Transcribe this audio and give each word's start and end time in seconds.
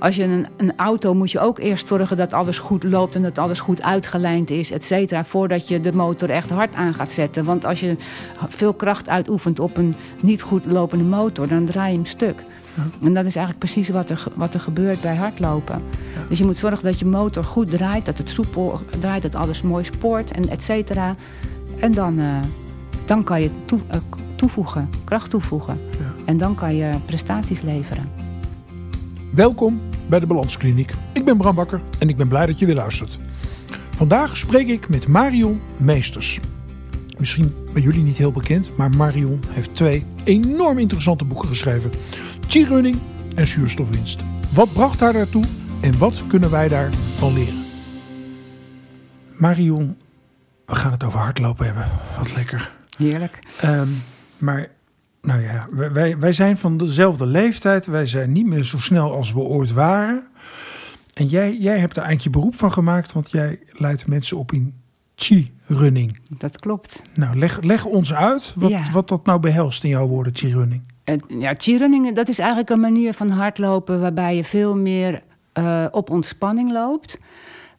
Als 0.00 0.16
je 0.16 0.22
een, 0.22 0.46
een 0.56 0.72
auto 0.76 1.14
moet 1.14 1.30
je 1.30 1.40
ook 1.40 1.58
eerst 1.58 1.86
zorgen 1.86 2.16
dat 2.16 2.32
alles 2.32 2.58
goed 2.58 2.82
loopt 2.82 3.14
en 3.14 3.22
dat 3.22 3.38
alles 3.38 3.60
goed 3.60 3.82
uitgelijnd 3.82 4.50
is, 4.50 4.70
et 4.70 4.84
cetera, 4.84 5.24
voordat 5.24 5.68
je 5.68 5.80
de 5.80 5.92
motor 5.92 6.30
echt 6.30 6.50
hard 6.50 6.74
aan 6.74 6.94
gaat 6.94 7.12
zetten. 7.12 7.44
Want 7.44 7.64
als 7.64 7.80
je 7.80 7.96
veel 8.48 8.72
kracht 8.72 9.08
uitoefent 9.08 9.58
op 9.58 9.76
een 9.76 9.94
niet 10.20 10.42
goed 10.42 10.64
lopende 10.64 11.04
motor, 11.04 11.48
dan 11.48 11.64
draai 11.64 11.90
je 11.90 11.96
hem 11.96 12.06
stuk. 12.06 12.42
En 13.02 13.14
dat 13.14 13.26
is 13.26 13.36
eigenlijk 13.36 13.58
precies 13.58 13.88
wat 13.88 14.10
er, 14.10 14.24
wat 14.34 14.54
er 14.54 14.60
gebeurt 14.60 15.00
bij 15.00 15.16
hardlopen. 15.16 15.82
Dus 16.28 16.38
je 16.38 16.44
moet 16.44 16.58
zorgen 16.58 16.84
dat 16.84 16.98
je 16.98 17.06
motor 17.06 17.44
goed 17.44 17.70
draait, 17.70 18.06
dat 18.06 18.18
het 18.18 18.30
soepel 18.30 18.80
draait, 19.00 19.22
dat 19.22 19.34
alles 19.34 19.62
mooi 19.62 19.84
spoort 19.84 20.30
en 20.30 20.48
et 20.48 20.62
cetera. 20.62 21.14
En 21.78 21.92
dan, 21.92 22.18
uh, 22.18 22.38
dan 23.04 23.24
kan 23.24 23.42
je 23.42 23.50
toe, 23.64 23.78
uh, 23.90 23.96
toevoegen, 24.34 24.88
kracht 25.04 25.30
toevoegen. 25.30 25.78
Ja. 25.90 26.14
En 26.24 26.36
dan 26.36 26.54
kan 26.54 26.74
je 26.74 26.90
prestaties 27.04 27.60
leveren. 27.60 28.08
Welkom 29.30 29.80
bij 30.10 30.20
de 30.20 30.26
Balanskliniek. 30.26 30.92
Ik 31.12 31.24
ben 31.24 31.36
Bram 31.36 31.54
Bakker 31.54 31.80
en 31.98 32.08
ik 32.08 32.16
ben 32.16 32.28
blij 32.28 32.46
dat 32.46 32.58
je 32.58 32.66
weer 32.66 32.74
luistert. 32.74 33.18
Vandaag 33.96 34.36
spreek 34.36 34.68
ik 34.68 34.88
met 34.88 35.08
Marion 35.08 35.60
Meesters. 35.76 36.40
Misschien 37.18 37.54
bij 37.72 37.82
jullie 37.82 38.02
niet 38.02 38.18
heel 38.18 38.32
bekend, 38.32 38.76
maar 38.76 38.90
Marion 38.90 39.40
heeft 39.48 39.74
twee 39.74 40.04
enorm 40.24 40.78
interessante 40.78 41.24
boeken 41.24 41.48
geschreven: 41.48 41.90
Chi-running 42.46 42.98
en 43.34 43.46
zuurstofwinst. 43.46 44.20
Wat 44.54 44.72
bracht 44.72 45.00
haar 45.00 45.12
daartoe 45.12 45.44
en 45.80 45.98
wat 45.98 46.22
kunnen 46.26 46.50
wij 46.50 46.68
daarvan 46.68 47.34
leren? 47.34 47.64
Marion, 49.36 49.96
we 50.66 50.74
gaan 50.74 50.92
het 50.92 51.04
over 51.04 51.18
hardlopen 51.18 51.66
hebben. 51.66 51.88
Wat 52.18 52.34
lekker. 52.36 52.70
Heerlijk. 52.96 53.38
Um, 53.64 54.02
maar 54.38 54.70
nou 55.22 55.42
ja, 55.42 55.68
wij, 55.92 56.18
wij 56.18 56.32
zijn 56.32 56.56
van 56.56 56.76
dezelfde 56.76 57.26
leeftijd. 57.26 57.86
Wij 57.86 58.06
zijn 58.06 58.32
niet 58.32 58.46
meer 58.46 58.64
zo 58.64 58.78
snel 58.78 59.12
als 59.12 59.32
we 59.32 59.40
ooit 59.40 59.72
waren. 59.72 60.26
En 61.14 61.26
jij, 61.26 61.56
jij 61.56 61.78
hebt 61.78 61.96
er 61.96 62.02
eigenlijk 62.02 62.22
je 62.22 62.40
beroep 62.40 62.54
van 62.54 62.72
gemaakt, 62.72 63.12
want 63.12 63.30
jij 63.30 63.58
leidt 63.72 64.06
mensen 64.06 64.36
op 64.36 64.52
in 64.52 64.74
chi-running. 65.14 66.18
Dat 66.28 66.58
klopt. 66.58 67.02
Nou, 67.14 67.38
leg, 67.38 67.60
leg 67.62 67.84
ons 67.84 68.14
uit 68.14 68.52
wat, 68.56 68.90
wat 68.92 69.08
dat 69.08 69.26
nou 69.26 69.40
behelst 69.40 69.84
in 69.84 69.90
jouw 69.90 70.06
woorden, 70.06 70.36
chi-running. 70.36 70.82
Ja, 71.28 71.54
chi-running, 71.56 72.14
dat 72.14 72.28
is 72.28 72.38
eigenlijk 72.38 72.70
een 72.70 72.80
manier 72.80 73.14
van 73.14 73.30
hardlopen 73.30 74.00
waarbij 74.00 74.36
je 74.36 74.44
veel 74.44 74.76
meer 74.76 75.22
uh, 75.58 75.86
op 75.90 76.10
ontspanning 76.10 76.72
loopt. 76.72 77.18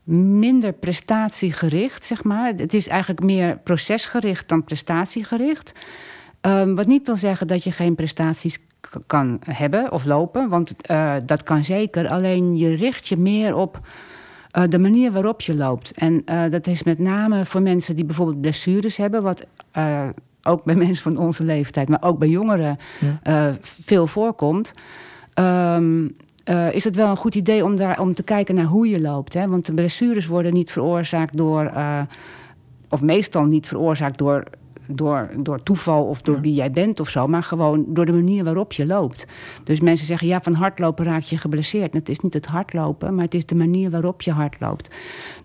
Minder 0.03 0.73
prestatiegericht, 0.73 2.05
zeg 2.05 2.23
maar. 2.23 2.53
Het 2.55 2.73
is 2.73 2.87
eigenlijk 2.87 3.23
meer 3.23 3.57
procesgericht 3.57 4.49
dan 4.49 4.63
prestatiegericht. 4.63 5.71
Um, 6.41 6.75
wat 6.75 6.87
niet 6.87 7.05
wil 7.05 7.17
zeggen 7.17 7.47
dat 7.47 7.63
je 7.63 7.71
geen 7.71 7.95
prestaties 7.95 8.59
kan 9.07 9.39
hebben 9.45 9.91
of 9.91 10.05
lopen, 10.05 10.49
want 10.49 10.73
uh, 10.91 11.15
dat 11.25 11.43
kan 11.43 11.63
zeker. 11.63 12.07
Alleen 12.07 12.57
je 12.57 12.75
richt 12.75 13.07
je 13.07 13.17
meer 13.17 13.55
op 13.55 13.79
uh, 14.57 14.63
de 14.69 14.79
manier 14.79 15.11
waarop 15.11 15.41
je 15.41 15.55
loopt. 15.55 15.91
En 15.91 16.21
uh, 16.25 16.43
dat 16.49 16.67
is 16.67 16.83
met 16.83 16.99
name 16.99 17.45
voor 17.45 17.61
mensen 17.61 17.95
die 17.95 18.05
bijvoorbeeld 18.05 18.41
blessures 18.41 18.97
hebben, 18.97 19.23
wat 19.23 19.45
ook 20.43 20.63
bij 20.63 20.75
mensen 20.85 21.03
van 21.03 21.17
onze 21.17 21.43
leeftijd, 21.43 21.89
maar 21.89 22.03
ook 22.03 22.19
bij 22.19 22.27
jongeren 22.27 22.77
ja. 23.23 23.57
veel 23.61 24.07
voorkomt. 24.07 24.73
Um, 25.35 26.15
uh, 26.49 26.73
is 26.73 26.83
het 26.83 26.95
wel 26.95 27.07
een 27.07 27.17
goed 27.17 27.35
idee 27.35 27.63
om, 27.63 27.75
daar, 27.75 27.99
om 27.99 28.13
te 28.13 28.23
kijken 28.23 28.55
naar 28.55 28.65
hoe 28.65 28.89
je 28.89 29.01
loopt. 29.01 29.33
Hè? 29.33 29.47
Want 29.47 29.65
de 29.65 29.73
blessures 29.73 30.25
worden 30.25 30.53
niet 30.53 30.71
veroorzaakt 30.71 31.37
door, 31.37 31.63
uh, 31.63 32.01
of 32.89 33.01
meestal 33.01 33.43
niet 33.43 33.67
veroorzaakt 33.67 34.17
door 34.17 34.43
door, 34.87 35.29
door 35.37 35.63
toeval 35.63 36.03
of 36.03 36.21
door 36.21 36.41
wie 36.41 36.53
jij 36.53 36.71
bent 36.71 36.99
of 36.99 37.09
zo, 37.09 37.27
maar 37.27 37.43
gewoon 37.43 37.85
door 37.87 38.05
de 38.05 38.11
manier 38.11 38.43
waarop 38.43 38.73
je 38.73 38.85
loopt. 38.85 39.25
Dus 39.63 39.79
mensen 39.79 40.05
zeggen 40.05 40.27
ja, 40.27 40.41
van 40.41 40.53
hardlopen 40.53 41.05
raak 41.05 41.21
je 41.21 41.37
geblesseerd. 41.37 41.93
Het 41.93 42.09
is 42.09 42.19
niet 42.19 42.33
het 42.33 42.45
hardlopen, 42.45 43.15
maar 43.15 43.23
het 43.23 43.33
is 43.33 43.45
de 43.45 43.55
manier 43.55 43.89
waarop 43.89 44.21
je 44.21 44.31
hardloopt. 44.31 44.95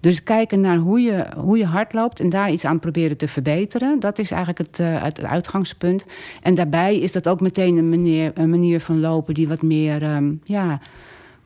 Dus 0.01 0.23
kijken 0.23 0.61
naar 0.61 0.77
hoe 0.77 1.01
je, 1.01 1.27
hoe 1.37 1.59
je 1.59 1.67
hardloopt 1.67 2.21
en 2.21 2.29
daar 2.29 2.53
iets 2.53 2.65
aan 2.65 2.79
proberen 2.79 3.17
te 3.17 3.29
verbeteren, 3.29 4.01
dat 4.01 4.19
is 4.19 4.31
eigenlijk 4.31 4.71
het, 4.71 4.81
uh, 4.81 5.03
het, 5.03 5.25
uitgangspunt. 5.25 6.05
En 6.43 6.55
daarbij 6.55 6.99
is 6.99 7.13
dat 7.13 7.29
ook 7.29 7.41
meteen 7.41 7.77
een 7.77 7.89
manier, 7.89 8.31
een 8.35 8.51
manier 8.51 8.81
van 8.81 9.01
lopen 9.01 9.35
die 9.35 9.49
wat 9.49 9.63
meer, 9.63 10.03
um, 10.17 10.41
ja 10.45 10.81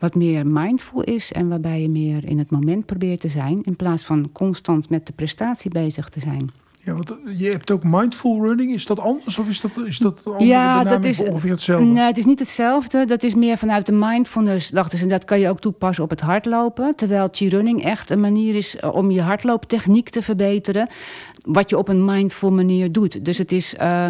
wat 0.01 0.15
meer 0.15 0.47
mindful 0.47 1.03
is 1.03 1.33
en 1.33 1.49
waarbij 1.49 1.83
je 1.83 1.89
meer 1.89 2.25
in 2.25 2.39
het 2.39 2.51
moment 2.51 2.87
probeert 2.87 3.21
te 3.21 3.29
zijn, 3.29 3.63
in 3.63 3.77
plaats 3.77 4.05
van 4.05 4.31
constant 4.33 4.89
met 4.91 5.07
de 5.07 5.13
prestatie 5.13 5.71
bezig 5.71 6.09
te 6.09 6.21
zijn. 6.21 6.51
Ja, 6.83 6.93
want 6.93 7.15
je 7.37 7.51
hebt 7.51 7.71
ook 7.71 7.85
mindful 7.85 8.47
running. 8.47 8.73
Is 8.73 8.87
dat 8.87 9.01
anders 9.01 9.39
of 9.39 9.49
is 9.49 9.61
dat, 9.61 9.77
is 9.85 9.99
dat 9.99 10.21
andere 10.25 10.45
ja, 10.45 10.85
dat 10.85 11.05
is, 11.05 11.21
ongeveer 11.21 11.51
hetzelfde? 11.51 11.87
Nee, 11.87 12.05
het 12.05 12.19
is 12.19 12.25
niet 12.25 12.39
hetzelfde. 12.39 13.05
Dat 13.05 13.23
is 13.23 13.35
meer 13.35 13.57
vanuit 13.57 13.87
de 13.87 13.93
mindfulness, 13.93 14.69
dachten 14.69 14.99
ze. 14.99 15.07
Dat 15.07 15.25
kan 15.25 15.41
je 15.41 15.49
ook 15.49 15.61
toepassen 15.61 16.05
op 16.05 16.11
het 16.11 16.21
hardlopen. 16.21 16.95
Terwijl 16.97 17.29
chi-running 17.33 17.85
echt 17.85 18.11
een 18.11 18.21
manier 18.21 18.55
is 18.55 18.77
eh, 18.77 18.95
om 18.95 19.11
je 19.11 19.21
hardlooptechniek 19.21 20.09
te 20.09 20.23
verbeteren. 20.23 20.89
Wat 21.47 21.71
je 21.71 21.79
op 21.79 21.89
een 21.89 22.05
mindful 22.05 22.53
manier 22.53 22.93
doet. 22.93 23.25
Dus 23.25 23.39
het 23.39 23.53
is... 23.53 23.75
Uh, 23.81 24.07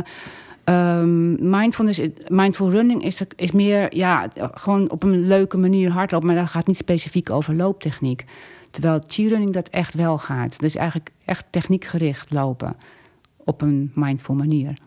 um, 0.64 1.50
mindfulness, 1.50 2.00
mindful 2.28 2.70
running 2.70 3.04
is, 3.04 3.20
is 3.36 3.50
meer 3.50 3.97
ja, 3.97 4.28
gewoon 4.54 4.91
op 4.91 5.03
een 5.03 5.26
leuke 5.26 5.56
manier 5.56 5.91
hardlopen. 5.91 6.26
Maar 6.26 6.36
dat 6.36 6.48
gaat 6.48 6.66
niet 6.66 6.76
specifiek 6.76 7.30
over 7.30 7.54
looptechniek. 7.54 8.25
Terwijl 8.70 9.00
cheerleading 9.06 9.53
dat 9.53 9.69
echt 9.69 9.94
wel 9.94 10.19
gaat. 10.19 10.60
Dus 10.60 10.75
eigenlijk 10.75 11.10
echt 11.25 11.44
techniekgericht 11.50 12.32
lopen 12.32 12.76
op 13.36 13.62
een 13.62 13.92
mindful 13.94 14.34
manier. 14.34 14.78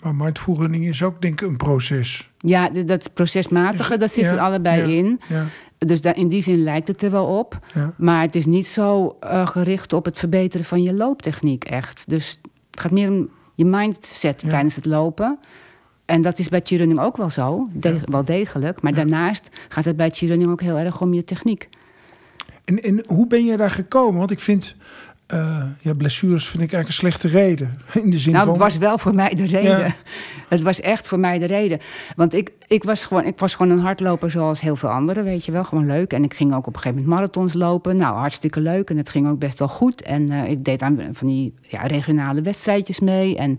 Maar 0.00 0.14
mindful 0.14 0.56
running 0.56 0.86
is 0.86 1.02
ook 1.02 1.22
denk 1.22 1.40
ik 1.40 1.48
een 1.48 1.56
proces. 1.56 2.30
Ja, 2.38 2.68
dat 2.68 3.14
procesmatige, 3.14 3.96
dat 3.96 4.12
zit 4.12 4.24
er 4.24 4.38
allebei 4.38 4.96
in. 4.96 5.20
Ja. 5.28 5.44
Dus 5.78 6.00
daar, 6.00 6.16
in 6.16 6.28
die 6.28 6.42
zin 6.42 6.62
lijkt 6.62 6.88
het 6.88 7.02
er 7.02 7.10
wel 7.10 7.38
op. 7.38 7.58
Maar 7.96 8.22
het 8.22 8.34
is 8.34 8.46
niet 8.46 8.66
zo 8.66 9.16
uh, 9.24 9.46
gericht 9.46 9.92
op 9.92 10.04
het 10.04 10.18
verbeteren 10.18 10.66
van 10.66 10.82
je 10.82 10.92
looptechniek 10.92 11.64
echt. 11.64 12.04
Dus 12.06 12.38
het 12.70 12.80
gaat 12.80 12.90
meer 12.90 13.10
om 13.10 13.28
je 13.54 13.64
mindset 13.64 14.38
tijdens 14.48 14.76
het 14.76 14.84
lopen. 14.84 15.38
En 16.04 16.22
dat 16.22 16.38
is 16.38 16.48
bij 16.48 16.60
cheerleading 16.64 17.00
ook 17.00 17.16
wel 17.16 17.30
zo, 17.30 17.68
de, 17.72 18.00
wel 18.04 18.24
degelijk. 18.24 18.82
Maar 18.82 18.94
daarnaast 18.94 19.48
gaat 19.68 19.84
het 19.84 19.96
bij 19.96 20.10
cheerleading 20.10 20.50
ook 20.50 20.60
heel 20.60 20.78
erg 20.78 21.00
om 21.00 21.14
je 21.14 21.24
techniek. 21.24 21.68
En, 22.64 22.82
en 22.82 23.04
hoe 23.06 23.26
ben 23.26 23.44
je 23.44 23.56
daar 23.56 23.70
gekomen? 23.70 24.18
Want 24.18 24.30
ik 24.30 24.38
vind, 24.38 24.76
uh, 25.34 25.62
ja, 25.80 25.94
blessures 25.94 26.48
vind 26.48 26.62
ik 26.62 26.72
eigenlijk 26.72 26.88
een 26.88 27.10
slechte 27.10 27.28
reden. 27.28 27.80
In 28.04 28.10
de 28.10 28.18
zin 28.18 28.32
nou, 28.32 28.48
het 28.48 28.58
was 28.58 28.78
wel 28.78 28.98
voor 28.98 29.14
mij 29.14 29.34
de 29.34 29.46
reden. 29.46 29.94
Het 30.48 30.62
was 30.62 30.80
echt 30.80 31.06
voor 31.06 31.18
mij 31.18 31.38
de 31.38 31.44
reden. 31.44 31.78
Want 32.16 32.34
ik, 32.34 32.50
ik, 32.66 32.84
was 32.84 33.04
gewoon, 33.04 33.24
ik 33.24 33.38
was 33.38 33.54
gewoon 33.54 33.72
een 33.72 33.84
hardloper 33.84 34.30
zoals 34.30 34.60
heel 34.60 34.76
veel 34.76 34.88
anderen, 34.88 35.24
weet 35.24 35.44
je 35.44 35.52
wel. 35.52 35.64
Gewoon 35.64 35.86
leuk. 35.86 36.12
En 36.12 36.24
ik 36.24 36.34
ging 36.34 36.54
ook 36.54 36.66
op 36.66 36.74
een 36.74 36.80
gegeven 36.80 37.02
moment 37.02 37.18
marathons 37.18 37.52
lopen. 37.52 37.96
Nou, 37.96 38.16
hartstikke 38.16 38.60
leuk. 38.60 38.90
En 38.90 38.96
het 38.96 39.08
ging 39.08 39.28
ook 39.28 39.38
best 39.38 39.58
wel 39.58 39.68
goed. 39.68 40.02
En 40.02 40.32
uh, 40.32 40.48
ik 40.48 40.64
deed 40.64 40.82
aan 40.82 41.08
van 41.12 41.26
die 41.26 41.54
ja, 41.60 41.86
regionale 41.86 42.42
wedstrijdjes 42.42 43.00
mee. 43.00 43.36
En 43.36 43.58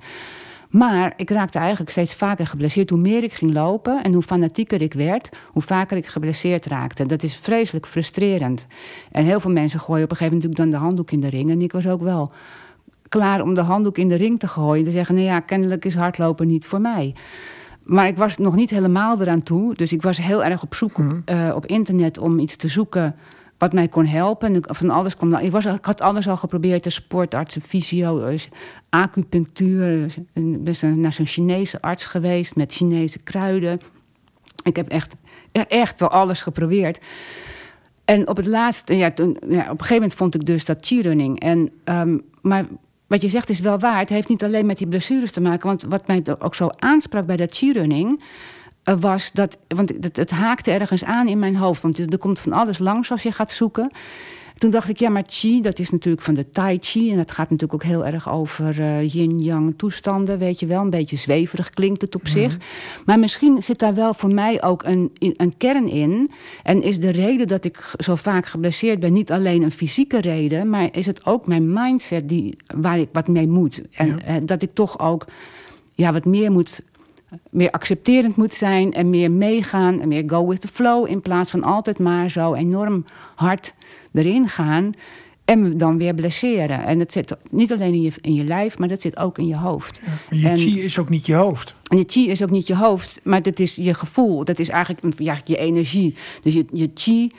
maar 0.78 1.14
ik 1.16 1.30
raakte 1.30 1.60
eigenlijk 1.60 1.92
steeds 1.92 2.16
vaker 2.16 2.48
geblesseerd. 2.48 2.90
Hoe 2.90 3.00
meer 3.00 3.24
ik 3.24 3.34
ging 3.34 3.54
lopen 3.54 4.04
en 4.04 4.14
hoe 4.14 4.22
fanatieker 4.22 4.82
ik 4.82 4.94
werd, 4.94 5.30
hoe 5.52 5.62
vaker 5.62 5.98
ik 5.98 6.06
geblesseerd 6.06 6.66
raakte. 6.66 7.06
Dat 7.06 7.24
is 7.24 7.36
vreselijk 7.36 7.88
frustrerend. 7.88 8.68
En 9.12 9.26
heel 9.26 9.40
veel 9.40 9.52
mensen 9.52 9.80
gooien 9.80 10.04
op 10.04 10.12
een 10.12 10.18
gegeven 10.18 10.38
moment 10.38 10.58
natuurlijk 10.58 10.72
dan 10.72 10.80
de 10.80 10.86
handdoek 10.86 11.12
in 11.12 11.20
de 11.20 11.38
ring. 11.38 11.50
En 11.50 11.62
ik 11.62 11.72
was 11.72 11.88
ook 11.88 12.02
wel 12.02 12.32
klaar 13.10 13.42
om 13.42 13.54
de 13.54 13.62
handdoek 13.62 13.98
in 13.98 14.08
de 14.08 14.16
ring 14.16 14.40
te 14.40 14.48
gooien. 14.48 14.84
Te 14.84 14.92
zeggen, 14.92 15.16
nou 15.16 15.28
ja, 15.28 15.40
kennelijk 15.40 15.86
is 15.86 15.96
hardlopen 15.96 16.48
niet 16.48 16.66
voor 16.66 16.82
mij. 16.82 17.16
Maar 17.84 18.08
ik 18.08 18.18
was 18.18 18.38
nog 18.38 18.56
niet 18.56 18.70
helemaal 18.70 19.22
eraan 19.22 19.44
toe. 19.44 19.76
Dus 19.76 19.94
ik 19.94 20.02
was 20.02 20.18
heel 20.18 20.44
erg 20.44 20.64
op 20.64 20.76
zoek 20.76 20.98
mm 20.98 21.24
op 21.54 21.66
internet 21.66 22.18
om 22.18 22.40
iets 22.40 22.56
te 22.56 22.68
zoeken 22.68 23.16
wat 23.66 23.74
mij 23.74 23.88
kon 23.88 24.06
helpen. 24.06 24.62
van 24.62 24.90
alles 24.90 25.18
kwam, 25.18 25.36
ik, 25.36 25.52
was, 25.52 25.66
ik 25.66 25.86
had 25.86 26.02
alles 26.02 26.28
al 26.28 26.38
geprobeerd: 26.38 26.84
de 26.84 26.90
sportarts, 26.90 27.58
fysio, 27.64 28.26
eh, 28.26 28.40
acupunctuur. 28.90 30.14
Ik 30.34 30.64
ben 30.64 31.00
naar 31.00 31.14
zo'n 31.14 31.26
Chinese 31.26 31.82
arts 31.82 32.06
geweest 32.06 32.56
met 32.56 32.74
Chinese 32.74 33.20
kruiden. 33.20 33.80
Ik 34.64 34.76
heb 34.76 34.88
echt, 34.88 35.16
echt 35.52 36.00
wel 36.00 36.10
alles 36.10 36.42
geprobeerd. 36.42 37.00
En 38.06 38.28
op 38.28 38.38
het 38.38 38.46
laatste, 38.46 38.98
ja, 38.98 39.12
toen, 39.12 39.38
ja, 39.48 39.62
op 39.62 39.70
een 39.70 39.78
gegeven 39.78 39.94
moment 39.94 40.14
vond 40.14 40.36
ik 40.36 40.46
dus 40.46 40.66
dat 40.66 40.86
chi-running. 40.86 41.40
En, 41.40 41.72
um, 41.86 42.22
maar 42.42 42.66
wat 43.08 43.22
je 43.22 43.30
zegt 43.30 43.50
is 43.50 43.60
wel 43.60 43.80
waar. 43.80 44.00
Het 44.00 44.10
heeft 44.10 44.30
niet 44.30 44.44
alleen 44.44 44.66
met 44.66 44.78
die 44.78 44.88
blessures 44.88 45.32
te 45.32 45.42
maken. 45.42 45.68
Want 45.68 45.84
wat 45.84 46.08
mij 46.08 46.24
ook 46.40 46.56
zo 46.56 46.70
aansprak 46.78 47.26
bij 47.26 47.38
dat 47.38 47.58
chi-running 47.58 48.22
was 49.00 49.32
dat, 49.32 49.58
want 49.68 49.90
het, 50.02 50.18
het, 50.18 50.30
haakte 50.30 50.72
ergens 50.72 51.04
aan 51.04 51.28
in 51.28 51.40
mijn 51.40 51.56
hoofd. 51.56 51.82
Want 51.82 52.12
er 52.12 52.18
komt 52.18 52.40
van 52.40 52.54
alles 52.54 52.78
langs 52.78 53.12
als 53.12 53.24
je 53.24 53.32
gaat 53.32 53.52
zoeken. 53.52 53.92
Toen 54.58 54.72
dacht 54.72 54.90
ik, 54.90 55.00
ja, 55.00 55.10
maar 55.10 55.24
chi, 55.28 55.62
dat 55.62 55.80
is 55.80 55.90
natuurlijk 55.90 56.24
van 56.24 56.34
de 56.34 56.50
tai 56.50 56.78
chi. 56.82 57.12
En 57.12 57.18
dat 57.18 57.32
gaat 57.32 57.50
natuurlijk 57.50 57.84
ook 57.84 57.90
heel 57.90 58.06
erg 58.06 58.30
over 58.30 58.80
uh, 58.80 59.14
yin-yang 59.14 59.74
toestanden, 59.78 60.38
weet 60.38 60.60
je 60.60 60.66
wel. 60.66 60.82
Een 60.82 60.90
beetje 60.90 61.16
zweverig 61.16 61.70
klinkt 61.70 62.02
het 62.02 62.16
op 62.16 62.24
mhm. 62.24 62.32
zich. 62.32 62.58
Maar 63.06 63.20
misschien 63.20 63.64
zit 63.64 63.80
daar 63.80 63.94
wel 63.94 64.14
voor 64.14 64.34
mij 64.34 64.64
ook 64.64 64.84
een, 64.84 65.12
een 65.20 65.58
kern 65.58 65.88
in. 65.88 66.32
En 66.64 66.82
is 66.82 67.00
de 67.00 67.10
reden 67.10 67.48
dat 67.48 67.66
ik 67.66 67.94
zo 67.98 68.16
vaak 68.16 68.46
geblesseerd 68.46 69.00
ben 69.00 69.14
niet 69.14 69.32
alleen 69.32 69.62
een 69.62 69.72
fysieke 69.72 70.22
reden... 70.22 70.70
maar 70.70 70.90
is 70.92 71.06
het 71.06 71.26
ook 71.26 71.48
mijn 71.48 71.74
mindset 71.74 72.30
die, 72.30 72.58
waar 72.76 73.00
ik 73.00 73.10
wat 73.12 73.28
mee 73.28 73.48
moet. 73.48 73.82
En 73.92 74.22
eh, 74.22 74.36
dat 74.46 74.62
ik 74.62 74.74
toch 74.74 75.00
ook 75.00 75.26
ja, 75.94 76.14
wat 76.14 76.26
meer 76.26 76.52
moet 76.52 76.82
meer 77.50 77.72
accepterend 77.72 78.36
moet 78.36 78.54
zijn 78.54 78.94
en 78.94 79.10
meer 79.10 79.32
meegaan 79.32 80.02
en 80.02 80.08
meer 80.08 80.24
go 80.28 80.48
with 80.48 80.62
the 80.62 80.68
flow. 80.68 81.10
In 81.10 81.22
plaats 81.22 81.50
van 81.50 81.64
altijd 81.64 82.00
maar 82.00 82.30
zo 82.30 82.54
enorm 82.54 83.06
hard 83.36 83.74
erin 84.14 84.48
gaan. 84.48 84.94
En 85.46 85.78
dan 85.78 85.98
weer 85.98 86.14
blesseren. 86.14 86.86
En 86.86 86.98
dat 86.98 87.12
zit 87.12 87.36
niet 87.50 87.72
alleen 87.72 87.94
in 87.94 88.02
je, 88.02 88.12
in 88.22 88.34
je 88.34 88.44
lijf, 88.44 88.78
maar 88.78 88.88
dat 88.88 89.02
zit 89.02 89.18
ook 89.18 89.38
in 89.38 89.48
je 89.48 89.56
hoofd. 89.56 90.02
Ja, 90.30 90.38
je 90.40 90.48
En- 90.48 90.58
chi 90.58 90.82
is 90.82 91.00
ook 91.00 91.10
niet 91.10 91.26
je 91.26 91.34
hoofd. 91.34 91.76
En 91.88 91.98
je 91.98 92.04
chi 92.08 92.30
is 92.30 92.44
ook 92.44 92.50
niet 92.50 92.68
je 92.68 92.76
hoofd, 92.76 93.20
maar 93.24 93.42
dat 93.42 93.60
is 93.60 93.76
je 93.76 93.94
gevoel. 93.94 94.44
Dat 94.44 94.60
is 94.60 94.70
eigenlijk 94.70 95.20
ja, 95.20 95.38
je 95.44 95.58
energie. 95.58 96.16
Dus 96.42 96.54
je, 96.54 96.66
je 96.74 96.92
chi, 96.94 97.32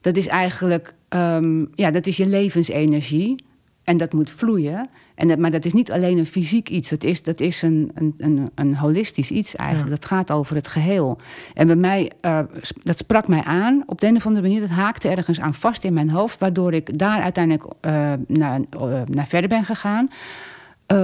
dat 0.00 0.16
is 0.16 0.26
eigenlijk 0.26 0.94
ehm, 1.08 1.64
ja, 1.74 1.90
dat 1.90 2.06
is 2.06 2.16
je 2.16 2.26
levensenergie. 2.26 3.44
En 3.84 3.96
dat 3.96 4.12
moet 4.12 4.30
vloeien. 4.30 4.88
En 5.16 5.28
dat, 5.28 5.38
maar 5.38 5.50
dat 5.50 5.64
is 5.64 5.72
niet 5.72 5.92
alleen 5.92 6.18
een 6.18 6.26
fysiek 6.26 6.68
iets. 6.68 6.88
Dat 6.88 7.04
is, 7.04 7.22
dat 7.22 7.40
is 7.40 7.62
een, 7.62 7.90
een, 7.94 8.14
een, 8.18 8.50
een 8.54 8.76
holistisch 8.76 9.30
iets 9.30 9.56
eigenlijk. 9.56 9.90
Dat 9.90 10.04
gaat 10.04 10.30
over 10.30 10.56
het 10.56 10.68
geheel. 10.68 11.18
En 11.54 11.66
bij 11.66 11.76
mij, 11.76 12.12
eh, 12.20 12.38
dat 12.82 12.98
sprak 12.98 13.28
mij 13.28 13.42
aan 13.42 13.82
op 13.86 14.00
de 14.00 14.06
een 14.06 14.16
of 14.16 14.26
andere 14.26 14.46
manier. 14.46 14.60
Dat 14.60 14.70
haakte 14.70 15.08
ergens 15.08 15.40
aan 15.40 15.54
vast 15.54 15.84
in 15.84 15.92
mijn 15.92 16.10
hoofd. 16.10 16.40
Waardoor 16.40 16.72
ik 16.72 16.98
daar 16.98 17.22
uiteindelijk 17.22 17.64
eh, 17.80 18.12
naar, 18.26 18.60
eh, 18.70 19.02
naar 19.04 19.26
verder 19.26 19.48
ben 19.48 19.64
gegaan. 19.64 20.10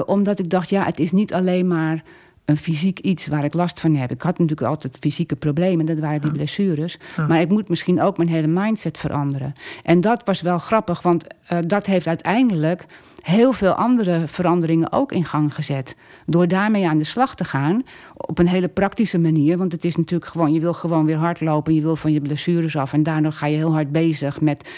Omdat 0.06 0.38
ik 0.38 0.50
dacht, 0.50 0.68
ja, 0.68 0.84
het 0.84 1.00
is 1.00 1.12
niet 1.12 1.34
alleen 1.34 1.66
maar 1.66 2.02
een 2.44 2.56
fysiek 2.56 2.98
iets 2.98 3.26
waar 3.26 3.44
ik 3.44 3.54
last 3.54 3.80
van 3.80 3.94
heb. 3.94 4.10
Ik 4.10 4.22
had 4.22 4.38
natuurlijk 4.38 4.68
altijd 4.68 4.96
fysieke 5.00 5.36
problemen, 5.36 5.86
dat 5.86 5.98
waren 5.98 6.20
die 6.20 6.30
blessures. 6.30 6.98
Maar 7.28 7.40
ik 7.40 7.48
moet 7.48 7.68
misschien 7.68 8.00
ook 8.00 8.16
mijn 8.16 8.28
hele 8.28 8.46
mindset 8.46 8.98
veranderen. 8.98 9.52
En 9.82 10.00
dat 10.00 10.22
was 10.24 10.40
wel 10.40 10.58
grappig, 10.58 11.02
want 11.02 11.26
eh, 11.46 11.58
dat 11.66 11.86
heeft 11.86 12.06
uiteindelijk 12.06 12.86
heel 13.22 13.52
veel 13.52 13.72
andere 13.72 14.22
veranderingen 14.26 14.92
ook 14.92 15.12
in 15.12 15.24
gang 15.24 15.54
gezet. 15.54 15.96
Door 16.26 16.48
daarmee 16.48 16.88
aan 16.88 16.98
de 16.98 17.04
slag 17.04 17.34
te 17.34 17.44
gaan, 17.44 17.82
op 18.16 18.38
een 18.38 18.48
hele 18.48 18.68
praktische 18.68 19.18
manier. 19.18 19.58
Want 19.58 19.72
het 19.72 19.84
is 19.84 19.96
natuurlijk 19.96 20.30
gewoon, 20.30 20.52
je 20.52 20.60
wil 20.60 20.72
gewoon 20.72 21.06
weer 21.06 21.16
hardlopen, 21.16 21.74
je 21.74 21.80
wil 21.80 21.96
van 21.96 22.12
je 22.12 22.20
blessures 22.20 22.76
af. 22.76 22.92
En 22.92 23.02
daardoor 23.02 23.32
ga 23.32 23.46
je 23.46 23.56
heel 23.56 23.72
hard 23.72 23.92
bezig 23.92 24.40
met 24.40 24.68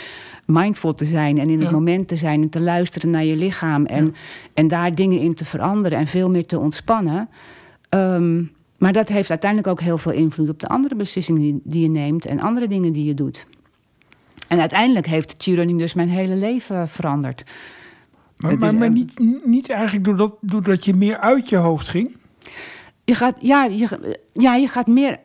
mindful 0.47 0.95
te 0.95 1.05
zijn 1.05 1.39
en 1.39 1.51
in 1.51 1.59
het 1.59 1.69
Ja. 1.69 1.75
moment 1.75 2.09
te 2.09 2.17
zijn 2.17 2.43
en 2.43 2.49
te 2.49 2.61
luisteren 2.61 3.11
naar 3.11 3.25
je 3.25 3.37
lichaam 3.37 3.87
en, 3.87 4.15
en 4.55 4.69
daar 4.69 4.95
dingen 4.95 5.21
in 5.21 5.35
te 5.35 5.45
veranderen 5.45 5.99
en 5.99 6.07
veel 6.07 6.31
meer 6.31 6.47
te 6.47 6.59
ontspannen. 6.59 7.29
Ehm, 7.89 8.43
maar 8.79 8.93
dat 8.93 9.09
heeft 9.09 9.31
uiteindelijk 9.31 9.71
ook 9.71 9.81
heel 9.81 9.99
veel 9.99 10.13
invloed 10.13 10.49
op 10.49 10.61
de 10.61 10.67
andere 10.69 10.95
beslissingen 10.95 11.41
die, 11.41 11.61
die 11.65 11.83
je 11.83 11.89
neemt 11.89 12.27
en 12.27 12.41
andere 12.41 12.69
dingen 12.69 12.93
die 12.93 13.05
je 13.05 13.15
doet. 13.15 13.47
En 14.49 14.61
uiteindelijk 14.61 15.07
heeft 15.07 15.35
cheerleading 15.39 15.79
dus 15.79 15.95
mijn 15.95 16.09
hele 16.09 16.35
leven 16.35 16.89
veranderd. 16.89 17.43
Maar, 18.37 18.59
maar, 18.59 18.75
maar 18.75 18.91
niet, 18.91 19.19
niet 19.45 19.71
eigenlijk 19.71 20.05
doordat, 20.05 20.35
doordat 20.41 20.85
je 20.85 20.95
meer 20.95 21.19
uit 21.19 21.49
je 21.49 21.57
hoofd 21.57 21.89
ging. 21.89 22.17
Je 23.05 23.15
gaat, 23.15 23.37
ja, 23.41 23.65
je, 23.65 24.19
ja, 24.33 24.55
je 24.55 24.69
gaat 24.69 24.87
meer. 24.87 25.19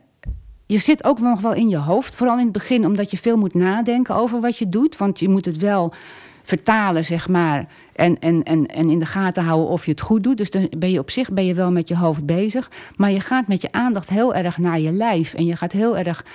Je 0.71 0.79
zit 0.79 1.03
ook 1.03 1.19
nog 1.19 1.41
wel 1.41 1.53
in 1.53 1.69
je 1.69 1.77
hoofd, 1.77 2.15
vooral 2.15 2.37
in 2.37 2.43
het 2.43 2.51
begin, 2.51 2.85
omdat 2.85 3.11
je 3.11 3.17
veel 3.17 3.37
moet 3.37 3.53
nadenken 3.53 4.15
over 4.15 4.41
wat 4.41 4.57
je 4.57 4.69
doet. 4.69 4.97
Want 4.97 5.19
je 5.19 5.29
moet 5.29 5.45
het 5.45 5.57
wel 5.57 5.93
vertalen, 6.43 7.05
zeg 7.05 7.27
maar. 7.27 7.67
En, 7.95 8.19
en, 8.19 8.43
en, 8.43 8.65
en 8.65 8.89
in 8.89 8.99
de 8.99 9.05
gaten 9.05 9.43
houden 9.43 9.69
of 9.69 9.85
je 9.85 9.91
het 9.91 10.01
goed 10.01 10.23
doet. 10.23 10.37
Dus 10.37 10.49
dan 10.49 10.69
ben 10.77 10.91
je 10.91 10.99
op 10.99 11.09
zich 11.09 11.31
ben 11.31 11.45
je 11.45 11.53
wel 11.53 11.71
met 11.71 11.87
je 11.87 11.95
hoofd 11.97 12.25
bezig. 12.25 12.71
Maar 12.95 13.11
je 13.11 13.19
gaat 13.19 13.47
met 13.47 13.61
je 13.61 13.71
aandacht 13.71 14.09
heel 14.09 14.35
erg 14.35 14.57
naar 14.57 14.79
je 14.79 14.91
lijf. 14.91 15.33
En 15.33 15.45
je 15.45 15.55
gaat 15.55 15.71
heel 15.71 15.97
erg 15.97 16.25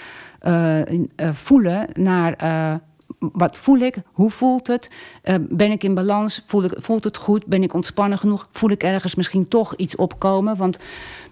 eh, 0.41 0.81
eh, 0.81 0.97
voelen 1.33 1.87
naar. 1.93 2.33
eh, 2.33 2.75
wat 3.19 3.56
voel 3.56 3.78
ik? 3.78 3.96
Hoe 4.12 4.31
voelt 4.31 4.66
het? 4.66 4.90
Eh, 5.22 5.34
ben 5.49 5.70
ik 5.70 5.82
in 5.82 5.94
balans? 5.94 6.43
Voel 6.46 6.64
ik, 6.64 6.72
voelt 6.76 7.05
het 7.05 7.16
goed? 7.16 7.46
Ben 7.46 7.62
ik 7.62 7.75
ontspannen 7.75 8.19
genoeg? 8.19 8.49
Voel 8.50 8.70
ik 8.70 8.82
ergens 8.82 9.14
misschien 9.14 9.49
toch 9.49 9.76
iets 9.76 9.96
opkomen? 9.96 10.56
Want 10.56 10.78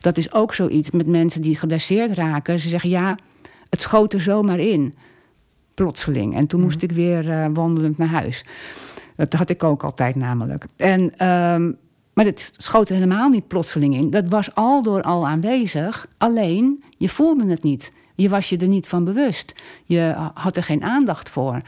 dat 0.01 0.17
is 0.17 0.33
ook 0.33 0.55
zoiets 0.55 0.91
met 0.91 1.07
mensen 1.07 1.43
die 1.43 1.57
geblesseerd 1.57 2.11
raken. 2.11 2.61
Ze 2.61 2.69
zeggen 2.69 2.91
ja, 2.91 3.17
het 3.71 3.83
schoot 3.83 4.13
er 4.13 4.21
zomaar 4.21 4.59
in. 4.59 4.95
Plotseling. 5.75 6.37
En 6.37 6.47
toen 6.47 6.61
moest 6.61 6.83
ik 6.83 6.93
weer 6.93 7.31
eh, 7.31 7.47
wandelend 7.53 7.99
naar 7.99 8.09
huis. 8.09 8.45
Dat 9.17 9.33
had 9.33 9.49
ik 9.49 9.65
ook 9.65 9.83
altijd 9.83 10.15
namelijk. 10.15 10.67
En, 10.77 11.19
ehm, 11.19 11.71
maar 12.13 12.25
het 12.25 12.53
schoot 12.57 12.89
er 12.89 12.95
helemaal 12.95 13.29
niet 13.29 13.49
plotseling 13.49 13.95
in. 13.95 14.11
Dat 14.11 14.29
was 14.29 14.55
al 14.55 14.83
door 14.83 15.03
al 15.03 15.27
aanwezig. 15.27 16.07
Alleen, 16.19 16.85
je 16.99 17.09
voelde 17.09 17.47
het 17.47 17.63
niet. 17.63 17.93
Je 18.15 18.29
was 18.29 18.49
je 18.49 18.57
er 18.57 18.69
niet 18.69 18.89
van 18.89 19.05
bewust. 19.05 19.55
Je 19.85 20.15
had 20.35 20.57
er 20.57 20.63
geen 20.63 20.83
aandacht 20.83 21.31
voor. 21.31 21.61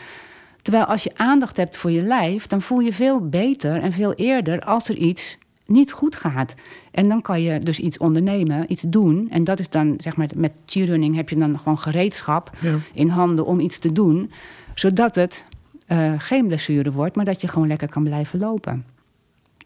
Terwijl 0.63 0.85
als 0.85 1.03
je 1.03 1.11
aandacht 1.17 1.57
hebt 1.57 1.77
voor 1.77 1.91
je 1.91 2.03
lijf, 2.03 2.47
dan 2.47 2.63
voel 2.63 2.79
je 2.81 2.93
veel 2.93 3.29
beter 3.29 3.81
en 3.83 3.93
veel 3.93 4.15
eerder 4.15 4.61
als 4.61 4.89
er 4.89 4.97
iets 4.97 5.39
niet 5.67 5.93
goed 5.93 6.17
gaat. 6.17 6.55
En 6.91 7.09
dan 7.09 7.23
kan 7.23 7.43
je 7.43 7.59
dus 7.59 7.79
iets 7.81 7.99
ondernemen, 7.99 8.73
iets 8.73 8.85
doen. 8.87 9.27
En 9.31 9.45
dat 9.45 9.61
is 9.61 9.69
dan, 9.69 9.95
zeg 9.99 10.17
maar, 10.17 10.29
met 10.35 10.53
cheerrunning 10.67 11.15
heb 11.17 11.29
je 11.29 11.37
dan 11.37 11.59
gewoon 11.59 11.79
gereedschap 11.79 12.51
Ja. 12.61 12.79
in 12.93 13.09
handen 13.09 13.47
om 13.47 13.61
iets 13.61 13.79
te 13.79 13.93
doen. 13.93 14.31
Zodat 14.75 15.15
het 15.15 15.45
eh, 15.87 16.13
geen 16.19 16.47
blessure 16.47 16.93
wordt, 16.93 17.17
maar 17.17 17.25
dat 17.25 17.41
je 17.41 17.49
gewoon 17.49 17.69
lekker 17.69 17.89
kan 17.89 18.05
blijven 18.05 18.39
lopen. 18.39 18.85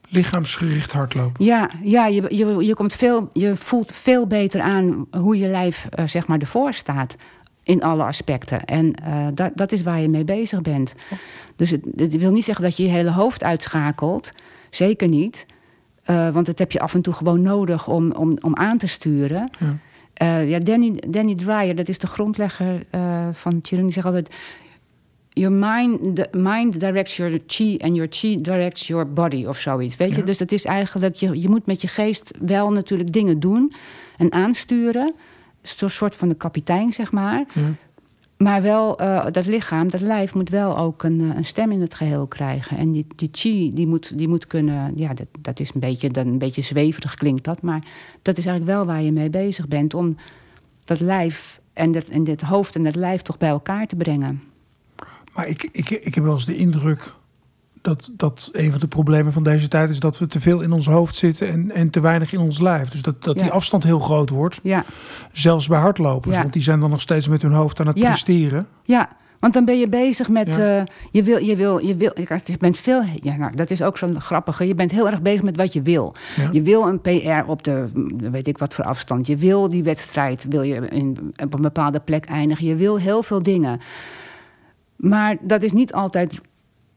Lichaamsgericht 0.08 0.93
hardlopen. 0.93 1.44
Ja, 1.44 1.70
ja 1.82 2.06
je, 2.06 2.25
je, 2.28 2.64
je, 2.64 2.75
komt 2.75 2.94
veel, 2.94 3.31
je 3.32 3.56
voelt 3.56 3.93
veel 3.93 4.26
beter 4.26 4.60
aan 4.60 5.06
hoe 5.10 5.38
je 5.38 5.46
lijf 5.46 5.87
eh, 5.90 6.06
zeg 6.06 6.26
maar 6.26 6.38
ervoor 6.38 6.72
staat. 6.72 7.16
In 7.62 7.82
alle 7.82 8.02
aspecten. 8.02 8.64
En 8.64 8.94
eh, 8.94 9.26
dat, 9.34 9.50
dat 9.55 9.72
is 9.72 9.82
waar 9.82 10.00
je 10.00 10.08
mee 10.08 10.25
bezig 10.25 10.62
bent. 10.62 10.94
Dus 11.56 11.70
het, 11.70 11.82
het 11.96 12.16
wil 12.16 12.32
niet 12.32 12.44
zeggen 12.44 12.64
dat 12.64 12.76
je 12.76 12.82
je 12.82 12.88
hele 12.88 13.10
hoofd 13.10 13.44
uitschakelt. 13.44 14.31
Zeker 14.70 15.08
niet. 15.08 15.46
Eh, 16.02 16.28
want 16.28 16.46
dat 16.46 16.58
heb 16.58 16.72
je 16.72 16.81
af 16.81 16.94
en 16.94 17.02
toe 17.02 17.14
gewoon 17.14 17.43
nodig 17.43 17.88
om, 17.88 18.12
om, 18.12 18.37
om 18.40 18.56
aan 18.56 18.78
te 18.78 18.87
sturen. 18.87 19.50
Ja. 19.58 19.76
Ja, 20.40 20.58
Danny, 20.58 21.02
Danny 21.08 21.34
Dreyer, 21.34 21.76
dat 21.76 21.88
is 21.88 21.99
de 21.99 22.06
grondlegger 22.06 22.87
van 23.32 23.58
Chiron, 23.62 23.84
die 23.84 23.93
zegt 23.93 24.06
altijd... 24.06 24.34
Your 25.38 25.52
mind, 25.52 26.17
the 26.17 26.29
mind 26.38 26.81
directs 26.81 27.17
your 27.17 27.38
chi 27.46 27.76
and 27.81 27.96
your 27.96 28.08
chi 28.11 28.37
directs 28.37 28.87
your 28.87 29.12
body 29.12 29.46
of 29.46 29.58
zoiets. 29.58 29.96
Weet 29.96 30.11
je? 30.11 30.17
Ja. 30.17 30.25
Dus 30.25 30.38
dat 30.38 30.52
is 30.52 30.64
eigenlijk, 30.64 31.14
je, 31.14 31.40
je 31.40 31.49
moet 31.49 31.67
met 31.67 31.81
je 31.81 31.88
geest 31.88 32.31
wel 32.40 32.73
natuurlijk 32.73 33.12
dingen 33.12 33.40
doen 33.40 33.73
en 34.17 34.32
aansturen. 34.32 35.14
Zo'n 35.62 35.90
soort 35.90 36.17
van 36.17 36.29
de 36.29 36.35
kapitein, 36.35 36.93
zeg 36.93 37.12
maar. 37.12 37.44
Ja. 37.55 37.62
Maar 38.37 38.62
wel, 38.62 38.99
eh, 38.99 39.26
dat 39.31 39.46
lichaam, 39.46 39.90
dat 39.90 40.00
lijf 40.00 40.35
moet 40.35 40.49
wel 40.49 40.79
ook 40.79 41.02
een, 41.02 41.20
eh, 41.20 41.37
een 41.37 41.44
stem 41.44 41.70
in 41.73 41.81
het 41.81 41.94
geheel 41.94 42.26
krijgen. 42.26 42.76
En 42.76 42.93
die, 42.93 43.06
die 43.17 43.29
chi, 43.32 43.70
die 43.75 43.87
moet, 43.87 44.19
die 44.19 44.29
moet 44.29 44.46
kunnen... 44.46 44.93
Ja, 44.96 45.14
dat, 45.14 45.26
dat 45.41 45.61
is 45.61 45.70
een 45.75 45.81
beetje, 45.81 46.11
dan 46.11 46.26
een 46.26 46.38
beetje 46.38 46.62
zweverig 46.62 47.14
klinkt 47.14 47.44
dat. 47.44 47.62
Maar 47.62 47.84
dat 48.23 48.38
is 48.38 48.46
eigenlijk 48.46 48.76
wel 48.76 48.87
waar 48.87 49.02
je 49.02 49.12
mee 49.12 49.31
bezig 49.31 49.69
bent. 49.69 49.94
Om 49.94 50.17
dat 50.84 51.00
lijf 51.00 51.61
en, 51.73 51.91
dat, 51.91 52.05
en 52.05 52.25
dit 52.25 52.41
hoofd 52.41 52.75
en 52.75 52.84
dat 52.84 52.94
lijf 52.94 53.23
toch 53.23 53.38
bij 53.38 53.49
elkaar 53.49 53.87
te 53.87 53.96
brengen. 53.96 54.43
Maar 55.38 55.49
ik, 55.49 55.69
ik, 55.72 55.91
ik 55.91 56.15
heb 56.15 56.24
wel 56.24 56.32
eens 56.32 56.46
de 56.46 56.56
indruk 56.56 57.15
dat, 57.82 58.10
dat 58.17 58.48
een 58.53 58.70
van 58.70 58.81
de 58.81 58.89
problemen 58.89 59.32
van 59.32 59.43
deze 59.43 59.69
tijd 59.69 59.91
is 59.91 60.01
dat 60.01 60.19
we 60.19 60.27
te 60.27 60.41
veel 60.41 60.60
in 60.60 60.72
ons 60.72 60.86
hoofd 60.86 61.17
zitten 61.17 61.48
en, 61.48 61.70
en 61.70 61.91
te 61.91 62.01
weinig 62.01 62.32
in 62.32 62.39
ons 62.41 62.58
lijf. 62.60 62.89
Dus 62.89 63.03
dat, 63.03 63.24
dat 63.24 63.39
die 63.39 63.51
afstand 63.51 63.84
heel 63.84 63.98
groot 63.98 64.31
wordt. 64.31 64.60
Ja, 64.62 64.84
Zelfs 65.32 65.67
bij 65.67 65.79
hardlopers. 65.79 66.34
Ja. 66.34 66.41
Want 66.41 66.53
die 66.53 66.62
zijn 66.62 66.81
dan 66.81 66.91
nog 66.91 67.01
steeds 67.01 67.29
met 67.29 67.43
hun 67.43 67.53
hoofd 67.53 67.81
aan 67.81 67.86
het 67.86 67.98
presteren. 68.01 68.67
ja. 68.82 69.08
Want 69.39 69.53
dan 69.53 69.65
ben 69.65 69.79
je 69.79 69.89
bezig 69.89 70.29
met. 70.29 70.56
Ja. 70.56 70.79
eh, 70.79 70.84
je 71.10 71.22
wil, 71.22 71.39
je 71.39 71.56
wil, 71.56 71.79
je 71.79 71.96
wil. 71.96 72.10
Je 72.44 72.56
bent 72.58 72.79
veel. 72.79 73.03
Ja, 73.15 73.36
nou, 73.36 73.55
dat 73.55 73.70
is 73.70 73.82
ook 73.82 73.98
zo'n 73.98 74.20
grappige. 74.20 74.67
Je 74.67 74.74
bent 74.74 74.91
heel 74.91 75.08
erg 75.08 75.22
bezig 75.22 75.43
met 75.43 75.56
wat 75.56 75.72
je 75.72 75.82
wil. 75.82 76.15
Ja. 76.36 76.48
Je 76.53 76.62
wil 76.62 76.86
een 76.86 77.01
PR 77.01 77.51
op 77.51 77.62
de. 77.62 77.84
weet 78.31 78.46
ik 78.48 78.58
wat 78.58 78.74
voor 78.74 78.84
afstand. 78.84 79.27
Je 79.27 79.36
wil 79.36 79.69
die 79.69 79.82
wedstrijd. 79.82 80.46
Wil 80.48 80.62
je 80.62 80.89
in, 80.89 81.34
op 81.43 81.55
een 81.55 81.62
bepaalde 81.62 82.01
plek 82.01 82.24
eindigen. 82.24 82.67
Je 82.67 82.74
wil 82.74 82.98
heel 82.98 83.22
veel 83.22 83.43
dingen. 83.43 83.81
Maar 84.98 85.36
dat 85.40 85.62
is 85.62 85.72
niet 85.72 85.93
altijd 85.93 86.40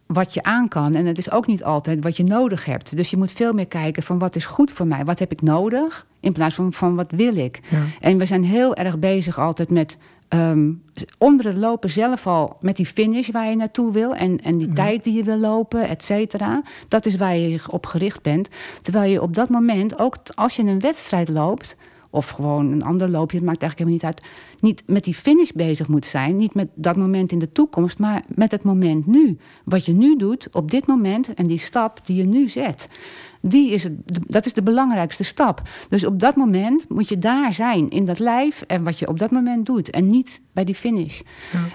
wat 0.06 0.34
je 0.34 0.44
aan 0.44 0.68
kan. 0.68 0.96
En 0.96 1.06
het 1.06 1.18
is 1.18 1.32
ook 1.32 1.48
niet 1.48 1.64
altijd 1.64 2.04
wat 2.04 2.18
je 2.18 2.24
nodig 2.24 2.66
hebt. 2.66 2.96
Dus 2.96 3.10
je 3.10 3.18
moet 3.18 3.32
veel 3.32 3.54
meer 3.54 3.68
kijken 3.68 4.04
van 4.04 4.20
wat 4.20 4.36
is 4.36 4.46
goed 4.46 4.72
voor 4.72 4.88
mij? 4.88 5.06
Wat 5.06 5.20
heb 5.20 5.32
ik 5.32 5.42
nodig? 5.42 6.06
In 6.20 6.34
plaats 6.34 6.56
van, 6.56 6.74
van 6.74 6.96
wat 6.96 7.12
wil 7.12 7.36
ik? 7.36 7.60
Ja. 7.70 7.84
En 8.00 8.18
we 8.18 8.26
zijn 8.26 8.44
heel 8.44 8.76
erg 8.76 9.00
bezig 9.00 9.40
altijd 9.40 9.70
met 9.70 9.98
ehm, 10.28 10.72
onder 11.18 11.46
het 11.46 11.58
lopen 11.58 11.90
zelf 11.90 12.28
al 12.28 12.58
met 12.62 12.76
die 12.76 12.86
finish 12.86 13.30
waar 13.30 13.50
je 13.50 13.56
naartoe 13.56 13.92
wil. 13.92 14.16
En, 14.16 14.42
en 14.44 14.58
die 14.58 14.74
tijd 14.74 15.04
die 15.04 15.14
je 15.14 15.24
wil 15.24 15.38
lopen, 15.38 15.88
et 15.88 16.04
cetera. 16.04 16.62
Dat 16.88 17.06
is 17.06 17.16
waar 17.16 17.36
je 17.36 17.60
op 17.70 17.86
gericht 17.86 18.22
bent. 18.22 18.48
Terwijl 18.82 19.12
je 19.12 19.22
op 19.22 19.36
dat 19.36 19.50
moment, 19.50 20.00
ook 20.00 20.16
als 20.36 20.56
je 20.56 20.64
een 20.64 20.80
wedstrijd 20.80 21.30
loopt. 21.30 21.78
Of 22.14 22.30
gewoon 22.30 22.72
een 22.72 22.84
ander 22.84 23.10
loopje, 23.10 23.38
het 23.38 23.46
maakt 23.46 23.62
eigenlijk 23.62 23.90
helemaal 23.90 24.16
niet 24.16 24.24
uit. 24.24 24.62
Niet 24.62 24.84
met 24.86 25.04
die 25.04 25.14
finish 25.14 25.52
bezig 25.52 25.88
moet 25.88 26.06
zijn. 26.06 26.36
Niet 26.36 26.54
met 26.54 26.68
dat 26.76 26.96
moment 26.96 27.32
in 27.32 27.40
de 27.40 27.52
toekomst, 27.52 28.00
maar 28.00 28.24
met 28.28 28.52
het 28.52 28.64
moment 28.64 29.08
nu. 29.08 29.38
Wat 29.64 29.86
je 29.86 29.94
nu 29.94 30.18
doet 30.18 30.48
op 30.52 30.72
dit 30.72 30.88
moment 30.88 31.34
en 31.34 31.48
die 31.48 31.60
stap 31.60 32.00
die 32.06 32.16
je 32.16 32.24
nu 32.24 32.50
zet. 32.50 32.88
Die 33.42 33.72
is 33.72 33.84
het, 33.84 33.94
dat 34.06 34.46
is 34.46 34.54
de 34.54 34.62
belangrijkste 34.62 35.24
stap. 35.24 35.62
Dus 35.90 36.06
op 36.06 36.20
dat 36.20 36.36
moment 36.36 36.90
moet 36.90 37.10
je 37.10 37.18
daar 37.18 37.54
zijn, 37.54 37.90
in 37.90 38.06
dat 38.06 38.20
lijf 38.20 38.62
en 38.62 38.84
wat 38.84 39.00
je 39.00 39.08
op 39.08 39.20
dat 39.20 39.32
moment 39.32 39.66
doet. 39.66 39.90
En 39.90 40.08
niet 40.08 40.42
bij 40.52 40.64
die 40.64 40.76
finish. 40.76 41.22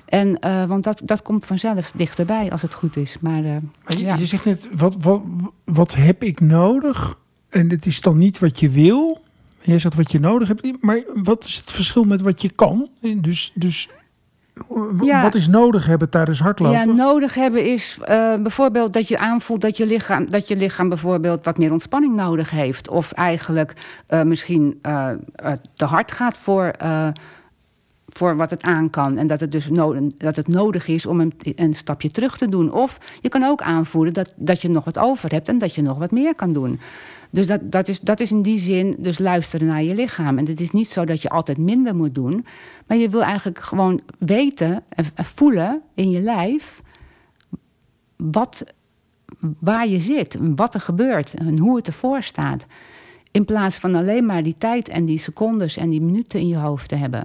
En, 0.04 0.38
eh, 0.38 0.64
want 0.64 0.84
dat, 0.84 1.00
dat 1.04 1.22
komt 1.22 1.46
vanzelf 1.46 1.92
dichterbij 1.94 2.50
als 2.50 2.62
het 2.62 2.74
goed 2.74 2.96
is. 2.96 3.16
Maar, 3.20 3.44
eh, 3.44 3.56
Maar 3.84 3.96
je, 3.96 4.04
ja. 4.04 4.16
je 4.16 4.26
zegt 4.26 4.44
net, 4.44 4.68
wat, 4.76 4.96
wat, 5.02 5.22
wat 5.64 5.94
heb 5.94 6.22
ik 6.22 6.40
nodig? 6.40 7.18
En 7.48 7.70
het 7.70 7.86
is 7.86 8.00
dan 8.00 8.18
niet 8.18 8.38
wat 8.38 8.60
je 8.60 8.70
wil. 8.70 9.24
Jij 9.66 9.78
zegt 9.78 9.94
wat 9.94 10.12
je 10.12 10.20
nodig 10.20 10.48
hebt, 10.48 10.82
maar 10.82 11.02
wat 11.14 11.44
is 11.44 11.56
het 11.56 11.72
verschil 11.72 12.04
met 12.04 12.20
wat 12.20 12.42
je 12.42 12.48
kan? 12.48 12.88
Dus, 13.16 13.52
dus 13.54 13.88
Ja. 15.00 15.22
wat 15.22 15.34
is 15.34 15.46
nodig 15.48 15.86
hebben 15.86 16.10
tijdens 16.10 16.40
hardlopen? 16.40 16.78
Ja, 16.78 16.84
nodig 16.84 17.34
hebben 17.34 17.64
is 17.64 17.98
eh, 18.04 18.34
bijvoorbeeld 18.34 18.92
dat 18.92 19.08
je 19.08 19.18
aanvoelt 19.18 19.60
dat 19.60 19.76
je, 19.76 19.86
lichaam, 19.86 20.30
dat 20.30 20.48
je 20.48 20.56
lichaam 20.56 20.88
bijvoorbeeld 20.88 21.44
wat 21.44 21.58
meer 21.58 21.72
ontspanning 21.72 22.14
nodig 22.16 22.50
heeft. 22.50 22.88
Of 22.88 23.12
eigenlijk 23.12 23.72
eh, 24.06 24.22
misschien 24.22 24.78
eh, 24.82 25.10
te 25.74 25.84
hard 25.84 26.12
gaat 26.12 26.36
voor, 26.38 26.70
voor 28.16 28.36
wat 28.36 28.50
het 28.50 28.62
aan 28.62 28.90
kan. 28.90 29.18
En 29.18 29.26
dat 29.26 29.40
het 29.40 29.52
dus 29.52 29.68
no 29.68 30.06
dat 30.18 30.36
het 30.36 30.48
nodig 30.48 30.88
is 30.88 31.06
om 31.06 31.20
een, 31.20 31.32
een 31.54 31.74
stapje 31.74 32.10
terug 32.10 32.38
te 32.38 32.48
doen. 32.48 32.72
Of 32.72 32.98
je 33.20 33.28
kan 33.28 33.44
ook 33.44 33.62
aanvoelen 33.62 34.12
dat, 34.12 34.32
dat 34.36 34.62
je 34.62 34.68
nog 34.68 34.84
wat 34.84 34.98
over 34.98 35.32
hebt 35.32 35.48
en 35.48 35.58
dat 35.58 35.74
je 35.74 35.82
nog 35.82 35.98
wat 35.98 36.10
meer 36.10 36.34
kan 36.34 36.52
doen. 36.52 36.80
Dus 37.30 37.46
dat, 37.46 37.60
dat, 37.72 37.88
is, 37.88 38.00
dat 38.00 38.20
is 38.20 38.30
in 38.30 38.42
die 38.42 38.58
zin 38.58 38.96
dus 38.98 39.18
luisteren 39.18 39.66
naar 39.66 39.82
je 39.82 39.94
lichaam. 39.94 40.38
En 40.38 40.46
het 40.46 40.60
is 40.60 40.70
niet 40.70 40.88
zo 40.88 41.04
dat 41.04 41.22
je 41.22 41.28
altijd 41.28 41.58
minder 41.58 41.96
moet 41.96 42.14
doen. 42.14 42.46
Maar 42.86 42.96
je 42.96 43.08
wil 43.08 43.22
eigenlijk 43.22 43.58
gewoon 43.58 44.00
weten 44.18 44.82
en 44.88 45.04
en 45.14 45.24
voelen 45.24 45.82
in 45.94 46.10
je 46.10 46.20
lijf 46.20 46.82
wat, 48.16 48.64
waar 49.58 49.88
je 49.88 50.00
zit, 50.00 50.36
wat 50.40 50.74
er 50.74 50.80
gebeurt 50.80 51.34
en 51.34 51.58
hoe 51.58 51.76
het 51.76 51.86
ervoor 51.86 52.22
staat. 52.22 52.66
In 53.30 53.44
plaats 53.44 53.76
van 53.76 53.94
alleen 53.94 54.26
maar 54.26 54.42
die 54.42 54.54
tijd 54.58 54.88
en 54.88 55.04
die 55.04 55.18
secondes 55.18 55.76
en 55.76 55.90
die 55.90 56.00
minuten 56.00 56.40
in 56.40 56.48
je 56.48 56.58
hoofd 56.58 56.88
te 56.88 56.94
hebben. 56.94 57.24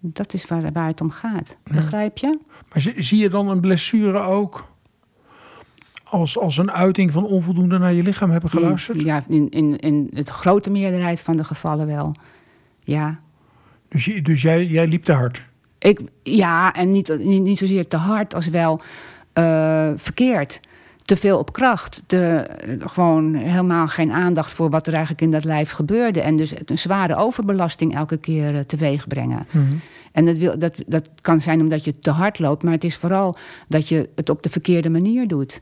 Dat 0.00 0.34
is 0.34 0.46
waar, 0.46 0.72
waar 0.72 0.86
het 0.86 1.00
om 1.00 1.10
gaat. 1.10 1.56
Begrijp 1.62 2.18
je? 2.18 2.38
Maar 2.72 2.80
zie, 2.80 3.02
zie 3.02 3.18
je 3.18 3.28
dan 3.28 3.48
een 3.48 3.60
blessure 3.60 4.18
ook 4.18 4.68
als, 6.04 6.38
als 6.38 6.56
een 6.56 6.70
uiting 6.70 7.12
van 7.12 7.24
onvoldoende 7.24 7.78
naar 7.78 7.92
je 7.92 8.02
lichaam 8.02 8.30
hebben 8.30 8.50
geluisterd? 8.50 9.00
Ja, 9.00 9.22
in, 9.28 9.48
in, 9.48 9.78
in 9.78 10.10
het 10.14 10.28
grote 10.28 10.70
meerderheid 10.70 11.20
van 11.20 11.36
de 11.36 11.44
gevallen 11.44 11.86
wel. 11.86 12.14
Ja. 12.80 13.20
Dus, 13.88 14.04
je, 14.04 14.22
dus 14.22 14.42
jij, 14.42 14.66
jij 14.66 14.86
liep 14.86 15.04
te 15.04 15.12
hard? 15.12 15.42
Ik, 15.78 16.00
ja, 16.22 16.74
en 16.74 16.88
niet, 16.88 17.18
niet, 17.18 17.42
niet 17.42 17.58
zozeer 17.58 17.88
te 17.88 17.96
hard 17.96 18.34
als 18.34 18.48
wel 18.48 18.80
eh, 19.32 19.90
verkeerd. 19.96 20.60
Te 21.10 21.16
veel 21.16 21.38
op 21.38 21.52
kracht. 21.52 22.02
Gewoon 22.78 23.34
helemaal 23.34 23.88
geen 23.88 24.12
aandacht 24.12 24.52
voor 24.52 24.70
wat 24.70 24.86
er 24.86 24.92
eigenlijk 24.92 25.22
in 25.22 25.30
dat 25.30 25.44
lijf 25.44 25.70
gebeurde. 25.70 26.20
En 26.20 26.36
dus 26.36 26.52
een 26.64 26.78
zware 26.78 27.16
overbelasting 27.16 27.94
elke 27.94 28.16
keer 28.16 28.54
eh, 28.54 28.60
teweeg 28.60 29.06
brengen. 29.06 29.46
En 30.12 30.26
dat, 30.26 30.36
wil, 30.36 30.58
dat, 30.58 30.82
dat 30.86 31.10
kan 31.20 31.40
zijn 31.40 31.60
omdat 31.60 31.84
je 31.84 31.98
te 31.98 32.10
hard 32.10 32.38
loopt, 32.38 32.62
maar 32.62 32.72
het 32.72 32.84
is 32.84 32.96
vooral 32.96 33.36
dat 33.68 33.88
je 33.88 34.08
het 34.14 34.30
op 34.30 34.42
de 34.42 34.50
verkeerde 34.50 34.90
manier 34.90 35.28
doet. 35.28 35.60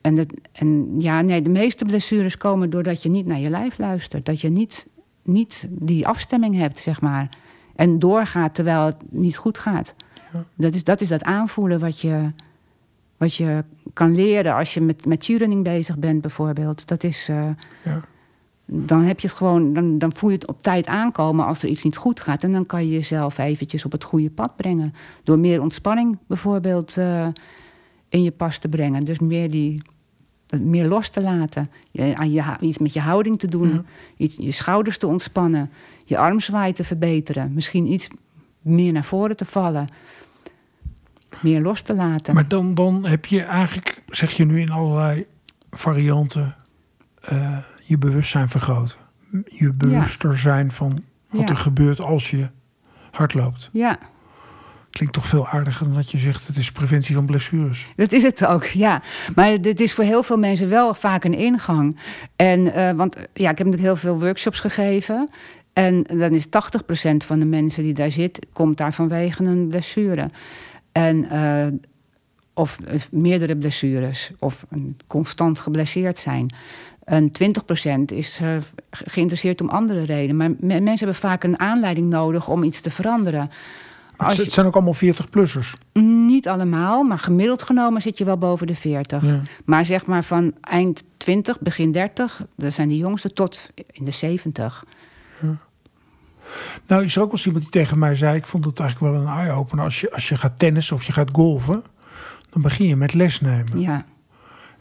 En, 0.00 0.14
dat, 0.14 0.26
en 0.52 1.00
ja, 1.00 1.20
nee, 1.20 1.42
de 1.42 1.50
meeste 1.50 1.84
blessures 1.84 2.36
komen 2.36 2.70
doordat 2.70 3.02
je 3.02 3.08
niet 3.08 3.26
naar 3.26 3.40
je 3.40 3.50
lijf 3.50 3.78
luistert. 3.78 4.26
Dat 4.26 4.40
je 4.40 4.48
niet, 4.48 4.86
niet 5.22 5.66
die 5.70 6.06
afstemming 6.06 6.56
hebt, 6.56 6.78
zeg 6.78 7.00
maar. 7.00 7.28
En 7.76 7.98
doorgaat 7.98 8.54
terwijl 8.54 8.84
het 8.84 8.96
niet 9.10 9.36
goed 9.36 9.58
gaat. 9.58 9.94
Dat, 10.54 10.74
is, 10.74 10.84
dat 10.84 11.00
is 11.00 11.08
dat 11.08 11.22
aanvoelen 11.22 11.80
wat 11.80 12.00
je, 12.00 12.32
wat 13.20 13.34
je 13.34 13.64
kan 13.92 14.14
leren 14.14 14.54
als 14.54 14.74
je 14.74 14.80
met, 14.80 15.06
met 15.06 15.26
running 15.26 15.64
bezig 15.64 15.98
bent, 15.98 16.20
bijvoorbeeld. 16.20 16.88
Dat 16.88 17.04
is. 17.04 17.28
eh, 17.28 17.48
Ja. 17.84 18.04
dan 18.66 19.02
heb 19.02 19.20
je 19.20 19.26
het 19.28 19.36
gewoon, 19.36 19.72
dan, 19.72 19.98
dan 19.98 20.12
voel 20.12 20.30
je 20.30 20.36
het 20.36 20.46
op 20.46 20.62
tijd 20.62 20.86
aankomen 20.86 21.46
als 21.46 21.62
er 21.62 21.68
iets 21.68 21.82
niet 21.82 21.96
goed 21.96 22.20
gaat. 22.20 22.42
En 22.44 22.52
dan 22.52 22.66
kan 22.66 22.86
je 22.86 22.92
jezelf 22.92 23.38
eventjes 23.38 23.84
op 23.84 23.92
het 23.92 24.04
goede 24.04 24.30
pad 24.30 24.56
brengen. 24.56 24.94
Door 25.24 25.38
meer 25.38 25.60
ontspanning 25.60 26.18
bijvoorbeeld 26.26 26.96
eh, 26.96 27.26
in 28.08 28.22
je 28.22 28.30
pas 28.30 28.58
te 28.58 28.68
brengen. 28.68 29.04
Dus 29.04 29.18
meer, 29.18 29.50
die, 29.50 29.82
meer 30.60 30.86
los 30.86 31.08
te 31.08 31.20
laten. 31.20 31.70
Je, 31.90 32.16
aan 32.16 32.32
je, 32.32 32.42
iets 32.60 32.78
met 32.78 32.92
je 32.92 33.00
houding 33.00 33.38
te 33.38 33.48
doen. 33.48 33.68
Ja. 33.72 33.82
Iets, 34.16 34.36
je 34.36 34.52
schouders 34.52 34.98
te 34.98 35.06
ontspannen. 35.06 35.70
Je 36.04 36.18
armzwaai 36.18 36.72
te 36.72 36.84
verbeteren. 36.84 37.52
Misschien 37.52 37.92
iets 37.92 38.08
meer 38.60 38.92
naar 38.92 39.04
voren 39.04 39.36
te 39.36 39.44
vallen. 39.44 39.86
Meer 41.40 41.60
los 41.60 41.82
te 41.82 41.94
laten. 41.94 42.34
Maar 42.34 42.48
dan, 42.48 42.74
dan 42.74 43.06
heb 43.06 43.26
je 43.26 43.42
eigenlijk, 43.42 44.02
zeg 44.06 44.30
je 44.32 44.44
nu 44.44 44.60
in 44.60 44.70
allerlei 44.70 45.26
varianten, 45.70 46.54
eh, 47.20 47.58
je 47.82 47.98
bewustzijn 47.98 48.48
vergroten. 48.48 48.96
Je 49.44 49.72
bewuster 49.74 50.38
zijn 50.38 50.70
van 50.72 50.98
wat 51.28 51.40
Ja. 51.40 51.46
er 51.48 51.56
gebeurt 51.56 52.00
als 52.00 52.30
je 52.30 52.48
hard 53.10 53.34
loopt. 53.34 53.68
ja. 53.72 53.98
Klinkt 54.90 55.14
toch 55.14 55.26
veel 55.26 55.48
aardiger 55.48 55.86
dan 55.86 55.94
dat 55.94 56.10
je 56.10 56.18
zegt 56.18 56.46
het 56.46 56.56
is 56.56 56.72
preventie 56.72 57.14
van 57.14 57.26
blessures. 57.26 57.86
Dat 57.96 58.12
is 58.12 58.22
het 58.22 58.46
ook, 58.46 58.64
ja. 58.64 59.02
Maar 59.34 59.60
dit 59.60 59.80
is 59.80 59.92
voor 59.94 60.04
heel 60.04 60.22
veel 60.22 60.38
mensen 60.38 60.68
wel 60.68 60.94
vaak 60.94 61.24
een 61.24 61.34
ingang. 61.34 61.96
En, 62.36 62.72
eh, 62.74 62.90
want 62.92 63.16
ja, 63.16 63.50
ik 63.50 63.58
heb 63.58 63.66
natuurlijk 63.66 63.82
heel 63.82 63.96
veel 63.96 64.20
workshops 64.20 64.60
gegeven. 64.60 65.28
En 65.72 66.02
dan 66.02 66.32
is 66.34 66.46
80% 66.46 67.24
van 67.24 67.38
de 67.38 67.44
mensen 67.44 67.82
die 67.82 67.92
daar 67.94 68.10
zit, 68.10 68.46
komt 68.52 68.76
daar 68.76 68.92
vanwege 68.94 69.44
een 69.44 69.68
blessure. 69.68 70.30
En, 70.92 71.30
eh, 71.30 71.66
of 72.54 72.78
eh, 72.80 73.00
meerdere 73.10 73.56
blessures, 73.56 74.30
of 74.38 74.66
constant 75.06 75.58
geblesseerd 75.58 76.18
zijn. 76.18 76.54
En 77.04 77.30
20% 77.32 78.12
is 78.12 78.38
eh, 78.40 78.56
ge- 78.90 79.04
geïnteresseerd 79.10 79.60
om 79.60 79.68
andere 79.68 80.02
redenen. 80.04 80.36
Maar 80.36 80.50
me- 80.50 80.80
mensen 80.80 80.98
hebben 81.06 81.14
vaak 81.14 81.44
een 81.44 81.58
aanleiding 81.58 82.08
nodig 82.10 82.48
om 82.48 82.62
iets 82.62 82.80
te 82.80 82.90
veranderen. 82.90 83.40
Het, 83.40 84.28
Als 84.28 84.36
je- 84.36 84.42
het 84.42 84.52
zijn 84.52 84.66
ook 84.66 84.74
allemaal 84.74 84.94
40-plussers. 84.94 85.74
niet 86.26 86.48
allemaal, 86.48 87.02
maar 87.02 87.18
gemiddeld 87.18 87.62
genomen 87.62 88.02
zit 88.02 88.18
je 88.18 88.24
wel 88.24 88.38
boven 88.38 88.66
de 88.66 88.74
40. 88.74 89.24
Ja. 89.24 89.42
Maar 89.64 89.84
zeg 89.84 90.06
maar 90.06 90.24
van 90.24 90.52
eind 90.60 91.02
20, 91.16 91.60
begin 91.60 91.92
30, 91.92 92.44
dat 92.56 92.72
zijn 92.72 92.88
de 92.88 92.96
jongsten, 92.96 93.34
tot 93.34 93.70
in 93.92 94.04
de 94.04 94.10
70. 94.10 94.84
Nou, 96.86 97.04
is 97.04 97.16
er 97.16 97.22
ook 97.22 97.32
wel 97.32 97.40
iemand 97.44 97.62
die 97.62 97.72
tegen 97.72 97.98
mij 97.98 98.14
zei... 98.14 98.36
ik 98.36 98.46
vond 98.46 98.64
het 98.64 98.80
eigenlijk 98.80 99.12
wel 99.12 99.22
een 99.22 99.28
eye-opener. 99.38 99.84
Als 99.84 100.00
je, 100.00 100.12
als 100.12 100.28
je 100.28 100.36
gaat 100.36 100.58
tennissen 100.58 100.96
of 100.96 101.04
je 101.04 101.12
gaat 101.12 101.28
golven... 101.32 101.82
dan 102.50 102.62
begin 102.62 102.86
je 102.86 102.96
met 102.96 103.14
les 103.14 103.40
nemen. 103.40 103.80
Ja, 103.80 104.04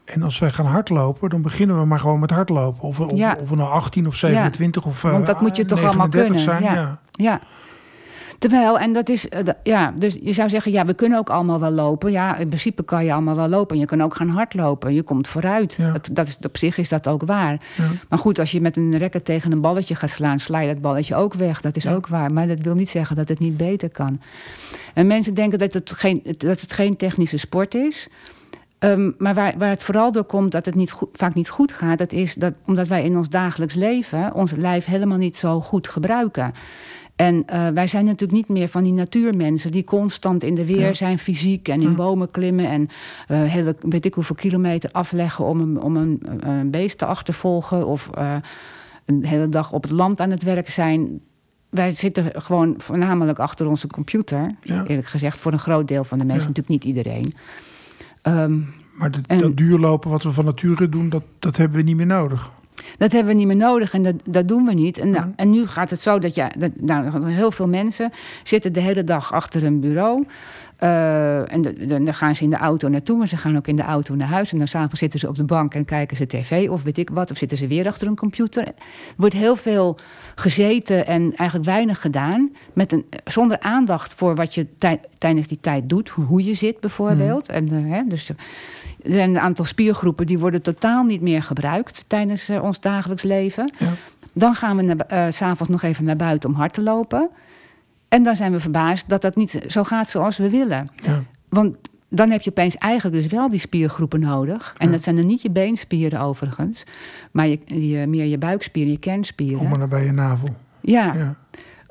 En 0.05 0.23
als 0.23 0.39
wij 0.39 0.51
gaan 0.51 0.65
hardlopen, 0.65 1.29
dan 1.29 1.41
beginnen 1.41 1.79
we 1.79 1.85
maar 1.85 1.99
gewoon 1.99 2.19
met 2.19 2.29
hardlopen. 2.31 2.81
Of, 2.81 2.99
of, 2.99 3.15
Ja. 3.15 3.37
of 3.41 3.49
we 3.49 3.55
nou 3.55 3.71
18 3.71 4.07
of 4.07 4.15
27 4.15 4.85
of 4.85 5.01
want 5.01 5.25
dat 5.25 5.35
eh, 5.35 5.41
moet 5.41 5.55
je 5.55 5.65
toch 5.65 5.83
allemaal 5.83 6.07
39 6.07 6.45
kunnen. 6.45 6.63
zijn. 6.63 6.83
ja. 6.85 6.99
Ja. 7.11 7.41
Terwijl, 8.39 8.79
en 8.79 8.93
dat 8.93 9.09
is, 9.09 9.29
eh, 9.29 9.39
ja, 9.63 9.93
dus 9.97 10.17
je 10.21 10.33
zou 10.33 10.49
zeggen, 10.49 10.71
ja, 10.71 10.85
we 10.85 10.93
kunnen 10.93 11.17
ook 11.17 11.29
allemaal 11.29 11.59
wel 11.59 11.71
lopen. 11.71 12.11
Ja, 12.11 12.37
in 12.37 12.47
principe 12.47 12.83
kan 12.83 13.05
je 13.05 13.13
allemaal 13.13 13.35
wel 13.35 13.47
lopen. 13.47 13.77
Je 13.79 13.85
kan 13.85 14.01
ook 14.01 14.15
gaan 14.15 14.29
hardlopen. 14.29 14.93
Je 14.93 15.03
komt 15.03 15.27
vooruit. 15.27 15.73
Ja. 15.73 15.91
Dat, 15.91 16.09
dat 16.11 16.27
is, 16.27 16.37
op 16.45 16.57
zich 16.57 16.77
is 16.77 16.89
dat 16.89 17.07
ook 17.07 17.21
waar. 17.25 17.61
Ja. 17.77 17.83
Maar 18.09 18.19
goed, 18.19 18.39
als 18.39 18.51
je 18.51 18.61
met 18.61 18.77
een 18.77 18.99
racket 18.99 19.25
tegen 19.25 19.51
een 19.51 19.61
balletje 19.61 19.95
gaat 19.95 20.09
slaan, 20.09 20.39
sla 20.39 20.59
je 20.59 20.73
dat 20.73 20.81
balletje 20.81 21.15
ook 21.15 21.33
weg. 21.33 21.61
Dat 21.61 21.75
is 21.75 21.83
Ja. 21.83 21.93
ook 21.93 22.07
waar. 22.07 22.33
Maar 22.33 22.47
dat 22.47 22.61
wil 22.61 22.75
niet 22.75 22.89
zeggen 22.89 23.15
dat 23.15 23.29
het 23.29 23.39
niet 23.39 23.57
beter 23.57 23.89
kan. 23.89 24.21
En 24.93 25.07
mensen 25.07 25.33
denken 25.33 25.59
dat 25.59 25.73
het 25.73 25.91
geen, 25.91 26.21
dat 26.37 26.61
het 26.61 26.73
geen 26.73 26.95
technische 26.95 27.37
sport 27.37 27.75
is. 27.75 28.07
Ehm, 28.79 29.11
maar 29.17 29.33
waar, 29.33 29.53
waar 29.57 29.69
het 29.69 29.83
vooral 29.83 30.11
door 30.11 30.23
komt 30.23 30.51
dat 30.51 30.65
het 30.65 30.75
niet 30.75 30.91
goed, 30.91 31.09
vaak 31.13 31.33
niet 31.33 31.49
goed 31.49 31.73
gaat, 31.73 31.97
dat 31.97 32.11
is 32.11 32.33
dat 32.33 32.53
omdat 32.65 32.87
wij 32.87 33.03
in 33.03 33.17
ons 33.17 33.29
dagelijks 33.29 33.75
leven 33.75 34.33
ons 34.33 34.51
lijf 34.51 34.85
helemaal 34.85 35.17
niet 35.17 35.35
zo 35.35 35.61
goed 35.61 35.87
gebruiken. 35.87 36.53
En 37.19 37.43
eh, 37.47 37.67
wij 37.67 37.87
zijn 37.87 38.05
natuurlijk 38.05 38.31
niet 38.31 38.47
meer 38.47 38.67
van 38.67 38.83
die 38.83 38.93
natuurmensen 38.93 39.71
die 39.71 39.83
constant 39.83 40.43
in 40.43 40.55
de 40.55 40.65
weer 40.65 40.79
Ja. 40.79 40.93
zijn, 40.93 41.19
fysiek 41.19 41.67
en 41.67 41.81
in 41.81 41.89
Ja. 41.89 41.95
bomen 41.95 42.31
klimmen 42.31 42.69
en 42.69 42.87
eh, 43.27 43.41
hele, 43.43 43.75
weet 43.79 44.05
ik 44.05 44.13
hoeveel 44.13 44.35
kilometer 44.35 44.89
afleggen 44.91 45.45
om 45.45 45.59
een, 45.59 45.81
om 45.81 45.95
een, 45.97 46.21
een 46.39 46.71
beest 46.71 46.97
te 46.97 47.05
achtervolgen 47.05 47.87
of 47.87 48.09
eh, 48.13 48.35
een 49.05 49.25
hele 49.25 49.49
dag 49.49 49.71
op 49.71 49.81
het 49.83 49.91
land 49.91 50.21
aan 50.21 50.29
het 50.31 50.43
werk 50.43 50.69
zijn. 50.69 51.19
Wij 51.69 51.89
zitten 51.89 52.31
gewoon 52.41 52.73
voornamelijk 52.77 53.39
achter 53.39 53.67
onze 53.67 53.87
computer, 53.87 54.55
Ja. 54.61 54.83
eerlijk 54.87 55.07
gezegd, 55.07 55.39
voor 55.39 55.51
een 55.51 55.59
groot 55.59 55.87
deel 55.87 56.03
van 56.03 56.17
de 56.17 56.25
mensen, 56.25 56.47
natuurlijk 56.47 56.69
niet 56.69 56.95
iedereen. 56.95 57.33
Ehm, 58.21 58.57
Maar 58.93 59.11
En- 59.27 59.37
dat 59.37 59.57
duurlopen 59.57 60.09
wat 60.09 60.23
we 60.23 60.31
van 60.31 60.45
nature 60.45 60.89
doen, 60.89 61.09
dat, 61.09 61.23
dat 61.39 61.57
hebben 61.57 61.77
we 61.77 61.83
niet 61.83 61.95
meer 61.95 62.05
nodig. 62.05 62.51
Dat 62.97 63.11
hebben 63.11 63.31
we 63.33 63.37
niet 63.39 63.47
meer 63.47 63.55
nodig 63.55 63.93
en 63.93 64.03
dat, 64.03 64.15
dat 64.23 64.47
doen 64.47 64.65
we 64.65 64.73
niet. 64.73 64.97
En, 64.97 65.09
nou, 65.09 65.25
Ja. 65.25 65.31
en 65.35 65.49
nu 65.49 65.67
gaat 65.67 65.89
het 65.89 66.01
zo 66.01 66.19
dat, 66.19 66.35
ja, 66.35 66.51
dat 66.57 66.71
nou, 66.81 67.29
heel 67.31 67.51
veel 67.51 67.67
mensen 67.67 68.11
zitten 68.43 68.73
de 68.73 68.79
hele 68.79 69.03
dag 69.03 69.33
achter 69.33 69.63
een 69.63 69.79
bureau. 69.79 70.25
Eh, 70.77 70.89
en 71.49 71.61
dan 71.87 72.13
gaan 72.13 72.35
ze 72.35 72.43
in 72.43 72.49
de 72.49 72.55
auto 72.55 72.87
naartoe, 72.87 73.17
maar 73.17 73.27
ze 73.27 73.37
gaan 73.37 73.57
ook 73.57 73.67
in 73.67 73.75
de 73.75 73.81
auto 73.83 74.15
naar 74.15 74.27
huis. 74.27 74.51
En 74.51 74.57
dan 74.57 74.67
s'avonds 74.67 74.99
zitten 74.99 75.19
ze 75.19 75.27
op 75.27 75.35
de 75.35 75.43
bank 75.43 75.73
en 75.73 75.85
kijken 75.85 76.17
ze 76.17 76.25
tv 76.25 76.69
of 76.69 76.83
weet 76.83 76.97
ik 76.97 77.09
wat. 77.09 77.31
Of 77.31 77.37
zitten 77.37 77.57
ze 77.57 77.67
weer 77.67 77.87
achter 77.87 78.07
een 78.07 78.15
computer. 78.15 78.67
Er 78.67 78.73
wordt 79.17 79.35
heel 79.35 79.55
veel 79.55 79.97
gezeten 80.35 81.07
en 81.07 81.35
eigenlijk 81.35 81.69
weinig 81.69 82.01
gedaan. 82.01 82.51
Met 82.73 82.91
een, 82.91 83.05
zonder 83.25 83.59
aandacht 83.59 84.13
voor 84.13 84.35
wat 84.35 84.53
je 84.53 84.65
tij- 84.77 85.01
tijdens 85.17 85.47
die 85.47 85.57
tijd 85.61 85.89
doet. 85.89 86.09
Hoe, 86.09 86.43
je 86.43 86.53
zit 86.53 86.79
bijvoorbeeld. 86.79 87.49
En, 87.49 87.67
eh, 87.67 87.91
hè, 87.91 88.03
dus, 88.07 88.29
er 88.29 88.35
zijn 89.03 89.29
een 89.29 89.39
aantal 89.39 89.65
spiergroepen 89.65 90.25
die 90.25 90.39
worden 90.39 90.61
totaal 90.61 91.03
niet 91.03 91.21
meer 91.21 91.43
gebruikt 91.43 92.03
tijdens 92.07 92.49
eh, 92.49 92.63
ons 92.63 92.79
dagelijks 92.79 93.23
leven. 93.23 93.73
Ja. 93.77 93.93
Dan 94.33 94.55
gaan 94.55 94.77
we 94.77 95.05
's 95.29 95.35
s'avonds 95.37 95.71
nog 95.71 95.81
even 95.81 96.03
naar 96.05 96.15
buiten 96.15 96.49
om 96.49 96.55
hard 96.55 96.73
te 96.73 96.81
lopen. 96.81 97.29
En 98.09 98.23
dan 98.23 98.35
zijn 98.35 98.51
we 98.51 98.59
verbaasd 98.59 99.09
dat 99.09 99.21
dat 99.21 99.35
niet 99.35 99.61
zo 99.67 99.83
gaat 99.83 100.09
zoals 100.09 100.37
we 100.37 100.49
willen. 100.49 100.89
Ja. 100.95 101.23
Want 101.49 101.75
dan 102.09 102.29
heb 102.29 102.41
je 102.41 102.49
opeens 102.49 102.77
eigenlijk 102.77 103.21
dus 103.21 103.31
wel 103.31 103.49
die 103.49 103.59
spiergroepen 103.59 104.19
nodig. 104.19 104.75
En 104.77 104.91
dat 104.91 105.03
zijn 105.03 105.15
dan 105.15 105.25
niet 105.25 105.41
je 105.41 105.51
beenspieren 105.51 106.19
overigens, 106.19 106.83
maar 107.31 107.47
je, 107.47 107.59
je, 107.65 108.07
meer 108.07 108.25
je 108.25 108.37
buikspieren, 108.37 108.91
je 108.91 108.99
kernspieren. 108.99 109.59
Om 109.59 109.69
maar 109.69 109.77
naar 109.77 109.87
bij 109.87 110.05
je 110.05 110.11
navel. 110.11 110.49
Ja, 110.79 111.13
ja. 111.13 111.35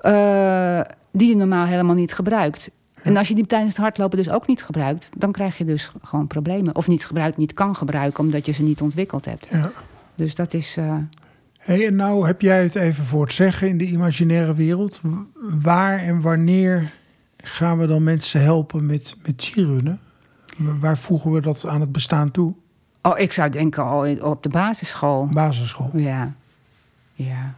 Uh, 0.03 0.95
die 1.13 1.29
je 1.29 1.37
normaal 1.37 1.67
helemaal 1.67 1.95
niet 1.95 2.15
gebruikt. 2.15 2.71
En 3.03 3.17
als 3.17 3.29
je 3.29 3.35
die 3.35 3.47
tijdens 3.47 3.73
het 3.73 3.83
hardlopen 3.83 4.19
dus 4.19 4.31
ook 4.31 4.47
niet 4.47 4.63
gebruikt, 4.63 5.11
dan 5.17 5.33
krijg 5.33 5.59
je 5.59 5.65
dus 5.65 5.93
gewoon 6.03 6.27
problemen. 6.27 6.75
Of 6.75 6.89
niet 6.89 7.07
gebruikt, 7.07 7.37
niet 7.37 7.55
kan 7.55 7.77
gebruiken, 7.77 8.25
omdat 8.25 8.47
je 8.47 8.53
ze 8.53 8.63
niet 8.63 8.81
ontwikkeld 8.81 9.25
hebt. 9.25 9.47
Ja. 9.51 9.73
Dus 10.15 10.35
dat 10.35 10.55
is. 10.55 10.77
Uh... 10.77 10.95
hey, 11.59 11.87
en 11.87 11.97
nou 11.97 12.27
heb 12.27 12.41
jij 12.41 12.63
het 12.63 12.75
even 12.75 13.05
voor 13.05 13.23
het 13.23 13.33
zeggen 13.33 13.69
in 13.69 13.79
de 13.79 13.87
imaginaire 13.87 14.55
wereld. 14.55 15.01
Waar 15.63 15.99
en 15.99 16.21
wanneer 16.21 16.93
gaan 17.45 17.79
we 17.79 17.87
dan 17.87 18.03
mensen 18.03 18.43
helpen 18.43 18.87
met, 18.87 19.17
met? 19.23 19.97
Waar 20.57 20.99
voegen 20.99 21.33
we 21.33 21.41
dat 21.41 21.67
aan 21.67 21.81
het 21.81 21.93
bestaan 21.93 22.31
toe? 22.31 22.53
Oh, 23.03 23.19
ik 23.19 23.33
zou 23.33 23.51
denken 23.51 23.85
al 23.85 24.17
op 24.21 24.43
de 24.43 24.49
basisschool. 24.49 25.29
Basisschool? 25.33 25.91
Ja. 25.93 26.35
Ja. 27.15 27.55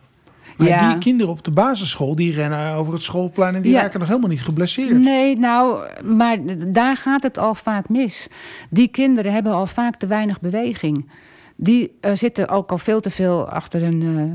Maar 0.57 0.69
ja. 0.69 0.89
die 0.89 0.99
kinderen 0.99 1.33
op 1.33 1.45
de 1.45 1.51
basisschool, 1.51 2.15
die 2.15 2.33
rennen 2.33 2.73
over 2.75 2.93
het 2.93 3.03
schoolplein 3.03 3.55
en 3.55 3.63
die 3.63 3.75
raken 3.75 3.99
nog 3.99 4.09
helemaal 4.09 4.31
niet 4.31 4.43
geblesseerd. 4.43 4.99
Nee, 4.99 5.39
nou, 5.39 5.89
maar 6.05 6.39
daar 6.73 6.97
gaat 6.97 7.23
het 7.23 7.39
al 7.39 7.55
vaak 7.55 7.89
mis. 7.89 8.29
Die 8.71 8.89
kinderen 8.89 9.33
hebben 9.33 9.53
al 9.53 9.67
vaak 9.67 9.97
te 9.97 10.07
weinig 10.07 10.41
beweging. 10.41 11.11
Die 11.57 11.99
uh, 12.01 12.11
zitten 12.15 12.49
ook 12.49 12.71
al 12.71 12.79
veel 12.79 13.01
te 13.01 13.11
veel 13.11 13.49
achter 13.49 13.83
een 13.83 14.03
uh, 14.03 14.33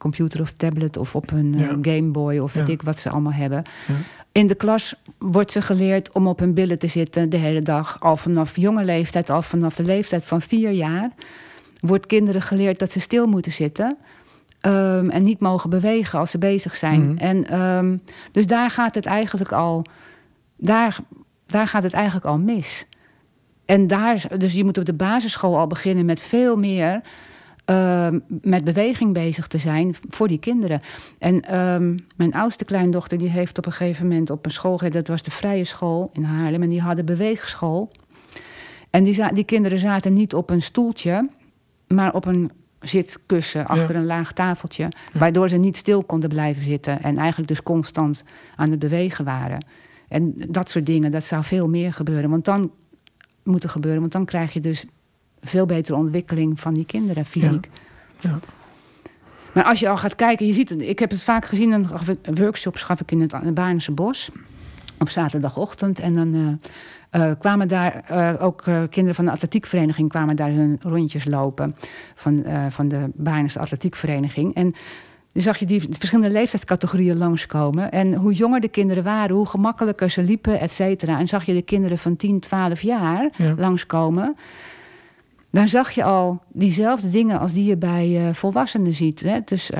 computer 0.00 0.40
of 0.40 0.52
tablet 0.56 0.96
of 0.96 1.14
op 1.14 1.30
een 1.30 1.54
uh, 1.58 1.68
Game 1.68 2.10
Boy 2.10 2.38
of 2.38 2.52
weet 2.52 2.68
ik 2.68 2.82
wat 2.82 2.98
ze 2.98 3.10
allemaal 3.10 3.32
hebben. 3.32 3.62
In 4.32 4.46
de 4.46 4.54
klas 4.54 4.94
wordt 5.18 5.52
ze 5.52 5.62
geleerd 5.62 6.12
om 6.12 6.26
op 6.26 6.38
hun 6.38 6.54
billen 6.54 6.78
te 6.78 6.86
zitten 6.86 7.30
de 7.30 7.36
hele 7.36 7.62
dag. 7.62 7.96
Al 8.00 8.16
vanaf 8.16 8.56
jonge 8.56 8.84
leeftijd, 8.84 9.30
al 9.30 9.42
vanaf 9.42 9.76
de 9.76 9.84
leeftijd 9.84 10.26
van 10.26 10.42
vier 10.42 10.70
jaar, 10.70 11.10
wordt 11.80 12.06
kinderen 12.06 12.42
geleerd 12.42 12.78
dat 12.78 12.92
ze 12.92 13.00
stil 13.00 13.26
moeten 13.26 13.52
zitten. 13.52 13.96
Um, 14.66 15.10
en 15.10 15.22
niet 15.22 15.40
mogen 15.40 15.70
bewegen 15.70 16.18
als 16.18 16.30
ze 16.30 16.38
bezig 16.38 16.76
zijn. 16.76 17.12
Mhm. 17.12 17.16
En 17.16 17.60
um, 17.60 18.02
dus 18.32 18.46
daar 18.46 18.70
gaat 18.70 18.94
het 18.94 19.06
eigenlijk 19.06 19.52
al. 19.52 19.84
Daar, 20.56 20.98
daar 21.46 21.66
gaat 21.66 21.82
het 21.82 21.92
eigenlijk 21.92 22.26
al 22.26 22.38
mis. 22.38 22.86
En 23.64 23.86
daar, 23.86 24.38
dus 24.38 24.54
je 24.54 24.64
moet 24.64 24.78
op 24.78 24.84
de 24.84 24.92
basisschool 24.92 25.58
al 25.58 25.66
beginnen 25.66 26.04
met 26.04 26.20
veel 26.20 26.56
meer 26.56 27.00
uh, 27.70 28.08
met 28.28 28.64
beweging 28.64 29.12
bezig 29.12 29.46
te 29.46 29.58
zijn 29.58 29.94
voor 30.08 30.28
die 30.28 30.38
kinderen. 30.38 30.80
En 31.18 31.58
um, 31.58 31.96
mijn 32.16 32.34
oudste 32.34 32.64
kleindochter 32.64 33.18
die 33.18 33.28
heeft 33.28 33.58
op 33.58 33.66
een 33.66 33.72
gegeven 33.72 34.08
moment 34.08 34.30
op 34.30 34.44
een 34.44 34.50
school 34.50 34.78
dat 34.90 35.08
was 35.08 35.22
de 35.22 35.30
vrije 35.30 35.64
school 35.64 36.10
in 36.12 36.22
Haarlem, 36.22 36.62
en 36.62 36.68
die 36.68 36.80
hadden 36.80 37.04
beweegschool. 37.04 37.90
En 38.90 39.04
die, 39.04 39.32
die 39.32 39.44
kinderen 39.44 39.78
zaten 39.78 40.12
niet 40.12 40.34
op 40.34 40.50
een 40.50 40.62
stoeltje, 40.62 41.28
maar 41.86 42.14
op 42.14 42.24
een 42.24 42.50
zitkussen 42.80 43.66
achter 43.66 43.94
een 43.94 44.06
laag 44.06 44.32
tafeltje. 44.32 44.88
Waardoor 45.12 45.48
ze 45.48 45.56
niet 45.56 45.76
stil 45.76 46.04
konden 46.04 46.28
blijven 46.28 46.64
zitten. 46.64 47.02
En 47.02 47.18
eigenlijk 47.18 47.48
dus 47.48 47.62
constant 47.62 48.24
aan 48.56 48.70
het 48.70 48.78
bewegen 48.78 49.24
waren. 49.24 49.64
En 50.08 50.34
dat 50.48 50.70
soort 50.70 50.86
dingen, 50.86 51.10
dat 51.10 51.24
zou 51.24 51.44
veel 51.44 51.68
meer 51.68 51.92
gebeuren. 51.92 52.30
Want 52.30 52.44
dan 52.44 52.70
moeten 53.42 53.70
gebeuren. 53.70 54.00
Want 54.00 54.12
dan 54.12 54.24
krijg 54.24 54.52
je 54.52 54.60
dus 54.60 54.84
veel 55.42 55.66
betere 55.66 55.96
ontwikkeling 55.96 56.60
van 56.60 56.74
die 56.74 56.84
kinderen 56.84 57.24
fysiek. 57.24 57.68
Ja. 58.20 58.38
Maar 59.52 59.64
als 59.64 59.80
je 59.80 59.88
al 59.88 59.96
gaat 59.96 60.14
kijken, 60.14 60.46
je 60.46 60.52
ziet 60.52 60.68
het. 60.68 60.82
Ik 60.82 60.98
heb 60.98 61.10
het 61.10 61.22
vaak 61.22 61.44
gezien. 61.44 61.72
in 61.72 62.34
workshops 62.34 62.82
gaf 62.82 63.00
ik 63.00 63.10
in 63.10 63.20
het 63.20 63.54
Baarnse 63.54 63.92
Bos. 63.92 64.30
Op 64.98 65.08
zaterdagochtend. 65.08 65.98
En 65.98 66.12
dan 66.12 66.34
uh, 66.34 67.22
uh, 67.22 67.32
kwamen 67.38 67.68
daar 67.68 68.04
uh, 68.10 68.34
ook 68.38 68.62
kinderen 68.62 69.14
van 69.14 69.24
de 69.24 69.30
atletiekvereniging 69.30 70.08
kwamen 70.08 70.36
daar 70.36 70.50
hun 70.50 70.78
rondjes 70.82 71.24
lopen. 71.24 71.76
Van, 72.14 72.44
van 72.68 72.88
de 72.88 73.10
Baarnse 73.14 73.58
atletiekvereniging. 73.58 74.54
En 74.54 74.74
dan 75.32 75.42
zag 75.42 75.56
je 75.56 75.66
die 75.66 75.80
verschillende 75.90 76.32
leeftijdscategorieën 76.32 77.16
langskomen. 77.16 77.90
En 77.90 78.14
hoe 78.14 78.32
jonger 78.32 78.60
de 78.60 78.68
kinderen 78.68 79.04
waren, 79.04 79.36
hoe 79.36 79.46
gemakkelijker 79.46 80.10
ze 80.10 80.22
liepen, 80.22 80.60
et 80.60 80.72
cetera. 80.72 81.18
En 81.18 81.26
zag 81.26 81.44
je 81.44 81.54
de 81.54 81.62
kinderen 81.62 81.98
van 81.98 82.16
10, 82.16 82.40
12 82.40 82.82
jaar 82.82 83.28
ja. 83.36 83.54
langskomen. 83.56 84.36
Dan 85.50 85.68
zag 85.68 85.90
je 85.90 86.04
al 86.04 86.42
diezelfde 86.48 87.08
dingen 87.08 87.38
als 87.38 87.52
die 87.52 87.64
je 87.64 87.76
bij 87.76 88.30
volwassenen 88.34 88.94
ziet. 88.94 89.20
Hè? 89.20 89.38
Dus 89.44 89.70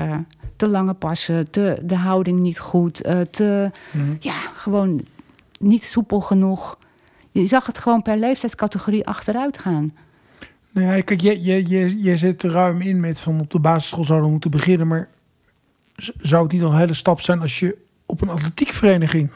te 0.55 0.69
lange 0.69 0.93
passen, 0.93 1.49
te, 1.49 1.77
de 1.83 1.95
houding 1.95 2.39
niet 2.39 2.59
goed, 2.59 3.03
te, 3.31 3.71
mm. 3.91 4.17
ja, 4.19 4.33
gewoon 4.53 5.05
niet 5.59 5.83
soepel 5.83 6.19
genoeg. 6.21 6.77
Je 7.31 7.45
zag 7.45 7.65
het 7.65 7.77
gewoon 7.77 8.01
per 8.01 8.17
leeftijdscategorie 8.17 9.07
achteruit 9.07 9.57
gaan. 9.57 9.93
Nou 10.71 10.95
ja, 10.95 11.01
kijk, 11.01 11.21
je, 11.21 11.43
je, 11.43 11.67
je, 11.67 12.03
je 12.03 12.17
zit 12.17 12.43
er 12.43 12.51
ruim 12.51 12.81
in 12.81 12.99
met 12.99 13.19
van 13.19 13.39
op 13.39 13.51
de 13.51 13.59
basisschool 13.59 14.03
zouden 14.03 14.31
moeten 14.31 14.51
beginnen. 14.51 14.87
Maar 14.87 15.09
zou 16.17 16.43
het 16.43 16.51
niet 16.51 16.63
al 16.63 16.71
een 16.71 16.77
hele 16.77 16.93
stap 16.93 17.21
zijn 17.21 17.39
als 17.39 17.59
je 17.59 17.77
op 18.05 18.21
een 18.21 18.29
atletiekvereniging. 18.29 19.29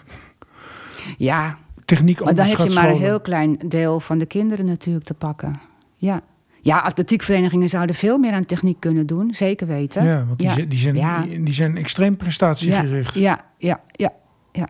Ja, 1.18 1.58
techniek 1.86 2.24
maar 2.24 2.36
dan 2.36 2.46
heb 2.46 2.58
je 2.58 2.74
maar 2.74 2.90
een 2.90 2.98
heel 2.98 3.22
klein 3.22 3.58
deel 3.66 4.00
van 4.00 4.18
de 4.18 4.26
kinderen 4.26 4.66
natuurlijk 4.66 5.06
te 5.06 5.14
pakken. 5.14 5.60
Ja. 6.06 6.22
Ja, 6.62 6.80
atletiekverenigingen 6.80 7.70
zouden 7.70 7.96
veel 7.96 8.18
meer 8.18 8.32
aan 8.32 8.46
techniek 8.46 8.80
kunnen 8.80 9.08
doen, 9.08 9.34
zeker 9.34 9.68
weten. 9.68 10.06
Ja, 10.06 10.26
want 10.26 10.40
die, 10.40 10.52
Zijn, 10.52 10.70
die, 10.70 10.80
zijn, 10.80 11.44
die 11.44 11.54
zijn 11.54 11.78
extreem 11.78 12.18
prestatiegericht. 12.18 13.16
Ja, 13.16 13.46
ja, 13.58 13.82
ja, 13.92 14.14
ja. 14.52 14.68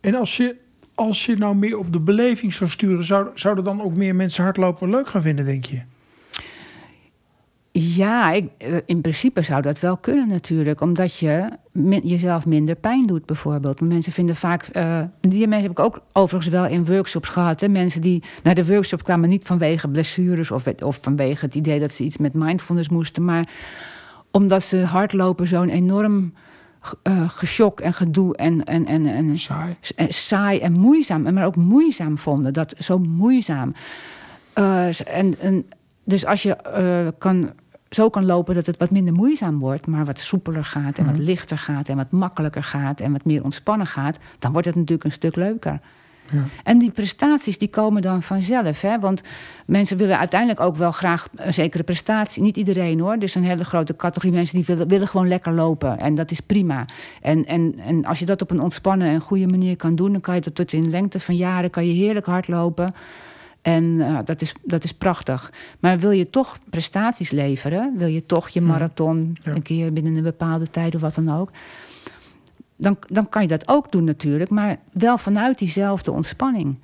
En 0.00 0.14
als 0.14 0.36
je 0.36 0.56
als 0.96 1.26
je 1.26 1.36
nou 1.36 1.56
meer 1.56 1.78
op 1.78 1.92
de 1.92 2.00
beleving 2.00 2.52
zou 2.52 2.70
sturen, 2.70 3.04
zou, 3.04 3.28
zouden 3.34 3.64
dan 3.64 3.82
ook 3.82 3.94
meer 3.94 4.14
mensen 4.14 4.44
hardlopen 4.44 4.90
leuk 4.90 5.08
gaan 5.08 5.22
vinden, 5.22 5.44
denk 5.44 5.64
je? 5.64 5.82
Ja, 7.78 8.32
ik, 8.32 8.50
eh, 8.58 8.76
in 8.86 9.00
principe 9.00 9.42
zou 9.42 9.62
dat 9.62 9.80
wel 9.80 9.96
kunnen 9.96 10.28
natuurlijk. 10.28 10.80
Omdat 10.80 11.18
je 11.18 11.48
jezelf 12.02 12.46
minder 12.46 12.74
pijn 12.74 13.06
doet 13.06 13.26
bijvoorbeeld. 13.26 13.80
Mensen 13.80 14.12
vinden 14.12 14.36
vaak... 14.36 14.68
Uh, 14.72 15.00
die 15.20 15.48
mensen 15.48 15.62
heb 15.68 15.70
ik 15.70 15.84
ook 15.84 16.00
overigens 16.12 16.54
wel 16.54 16.66
in 16.66 16.86
workshops 16.86 17.28
gehad. 17.28 17.60
Hè? 17.60 17.68
Mensen 17.68 18.00
die 18.00 18.22
naar 18.42 18.54
de 18.54 18.66
workshop 18.66 19.04
kwamen 19.04 19.28
niet 19.28 19.44
vanwege 19.44 19.88
blessures... 19.88 20.50
Of, 20.50 20.66
of 20.82 20.98
vanwege 21.02 21.44
het 21.44 21.54
idee 21.54 21.80
dat 21.80 21.92
ze 21.92 22.04
iets 22.04 22.16
met 22.16 22.34
mindfulness 22.34 22.88
moesten... 22.88 23.24
maar 23.24 23.48
omdat 24.30 24.62
ze 24.62 24.76
hardlopen 24.76 25.46
zo'n 25.46 25.68
enorm 25.68 26.32
uh, 27.08 27.28
geschok 27.28 27.80
en 27.80 27.92
gedoe 27.92 28.36
en, 28.36 28.64
en, 28.64 28.86
en, 28.86 29.06
en 29.06 29.38
saai. 29.38 29.76
En, 29.96 30.12
saai 30.12 30.58
en 30.58 30.72
moeizaam. 30.72 31.34
Maar 31.34 31.46
ook 31.46 31.56
moeizaam 31.56 32.18
vonden. 32.18 32.52
Dat 32.52 32.74
zo 32.78 32.98
moeizaam. 32.98 33.72
Uh, 34.58 35.00
en, 35.00 35.34
en, 35.40 35.66
dus 36.06 36.26
als 36.26 36.42
je 36.42 36.56
uh, 36.78 37.08
kan, 37.18 37.52
zo 37.90 38.08
kan 38.08 38.24
lopen 38.24 38.54
dat 38.54 38.66
het 38.66 38.76
wat 38.76 38.90
minder 38.90 39.14
moeizaam 39.14 39.58
wordt, 39.58 39.86
maar 39.86 40.04
wat 40.04 40.18
soepeler 40.18 40.64
gaat 40.64 40.98
en 40.98 41.04
wat 41.04 41.14
mhm. 41.14 41.22
lichter 41.22 41.58
gaat 41.58 41.88
en 41.88 41.96
wat 41.96 42.10
makkelijker 42.10 42.62
gaat 42.62 43.00
en 43.00 43.12
wat 43.12 43.24
meer 43.24 43.44
ontspannen 43.44 43.86
gaat, 43.86 44.16
dan 44.38 44.52
wordt 44.52 44.66
het 44.66 44.76
natuurlijk 44.76 45.04
een 45.04 45.12
stuk 45.12 45.36
leuker. 45.36 45.80
Ja. 46.30 46.44
En 46.64 46.78
die 46.78 46.90
prestaties 46.90 47.58
die 47.58 47.68
komen 47.68 48.02
dan 48.02 48.22
vanzelf. 48.22 48.80
Hè? 48.80 48.98
Want 48.98 49.22
mensen 49.66 49.96
willen 49.96 50.18
uiteindelijk 50.18 50.60
ook 50.60 50.76
wel 50.76 50.90
graag 50.90 51.28
een 51.36 51.54
zekere 51.54 51.82
prestatie. 51.82 52.42
Niet 52.42 52.56
iedereen 52.56 53.00
hoor. 53.00 53.18
Dus 53.18 53.34
een 53.34 53.44
hele 53.44 53.64
grote 53.64 53.96
categorie 53.96 54.32
mensen 54.32 54.56
die 54.56 54.64
willen, 54.64 54.88
willen 54.88 55.08
gewoon 55.08 55.28
lekker 55.28 55.52
lopen. 55.52 55.98
En 55.98 56.14
dat 56.14 56.30
is 56.30 56.40
prima. 56.40 56.84
En, 57.22 57.44
en, 57.44 57.74
en 57.78 58.04
als 58.04 58.18
je 58.18 58.24
dat 58.24 58.42
op 58.42 58.50
een 58.50 58.60
ontspannen 58.60 59.08
en 59.08 59.20
goede 59.20 59.46
manier 59.46 59.76
kan 59.76 59.94
doen... 59.94 60.12
dan 60.12 60.20
kan 60.20 60.34
je 60.34 60.40
dat 60.40 60.54
tot 60.54 60.72
in 60.72 60.90
lengte 60.90 61.20
van 61.20 61.36
jaren 61.36 61.70
kan 61.70 61.86
je 61.86 61.92
heerlijk 61.92 62.26
hardlopen. 62.26 62.94
En 63.66 63.84
uh, 63.84 64.18
dat, 64.24 64.40
is, 64.40 64.54
dat 64.62 64.84
is 64.84 64.92
prachtig. 64.92 65.52
Maar 65.80 65.98
wil 65.98 66.10
je 66.10 66.30
toch 66.30 66.58
prestaties 66.70 67.30
leveren... 67.30 67.94
wil 67.96 68.08
je 68.08 68.26
toch 68.26 68.48
je 68.48 68.60
marathon 68.60 69.36
een 69.42 69.62
keer 69.62 69.92
binnen 69.92 70.16
een 70.16 70.22
bepaalde 70.22 70.70
tijd 70.70 70.94
of 70.94 71.00
wat 71.00 71.14
dan 71.14 71.30
ook 71.30 71.50
dan, 72.76 72.96
dan 73.08 73.28
kan 73.28 73.42
je 73.42 73.48
dat 73.48 73.68
ook 73.68 73.92
doen 73.92 74.04
natuurlijk, 74.04 74.50
maar 74.50 74.78
wel 74.92 75.18
vanuit 75.18 75.58
diezelfde 75.58 76.12
ontspanning. 76.12 76.76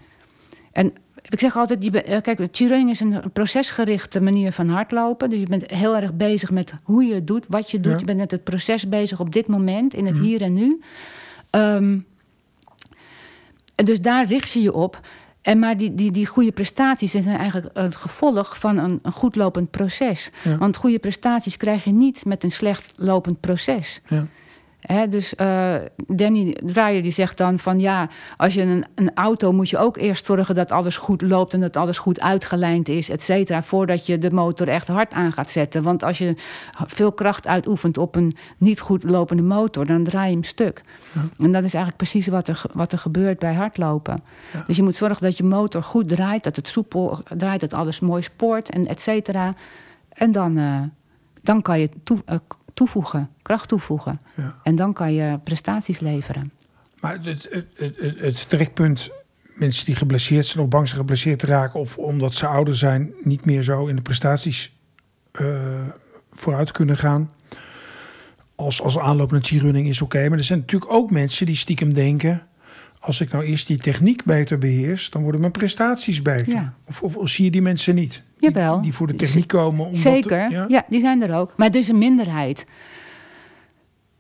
En 0.73 0.93
ik 1.29 1.41
zeg 1.41 1.57
altijd, 1.57 1.85
je 1.85 2.03
eh, 2.03 2.21
kijk, 2.21 2.49
cheerleading 2.51 2.91
is 2.91 3.01
een 3.01 3.33
procesgerichte 3.33 4.21
manier 4.21 4.53
van 4.53 4.69
hardlopen. 4.69 5.31
Dus 5.31 5.41
je 5.41 5.47
bent 5.47 5.71
heel 5.71 5.97
erg 5.97 6.15
bezig 6.15 6.51
met 6.51 6.73
hoe 6.83 7.05
je 7.05 7.15
het 7.15 7.27
doet, 7.27 7.45
wat 7.49 7.71
je 7.71 7.81
doet. 7.81 8.01
Je 8.01 8.07
bent 8.07 8.19
met 8.19 8.31
het 8.31 8.45
proces 8.45 8.89
bezig 8.89 9.21
op 9.21 9.33
dit 9.33 9.47
moment, 9.47 9.95
in 9.95 10.07
het 10.07 10.15
mhm. 10.15 10.25
hier 10.25 10.43
en 10.43 10.55
nu. 10.55 10.81
Um, 11.51 12.07
en 13.75 13.85
dus 13.85 14.01
daar 14.01 14.27
richt 14.27 14.51
je 14.51 14.63
je 14.63 14.73
op. 14.73 15.01
En 15.43 15.59
maar 15.59 15.77
die, 15.77 15.95
die, 15.95 16.11
die 16.11 16.27
goede 16.27 16.53
prestaties 16.53 17.11
zijn 17.11 17.27
eigenlijk 17.27 17.79
het 17.79 17.97
gevolg 17.97 18.59
van 18.59 18.79
een, 18.79 18.99
een 19.03 19.13
goed 19.13 19.37
lopend 19.37 19.71
proces. 19.71 20.31
Want 20.59 20.77
goede 20.77 20.99
prestaties 20.99 21.57
krijg 21.57 21.85
je 21.85 21.93
niet 21.93 22.25
met 22.25 22.45
een 22.45 22.51
slecht 22.51 22.93
lopend 22.97 23.41
proces. 23.41 24.01
Ja. 24.07 24.27
Dus 25.11 25.35
uh, 25.41 25.75
Danny 26.07 26.57
Draaier 26.65 27.03
die 27.03 27.13
zegt 27.13 27.37
dan 27.37 27.59
van 27.59 27.81
ja, 27.81 28.09
als 28.37 28.55
je 28.55 28.63
een, 28.63 28.85
een 28.95 29.11
auto 29.15 29.53
moet 29.53 29.71
je 29.71 29.79
ook 29.79 29.97
eerst 29.97 30.27
zorgen 30.27 30.55
dat 30.55 30.73
alles 30.73 30.97
goed 30.97 31.23
loopt 31.23 31.55
en 31.55 31.61
dat 31.61 31.77
alles 31.77 31.99
goed 31.99 32.21
uitgelijnd 32.21 32.89
is, 32.89 33.09
et 33.09 33.23
cetera, 33.23 33.63
voordat 33.63 34.07
je 34.07 34.19
de 34.19 34.31
motor 34.31 34.69
echt 34.69 34.89
hard 34.89 35.13
aan 35.13 35.33
gaat 35.33 35.51
zetten. 35.51 35.83
Want 35.83 36.03
als 36.03 36.19
je 36.19 36.35
veel 36.87 37.13
kracht 37.13 37.47
uitoefent 37.47 37.99
op 37.99 38.15
een 38.15 38.37
niet 38.59 38.81
goed 38.81 39.03
lopende 39.03 39.43
motor, 39.43 39.87
dan 39.87 40.05
draai 40.05 40.29
je 40.29 40.35
hem 40.35 40.45
stuk. 40.45 40.81
Ja. 41.13 41.21
En 41.45 41.53
dat 41.53 41.65
is 41.65 41.75
eigenlijk 41.75 41.97
precies 41.97 42.27
wat 42.27 42.49
er, 42.49 42.63
wat 42.73 42.93
er 42.93 42.99
gebeurt 42.99 43.39
bij 43.39 43.55
hardlopen. 43.55 44.23
Ja. 44.53 44.65
Dus 44.67 44.77
je 44.77 44.83
moet 44.83 44.97
zorgen 44.97 45.23
dat 45.23 45.37
je 45.37 45.45
motor 45.45 45.83
goed 45.83 46.09
draait, 46.09 46.45
dat 46.45 46.57
het 46.57 46.69
soepel 46.69 47.19
draait, 47.37 47.61
dat 47.61 47.75
alles 47.75 48.01
mooi 48.01 48.23
spoort 48.23 48.71
en 48.71 48.87
et 48.87 49.01
cetera. 49.01 49.55
En 50.09 50.33
dan, 50.33 50.59
uh, 50.59 50.83
dan 51.43 51.63
kan 51.63 51.81
je 51.81 51.89
toe, 52.05 52.19
uh, 52.29 52.37
toevoegen, 52.75 53.29
kracht 53.43 53.69
toevoegen. 53.69 54.21
Ja. 54.37 54.57
En 54.63 54.77
dan 54.77 54.93
kan 54.93 55.13
je 55.13 55.39
prestaties 55.45 56.01
leveren. 56.01 56.53
Maar 57.01 57.19
het, 57.23 57.49
het, 57.51 57.67
het, 57.75 58.19
het 58.19 58.39
strekpunt, 58.39 59.11
mensen 59.43 59.85
die 59.85 59.97
geblesseerd 59.97 60.47
zijn 60.47 60.65
of 60.65 60.71
bang 60.71 60.87
zijn 60.87 61.01
geblesseerd 61.01 61.39
te 61.39 61.47
raken, 61.47 61.81
of 61.81 61.99
omdat 61.99 62.35
ze 62.35 62.47
ouder 62.47 62.77
zijn, 62.77 63.13
niet 63.23 63.45
meer 63.45 63.63
zo 63.63 63.87
in 63.87 63.97
de 63.97 64.03
prestaties 64.03 64.73
uh, 65.41 65.47
vooruit 66.33 66.71
kunnen 66.71 66.97
gaan. 66.97 67.31
Als, 68.55 68.83
als 68.83 68.99
aanloop 68.99 69.31
naar 69.31 69.45
G-running 69.45 69.89
is 69.89 70.03
oké. 70.03 70.29
Maar 70.29 70.39
er 70.39 70.45
zijn 70.45 70.59
natuurlijk 70.59 70.93
ook 70.93 71.11
mensen 71.11 71.47
die 71.47 71.57
stiekem 71.57 71.95
denken 71.95 72.43
als 73.03 73.21
ik 73.21 73.33
nou 73.33 73.45
eerst 73.45 73.67
die 73.67 73.77
techniek 73.77 74.25
beter 74.25 74.59
beheers, 74.59 75.11
dan 75.11 75.23
worden 75.23 75.41
mijn 75.41 75.53
prestaties 75.53 76.23
beter. 76.23 76.53
Ja. 76.53 76.75
Of, 76.85 77.03
of, 77.03 77.29
zie 77.29 77.45
je 77.45 77.51
die 77.51 77.63
mensen 77.63 77.95
niet? 77.95 78.23
Jawel. 78.43 78.75
Die, 78.75 78.83
die 78.83 78.95
voor 78.95 79.07
de 79.07 79.15
techniek 79.15 79.47
komen. 79.47 79.87
Om 79.87 79.95
Zeker, 79.95 80.51
ja? 80.51 80.65
ja? 80.69 80.85
die 80.89 81.01
zijn 81.01 81.23
er 81.23 81.35
ook. 81.37 81.53
Maar 81.57 81.67
het 81.67 81.77
is 81.77 81.89
een 81.89 81.99
minderheid. 81.99 82.67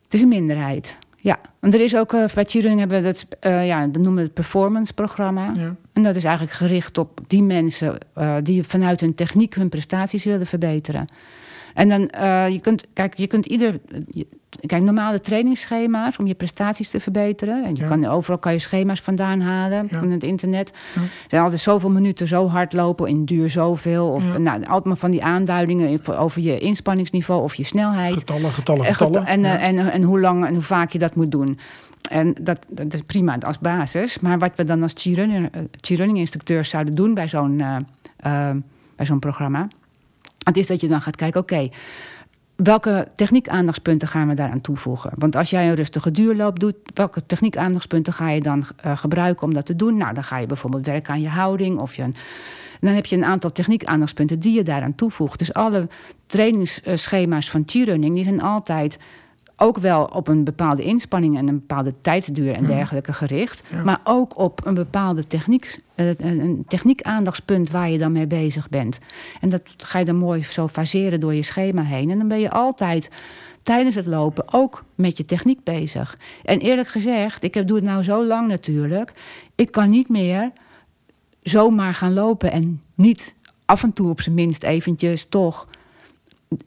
Het 0.05 0.15
is 0.15 0.21
een 0.21 0.29
minderheid. 0.29 0.97
Ja, 1.17 1.41
want 1.59 1.75
er 1.75 1.81
is 1.81 1.97
ook 1.97 2.13
uh, 2.13 2.25
bij 2.35 2.45
hebben 2.61 2.89
we 2.89 3.03
dat, 3.03 3.27
uh, 3.41 3.67
ja, 3.67 3.87
dat 3.87 4.03
noemen 4.03 4.15
we 4.15 4.23
het 4.23 4.35
performance 4.35 4.95
programma. 4.95 5.51
Ja. 5.55 5.75
En 5.93 6.03
dat 6.03 6.17
is 6.17 6.25
eigenlijk 6.25 6.57
gericht 6.57 6.99
op 6.99 7.21
die 7.27 7.43
mensen 7.43 7.99
uh, 8.19 8.37
die 8.43 8.63
vanuit 8.63 9.01
hun 9.01 9.15
techniek 9.15 9.55
hun 9.55 9.69
prestaties 9.69 10.25
willen 10.25 10.47
verbeteren. 10.47 11.07
En 11.75 11.89
dan, 11.89 12.11
uh, 12.15 12.49
je 12.49 12.61
kunt, 12.61 12.87
kijk, 12.93 13.17
je 13.17 13.27
kunt 13.27 13.47
ieder, 13.47 13.81
kijk, 14.67 14.83
normale 14.83 15.21
trainingsschema's 15.21 16.19
om 16.19 16.27
je 16.27 16.35
prestaties 16.35 16.91
te 16.91 17.01
verbeteren. 17.01 17.65
En 17.65 17.75
je 17.75 17.87
kan, 17.87 18.07
overal 18.07 18.39
kan 18.39 18.53
je 18.53 18.59
schema's 18.59 19.01
vandaan 19.01 19.41
halen 19.41 19.89
van 19.89 20.11
het 20.11 20.23
internet. 20.23 20.73
Ja. 20.95 21.01
Er 21.03 21.09
zijn 21.29 21.43
altijd 21.43 21.61
zoveel 21.61 21.91
minuten 21.91 22.29
zo 22.29 22.49
hard 22.49 22.73
lopen, 22.73 23.09
in 23.09 23.25
duur 23.25 23.51
zoveel. 23.51 24.09
Of 24.09 24.39
nou, 24.39 24.65
altijd 24.65 24.85
maar 24.85 24.97
van 24.97 25.11
die 25.11 25.25
aanduidingen 25.25 26.01
over 26.19 26.43
je 26.43 26.59
inspanningsniveau 26.59 27.43
of 27.43 27.55
je 27.55 27.65
snelheid. 27.65 28.13
Getallen, 28.13 28.53
getallen, 28.53 28.85
getallen. 28.85 29.27
En, 29.27 29.45
en, 29.45 29.79
en, 29.79 29.93
en, 29.93 30.03
hoe 30.03 30.21
lang 30.21 30.47
en 30.47 30.53
hoe 30.53 30.63
vaak 30.63 30.91
je 30.91 30.99
dat 30.99 31.15
moet 31.15 31.31
doen. 31.31 31.59
En 32.11 32.35
dat, 32.41 32.67
dat 32.71 32.95
is 32.95 33.03
prima 33.03 33.39
als 33.39 33.59
basis. 33.59 34.19
Maar 34.19 34.39
wat 34.39 34.53
we 34.57 34.65
dan 34.65 34.83
als 34.83 34.93
cheerunning 35.81 36.19
instructeurs 36.19 36.71
zouden 36.71 36.95
doen 36.95 37.15
bij 37.15 37.29
zo'n 37.29 37.59
uh, 37.59 37.77
uh, 38.27 38.51
bij 38.97 39.07
zo'n 39.07 39.19
programma 39.19 39.69
het 40.45 40.57
is 40.57 40.67
dat 40.67 40.81
je 40.81 40.89
dan 40.89 41.01
gaat 41.01 41.17
kijken, 41.17 41.41
oké, 41.41 41.69
welke 42.57 43.09
techniekaandachtspunten 43.15 44.09
gaan 44.09 44.29
we 44.29 44.35
daaraan 44.35 44.61
toevoegen? 44.61 45.11
Want 45.17 45.37
als 45.37 45.51
jij 45.51 45.69
een 45.69 45.75
rustige 45.75 46.11
duurloop 46.11 46.59
doet, 46.59 46.77
welke 46.95 47.27
techniekaandachtspunten 47.27 48.13
ga 48.13 48.31
je 48.31 48.41
dan 48.41 48.65
uh, 48.87 48.97
gebruiken 48.97 49.47
om 49.47 49.55
dat 49.55 49.67
te 49.67 49.77
doen? 49.77 49.97
Nou, 49.97 50.15
dan 50.15 50.25
ga 50.25 50.39
je 50.39 50.47
bijvoorbeeld 50.47 50.87
werken 50.87 51.13
aan 51.13 51.21
je 51.21 51.29
houding 51.29 51.79
of 51.79 51.95
je. 51.95 52.03
dan 52.81 52.95
heb 52.95 53.07
je 53.07 53.17
een 53.17 53.25
aantal 53.25 53.53
techniekaandachtspunten 53.53 54.41
die 54.41 54.55
je 54.55 54.63
daaraan 54.63 54.95
toevoegt. 54.95 55.39
Dus 55.39 55.53
alle 55.53 55.89
trainingsschema's 56.27 57.51
van 57.51 57.65
T-running 57.65 58.15
die 58.15 58.25
zijn 58.25 58.43
altijd 58.43 58.99
ook 59.62 59.79
wel 59.79 60.05
op 60.05 60.29
een 60.29 60.44
bepaalde 60.44 60.83
inspanning 60.83 61.38
en 61.38 61.48
een 61.48 61.59
bepaalde 61.59 61.94
tijdsduur 62.01 62.53
en 62.53 62.66
dergelijke 62.66 63.12
gericht. 63.12 63.62
Maar 63.85 64.01
ook 64.05 64.38
op 64.38 64.66
een 64.66 64.75
bepaalde 64.75 65.27
techniek, 65.27 65.81
eh, 65.94 66.07
een 66.18 66.64
techniekaandachtspunt 66.68 67.70
waar 67.70 67.90
je 67.90 67.98
dan 67.98 68.12
mee 68.12 68.27
bezig 68.27 68.68
bent. 68.68 68.98
En 69.40 69.48
dat 69.48 69.62
ga 69.77 69.98
je 69.98 70.05
dan 70.05 70.16
mooi 70.16 70.44
zo 70.44 70.68
faseren 70.68 71.20
door 71.20 71.35
je 71.35 71.42
schema 71.42 71.83
heen. 71.83 72.11
En 72.11 72.18
dan 72.18 72.29
ben 72.29 72.40
je 72.40 72.51
altijd 72.51 73.11
tijdens 73.62 73.94
het 73.94 74.07
lopen 74.07 74.53
ook 74.53 74.85
met 74.94 75.16
je 75.16 75.25
techniek 75.25 75.64
bezig. 75.64 76.18
En 76.44 76.59
eerlijk 76.59 76.88
gezegd, 76.88 77.42
ik 77.42 77.68
doe 77.68 77.77
het 77.77 77.85
nou 77.85 78.03
zo 78.03 78.25
lang 78.25 78.48
natuurlijk. 78.48 79.12
Ik 79.55 79.72
kan 79.72 79.90
niet 79.90 80.09
meer 80.09 80.51
zomaar 81.42 81.94
gaan 81.94 82.12
lopen 82.12 82.53
en 82.53 82.83
niet 82.94 83.35
af 83.64 83.83
en 83.83 83.92
toe 83.92 84.11
op 84.11 84.20
zijn 84.20 84.35
minst 84.35 84.62
eventjes 84.62 85.27
toch 85.27 85.68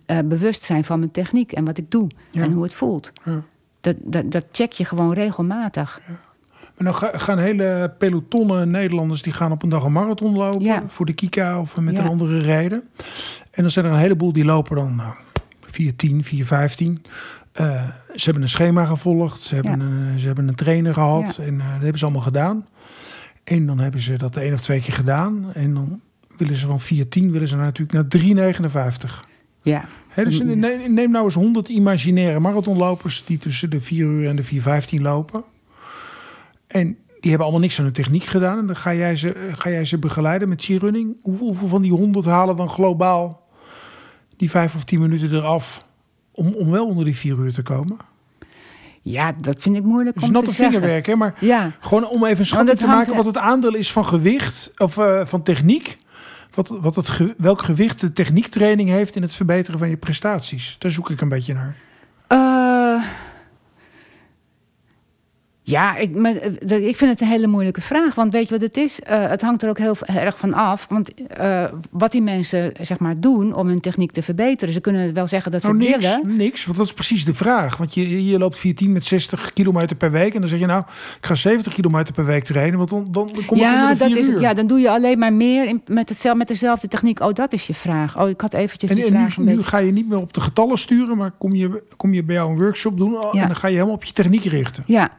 uh, 0.07 0.19
bewust 0.25 0.63
zijn 0.63 0.83
van 0.83 0.99
mijn 0.99 1.11
techniek 1.11 1.51
en 1.51 1.65
wat 1.65 1.77
ik 1.77 1.91
doe 1.91 2.07
en 2.33 2.51
hoe 2.51 2.63
het 2.63 2.73
voelt. 2.73 3.11
Ja. 3.23 3.43
Dat, 3.81 3.95
dat, 3.99 4.31
dat 4.31 4.45
check 4.51 4.71
je 4.71 4.85
gewoon 4.85 5.13
regelmatig. 5.13 6.01
Ja. 6.07 6.19
Maar 6.77 6.93
dan 6.93 7.19
gaan 7.19 7.37
hele 7.37 7.93
pelotonnen 7.97 8.71
Nederlanders 8.71 9.21
die 9.21 9.33
gaan 9.33 9.51
op 9.51 9.63
een 9.63 9.69
dag 9.69 9.83
een 9.83 9.91
marathon 9.91 10.35
lopen 10.35 10.89
voor 10.89 11.05
de 11.05 11.13
Kika 11.13 11.59
of 11.59 11.77
met 11.77 11.97
een 11.97 12.07
andere 12.07 12.39
rijden. 12.39 12.83
En 13.51 13.61
dan 13.61 13.71
zijn 13.71 13.85
er 13.85 13.91
een 13.91 13.97
heleboel 13.97 14.33
die 14.33 14.45
lopen 14.45 14.75
dan 14.75 14.95
nou, 14.95 15.13
410, 15.65 16.23
415. 16.23 17.03
Uh, 17.61 17.83
ze 18.15 18.23
hebben 18.23 18.43
een 18.43 18.49
schema 18.49 18.85
gevolgd, 18.85 19.41
ze 19.41 19.55
hebben, 19.55 19.79
een, 19.79 20.19
ze 20.19 20.25
hebben 20.25 20.47
een 20.47 20.55
trainer 20.55 20.93
gehad 20.93 21.37
en 21.37 21.53
uh, 21.53 21.71
dat 21.71 21.81
hebben 21.81 21.97
ze 21.97 22.05
allemaal 22.05 22.23
gedaan. 22.23 22.67
En 23.43 23.65
dan 23.65 23.79
hebben 23.79 24.01
ze 24.01 24.17
dat 24.17 24.37
één 24.37 24.53
of 24.53 24.61
twee 24.61 24.81
keer 24.81 24.93
gedaan. 24.93 25.53
En 25.53 25.73
dan 25.73 26.01
willen 26.37 26.55
ze 26.55 26.67
van 26.67 26.81
410 26.81 27.31
willen 27.31 27.47
ze 27.47 27.55
natuurlijk 27.55 28.13
naar 28.37 28.53
3,59. 28.53 29.34
Ja. 29.65 29.85
dus 30.15 30.39
neem 30.87 31.11
nou 31.11 31.25
eens 31.25 31.33
100 31.33 31.69
imaginaire 31.69 32.39
marathonlopers 32.39 33.23
die 33.25 33.37
tussen 33.37 33.69
de 33.69 33.81
4 33.81 34.05
uur 34.05 34.27
en 34.27 34.35
de 34.35 34.45
4.15 34.45 35.01
lopen. 35.01 35.43
En 36.67 36.85
die 37.19 37.29
hebben 37.29 37.41
allemaal 37.41 37.59
niks 37.59 37.77
aan 37.77 37.85
hun 37.85 37.93
techniek 37.93 38.23
gedaan. 38.23 38.57
En 38.57 38.65
dan 38.65 38.75
ga 38.75 38.93
jij 38.93 39.15
ze, 39.15 39.51
ga 39.55 39.69
jij 39.69 39.85
ze 39.85 39.97
begeleiden 39.97 40.49
met 40.49 40.63
G-running. 40.63 41.15
Hoeveel, 41.21 41.47
hoeveel 41.47 41.67
van 41.67 41.81
die 41.81 41.91
100 41.91 42.25
halen 42.25 42.55
dan 42.55 42.69
globaal 42.69 43.47
die 44.37 44.49
5 44.49 44.75
of 44.75 44.83
10 44.83 44.99
minuten 44.99 45.33
eraf 45.33 45.85
om, 46.31 46.53
om 46.53 46.71
wel 46.71 46.85
onder 46.87 47.05
die 47.05 47.15
4 47.15 47.37
uur 47.37 47.53
te 47.53 47.61
komen? 47.61 47.97
Ja, 49.01 49.31
dat 49.31 49.61
vind 49.61 49.75
ik 49.75 49.83
moeilijk. 49.83 50.15
Het 50.15 50.23
is 50.23 50.29
natte 50.29 50.53
vingerwerk, 50.53 51.05
hè? 51.05 51.15
Maar 51.15 51.35
ja. 51.39 51.71
gewoon 51.79 52.07
om 52.07 52.25
even 52.25 52.39
een 52.39 52.45
schatting 52.45 52.77
te 52.77 52.87
maken 52.87 53.15
wat 53.15 53.25
het 53.25 53.37
aandeel 53.37 53.75
is 53.75 53.91
van 53.91 54.05
gewicht 54.05 54.71
of 54.77 54.97
uh, 54.97 55.21
van 55.25 55.43
techniek 55.43 55.97
wat, 56.55 56.67
wat 56.67 56.95
het 56.95 57.33
welk 57.37 57.61
gewicht 57.61 57.99
de 57.99 58.11
techniektraining 58.11 58.89
heeft 58.89 59.15
in 59.15 59.21
het 59.21 59.33
verbeteren 59.33 59.79
van 59.79 59.89
je 59.89 59.97
prestaties. 59.97 60.75
Daar 60.79 60.91
zoek 60.91 61.09
ik 61.09 61.21
een 61.21 61.29
beetje 61.29 61.53
naar. 61.53 61.75
Ja, 65.67 65.95
ik, 65.95 66.15
eh, 66.15 66.87
ik 66.87 66.95
vind 66.95 67.11
het 67.11 67.21
een 67.21 67.27
hele 67.27 67.47
moeilijke 67.47 67.81
vraag. 67.81 68.15
Want 68.15 68.33
weet 68.33 68.47
je 68.47 68.53
wat 68.53 68.61
het 68.61 68.77
is? 68.77 68.99
Uh, 68.99 69.27
het 69.27 69.41
hangt 69.41 69.63
er 69.63 69.69
ook 69.69 69.77
heel 69.77 69.95
erg 70.05 70.37
van 70.37 70.53
af. 70.53 70.85
Want 70.89 71.11
uh, 71.39 71.63
wat 71.91 72.11
die 72.11 72.21
mensen 72.21 72.71
zeg 72.81 72.99
maar, 72.99 73.19
doen 73.19 73.53
om 73.53 73.67
hun 73.67 73.79
techniek 73.79 74.11
te 74.11 74.23
verbeteren. 74.23 74.73
Ze 74.73 74.79
kunnen 74.79 75.13
wel 75.13 75.27
zeggen 75.27 75.51
dat 75.51 75.61
ze 75.61 75.67
nou, 75.67 75.79
niks, 75.79 75.97
willen. 75.97 76.37
Niks, 76.37 76.65
want 76.65 76.77
dat 76.77 76.85
is 76.85 76.93
precies 76.93 77.25
de 77.25 77.33
vraag. 77.33 77.77
Want 77.77 77.93
je, 77.93 78.25
je 78.25 78.37
loopt 78.37 78.57
14 78.57 78.91
met 78.91 79.05
60 79.05 79.53
kilometer 79.53 79.95
per 79.95 80.11
week. 80.11 80.33
En 80.33 80.39
dan 80.39 80.49
zeg 80.49 80.59
je 80.59 80.65
nou, 80.65 80.83
ik 81.17 81.25
ga 81.25 81.35
70 81.35 81.73
kilometer 81.73 82.13
per 82.13 82.25
week 82.25 82.43
trainen. 82.43 82.77
Want 82.77 82.89
dan, 82.89 83.07
dan, 83.11 83.29
kom 83.45 83.57
ja, 83.57 83.91
ik 83.91 83.99
dat 83.99 84.09
is 84.09 84.27
Ja, 84.39 84.53
dan 84.53 84.67
doe 84.67 84.79
je 84.79 84.89
alleen 84.89 85.19
maar 85.19 85.33
meer 85.33 85.67
in, 85.67 85.81
met, 85.87 86.09
hetzelfde, 86.09 86.39
met 86.39 86.47
dezelfde 86.47 86.87
techniek. 86.87 87.19
Oh, 87.19 87.33
dat 87.33 87.53
is 87.53 87.67
je 87.67 87.73
vraag. 87.73 88.19
Oh, 88.19 88.29
ik 88.29 88.41
had 88.41 88.53
eventjes 88.53 88.89
en, 88.89 88.95
die 88.95 89.05
en 89.05 89.11
vraag. 89.11 89.37
Nu, 89.37 89.55
nu 89.55 89.63
ga 89.63 89.77
je 89.77 89.91
niet 89.91 90.09
meer 90.09 90.19
op 90.19 90.33
de 90.33 90.41
getallen 90.41 90.77
sturen. 90.77 91.17
Maar 91.17 91.31
kom 91.37 91.55
je, 91.55 91.83
kom 91.97 92.13
je 92.13 92.23
bij 92.23 92.35
jou 92.35 92.51
een 92.51 92.57
workshop 92.57 92.97
doen. 92.97 93.11
Ja. 93.11 93.41
En 93.41 93.47
dan 93.47 93.55
ga 93.55 93.67
je 93.67 93.73
helemaal 93.73 93.95
op 93.95 94.03
je 94.03 94.13
techniek 94.13 94.43
richten. 94.43 94.83
Ja, 94.87 95.11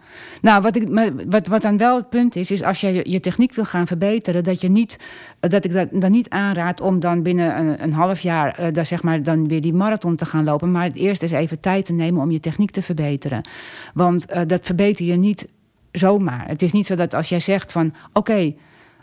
nou, 0.43 0.63
wat, 0.63 0.77
ik, 0.77 1.13
wat, 1.29 1.47
wat 1.47 1.63
dan 1.63 1.77
wel 1.77 1.97
het 1.97 2.09
punt 2.09 2.37
is, 2.37 2.51
is 2.51 2.63
als 2.63 2.81
je 2.81 3.11
je 3.11 3.21
techniek 3.21 3.55
wil 3.55 3.65
gaan 3.65 3.87
verbeteren, 3.87 4.45
dat, 4.45 4.61
je 4.61 4.69
niet, 4.69 4.99
dat 5.41 5.65
ik 5.65 5.73
dat 5.73 5.89
dan 5.93 6.11
niet 6.11 6.29
aanraad 6.29 6.81
om 6.81 7.01
dan 7.01 7.23
binnen 7.23 7.59
een, 7.59 7.83
een 7.83 7.93
half 7.93 8.21
jaar 8.21 8.61
uh, 8.61 8.67
daar 8.73 8.87
zeg 8.87 9.03
maar, 9.03 9.23
dan 9.23 9.49
weer 9.49 9.61
die 9.61 9.75
marathon 9.75 10.17
te 10.17 10.27
gaan 10.27 10.45
lopen. 10.45 10.71
Maar 10.71 10.85
het 10.85 10.97
eerst 10.97 11.23
is 11.23 11.33
even 11.33 11.61
tijd 11.61 11.85
te 11.85 11.93
nemen 11.93 12.23
om 12.23 12.31
je 12.31 12.41
techniek 12.41 12.71
te 12.71 12.83
verbeteren. 12.83 13.49
Want 13.95 14.33
uh, 14.35 14.41
dat 14.47 14.67
verbeter 14.67 15.07
je 15.07 15.17
niet 15.17 15.49
zomaar. 15.93 16.49
Het 16.49 16.63
is 16.63 16.73
niet 16.73 16.87
zo 16.87 16.95
dat 16.95 17.15
als 17.15 17.29
jij 17.29 17.41
zegt 17.41 17.73
van 17.73 17.87
oké. 18.13 18.19
Okay, 18.19 18.57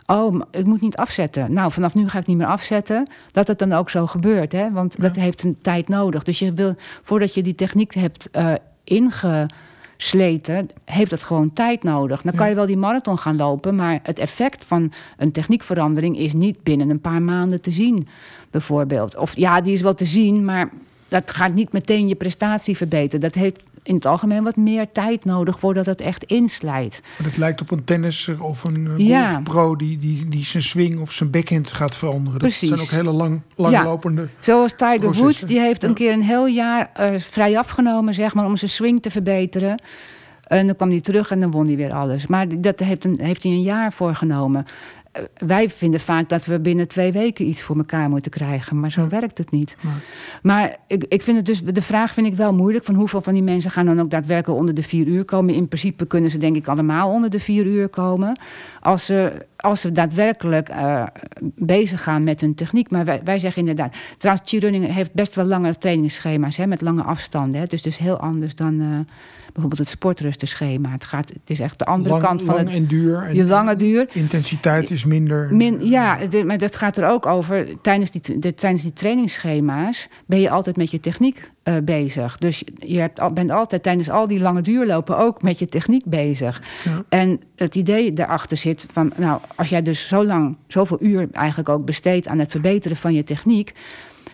Oh, 0.06 0.40
ik 0.50 0.64
moet 0.64 0.80
niet 0.80 0.96
afzetten. 0.96 1.52
Nou, 1.52 1.72
vanaf 1.72 1.94
nu 1.94 2.08
ga 2.08 2.18
ik 2.18 2.26
niet 2.26 2.36
meer 2.36 2.46
afzetten. 2.46 3.08
Dat 3.30 3.48
het 3.48 3.58
dan 3.58 3.72
ook 3.72 3.90
zo 3.90 4.06
gebeurt. 4.06 4.52
Hè? 4.52 4.70
Want 4.70 4.94
ja. 4.96 5.02
dat 5.02 5.16
heeft 5.16 5.42
een 5.42 5.56
tijd 5.60 5.88
nodig. 5.88 6.22
Dus 6.22 6.38
je 6.38 6.52
wil, 6.52 6.74
voordat 7.02 7.34
je 7.34 7.42
die 7.42 7.54
techniek 7.54 7.94
hebt 7.94 8.28
uh, 8.32 8.52
inge 8.84 9.46
sleten, 10.04 10.70
heeft 10.84 11.10
dat 11.10 11.22
gewoon 11.22 11.52
tijd 11.52 11.82
nodig. 11.82 12.22
Dan 12.22 12.34
kan 12.34 12.48
je 12.48 12.54
wel 12.54 12.66
die 12.66 12.76
marathon 12.76 13.18
gaan 13.18 13.36
lopen, 13.36 13.74
maar 13.74 14.00
het 14.02 14.18
effect 14.18 14.64
van 14.64 14.92
een 15.16 15.32
techniekverandering 15.32 16.18
is 16.18 16.32
niet 16.32 16.62
binnen 16.62 16.90
een 16.90 17.00
paar 17.00 17.22
maanden 17.22 17.60
te 17.60 17.70
zien, 17.70 18.08
bijvoorbeeld. 18.50 19.16
Of 19.16 19.36
ja, 19.36 19.60
die 19.60 19.72
is 19.72 19.80
wel 19.80 19.94
te 19.94 20.04
zien, 20.04 20.44
maar 20.44 20.70
dat 21.08 21.30
gaat 21.30 21.54
niet 21.54 21.72
meteen 21.72 22.08
je 22.08 22.14
prestatie 22.14 22.76
verbeteren. 22.76 23.20
Dat 23.20 23.34
heeft 23.34 23.62
in 23.84 23.94
het 23.94 24.06
algemeen 24.06 24.42
wat 24.44 24.56
meer 24.56 24.92
tijd 24.92 25.24
nodig 25.24 25.58
voordat 25.58 25.86
het 25.86 26.00
echt 26.00 26.24
inslijt. 26.24 27.02
Het 27.22 27.36
lijkt 27.36 27.60
op 27.60 27.70
een 27.70 27.84
tennisser 27.84 28.42
of 28.42 28.64
een 28.64 28.86
eh, 28.86 29.06
ja. 29.06 29.30
golfpro 29.30 29.76
die, 29.76 29.98
die, 29.98 30.28
die 30.28 30.44
zijn 30.44 30.62
swing 30.62 31.00
of 31.00 31.12
zijn 31.12 31.30
backhand 31.30 31.72
gaat 31.72 31.96
veranderen. 31.96 32.38
Precies. 32.38 32.68
Dat 32.68 32.78
zijn 32.78 33.00
ook 33.00 33.06
hele 33.06 33.16
lang, 33.16 33.40
langlopende. 33.56 34.22
Ja. 34.22 34.28
Zoals 34.40 34.74
Tiger 34.76 35.12
Woods, 35.12 35.40
die 35.40 35.60
heeft 35.60 35.82
een 35.82 35.94
keer 35.94 36.12
een 36.12 36.22
heel 36.22 36.46
jaar 36.46 36.90
uh, 37.00 37.18
vrij 37.18 37.58
afgenomen, 37.58 38.14
zeg 38.14 38.34
maar, 38.34 38.44
om 38.44 38.56
zijn 38.56 38.70
swing 38.70 39.02
te 39.02 39.10
verbeteren. 39.10 39.82
En 40.44 40.66
dan 40.66 40.76
kwam 40.76 40.90
hij 40.90 41.00
terug 41.00 41.30
en 41.30 41.40
dan 41.40 41.50
won 41.50 41.66
hij 41.66 41.76
weer 41.76 41.92
alles. 41.92 42.26
Maar 42.26 42.60
dat 42.60 42.78
heeft, 42.78 43.04
een, 43.04 43.18
heeft 43.20 43.42
hij 43.42 43.52
een 43.52 43.62
jaar 43.62 43.92
voor 43.92 44.14
genomen. 44.14 44.66
Eh, 45.14 45.22
wij 45.46 45.70
vinden 45.70 46.00
vaak 46.00 46.28
dat 46.28 46.44
we 46.44 46.60
binnen 46.60 46.88
twee 46.88 47.12
weken 47.12 47.46
iets 47.46 47.62
voor 47.62 47.76
elkaar 47.76 48.08
moeten 48.08 48.30
krijgen. 48.30 48.80
Maar 48.80 48.90
zo 48.90 49.08
werkt 49.08 49.38
het 49.38 49.50
niet. 49.50 49.76
Maar 50.42 50.76
ik, 50.86 51.04
ik 51.08 51.22
vind 51.22 51.36
het 51.36 51.46
dus, 51.46 51.62
de 51.62 51.82
vraag 51.82 52.12
vind 52.12 52.26
ik 52.26 52.34
wel 52.34 52.54
moeilijk. 52.54 52.84
Van 52.84 52.94
hoeveel 52.94 53.20
van 53.20 53.34
die 53.34 53.42
mensen 53.42 53.70
gaan 53.70 53.86
dan 53.86 54.00
ook 54.00 54.10
daadwerkelijk 54.10 54.58
onder 54.60 54.74
de 54.74 54.82
vier 54.82 55.06
uur 55.06 55.24
komen. 55.24 55.54
In 55.54 55.68
principe 55.68 56.06
kunnen 56.06 56.30
ze 56.30 56.38
denk 56.38 56.56
ik 56.56 56.68
allemaal 56.68 57.10
onder 57.10 57.30
de 57.30 57.40
vier 57.40 57.66
uur 57.66 57.88
komen. 57.88 58.38
Als 58.80 59.04
ze, 59.04 59.46
als 59.64 59.80
ze 59.80 59.92
daadwerkelijk 59.92 60.68
uh, 60.68 61.06
bezig 61.56 62.02
gaan 62.02 62.24
met 62.24 62.40
hun 62.40 62.54
techniek. 62.54 62.90
Maar 62.90 63.04
wij, 63.04 63.20
wij 63.24 63.38
zeggen 63.38 63.60
inderdaad. 63.60 63.96
Trouwens, 64.18 64.52
running 64.52 64.94
heeft 64.94 65.12
best 65.12 65.34
wel 65.34 65.44
lange 65.44 65.76
trainingsschema's. 65.76 66.56
Hè, 66.56 66.66
met 66.66 66.80
lange 66.80 67.02
afstanden. 67.02 67.60
Hè, 67.60 67.66
dus 67.66 67.82
dus 67.82 67.98
heel 67.98 68.18
anders 68.18 68.54
dan... 68.54 68.80
Uh, 68.80 68.98
bijvoorbeeld 69.54 69.80
het 69.80 69.90
sportrustenschema. 69.90 70.90
Het, 70.90 71.04
gaat, 71.04 71.28
het 71.28 71.50
is 71.50 71.60
echt 71.60 71.78
de 71.78 71.84
andere 71.84 72.20
kant 72.20 72.42
van 72.42 72.54
lang 72.54 72.66
het. 72.66 72.76
en 72.76 72.86
duur. 72.86 73.22
En 73.22 73.34
je 73.34 73.44
lange 73.44 73.76
duur. 73.76 74.08
Intensiteit 74.12 74.90
is 74.90 75.04
minder. 75.04 75.54
Min, 75.54 75.88
ja, 75.88 76.18
maar 76.44 76.58
dat 76.58 76.76
gaat 76.76 76.96
er 76.96 77.08
ook 77.08 77.26
over. 77.26 77.80
Tijdens 77.80 78.10
die, 78.10 78.38
de, 78.38 78.54
tijdens 78.54 78.82
die 78.82 78.92
trainingsschema's 78.92 80.08
ben 80.26 80.40
je 80.40 80.50
altijd 80.50 80.76
met 80.76 80.90
je 80.90 81.00
techniek 81.00 81.50
uh, 81.64 81.74
bezig. 81.82 82.38
Dus 82.38 82.64
je 82.78 82.98
hebt, 82.98 83.34
bent 83.34 83.50
altijd 83.50 83.82
tijdens 83.82 84.10
al 84.10 84.28
die 84.28 84.40
lange 84.40 84.60
duurlopen 84.60 85.18
ook 85.18 85.42
met 85.42 85.58
je 85.58 85.68
techniek 85.68 86.04
bezig. 86.04 86.62
Ja. 86.84 87.02
En 87.08 87.40
het 87.56 87.74
idee 87.74 88.12
daarachter 88.12 88.56
zit 88.56 88.86
van, 88.92 89.12
nou, 89.16 89.40
als 89.56 89.68
jij 89.68 89.82
dus 89.82 90.08
zo 90.08 90.24
lang, 90.24 90.56
zoveel 90.66 90.98
uur 91.00 91.28
eigenlijk 91.32 91.68
ook 91.68 91.84
besteedt 91.84 92.28
aan 92.28 92.38
het 92.38 92.50
verbeteren 92.50 92.96
van 92.96 93.14
je 93.14 93.24
techniek, 93.24 93.72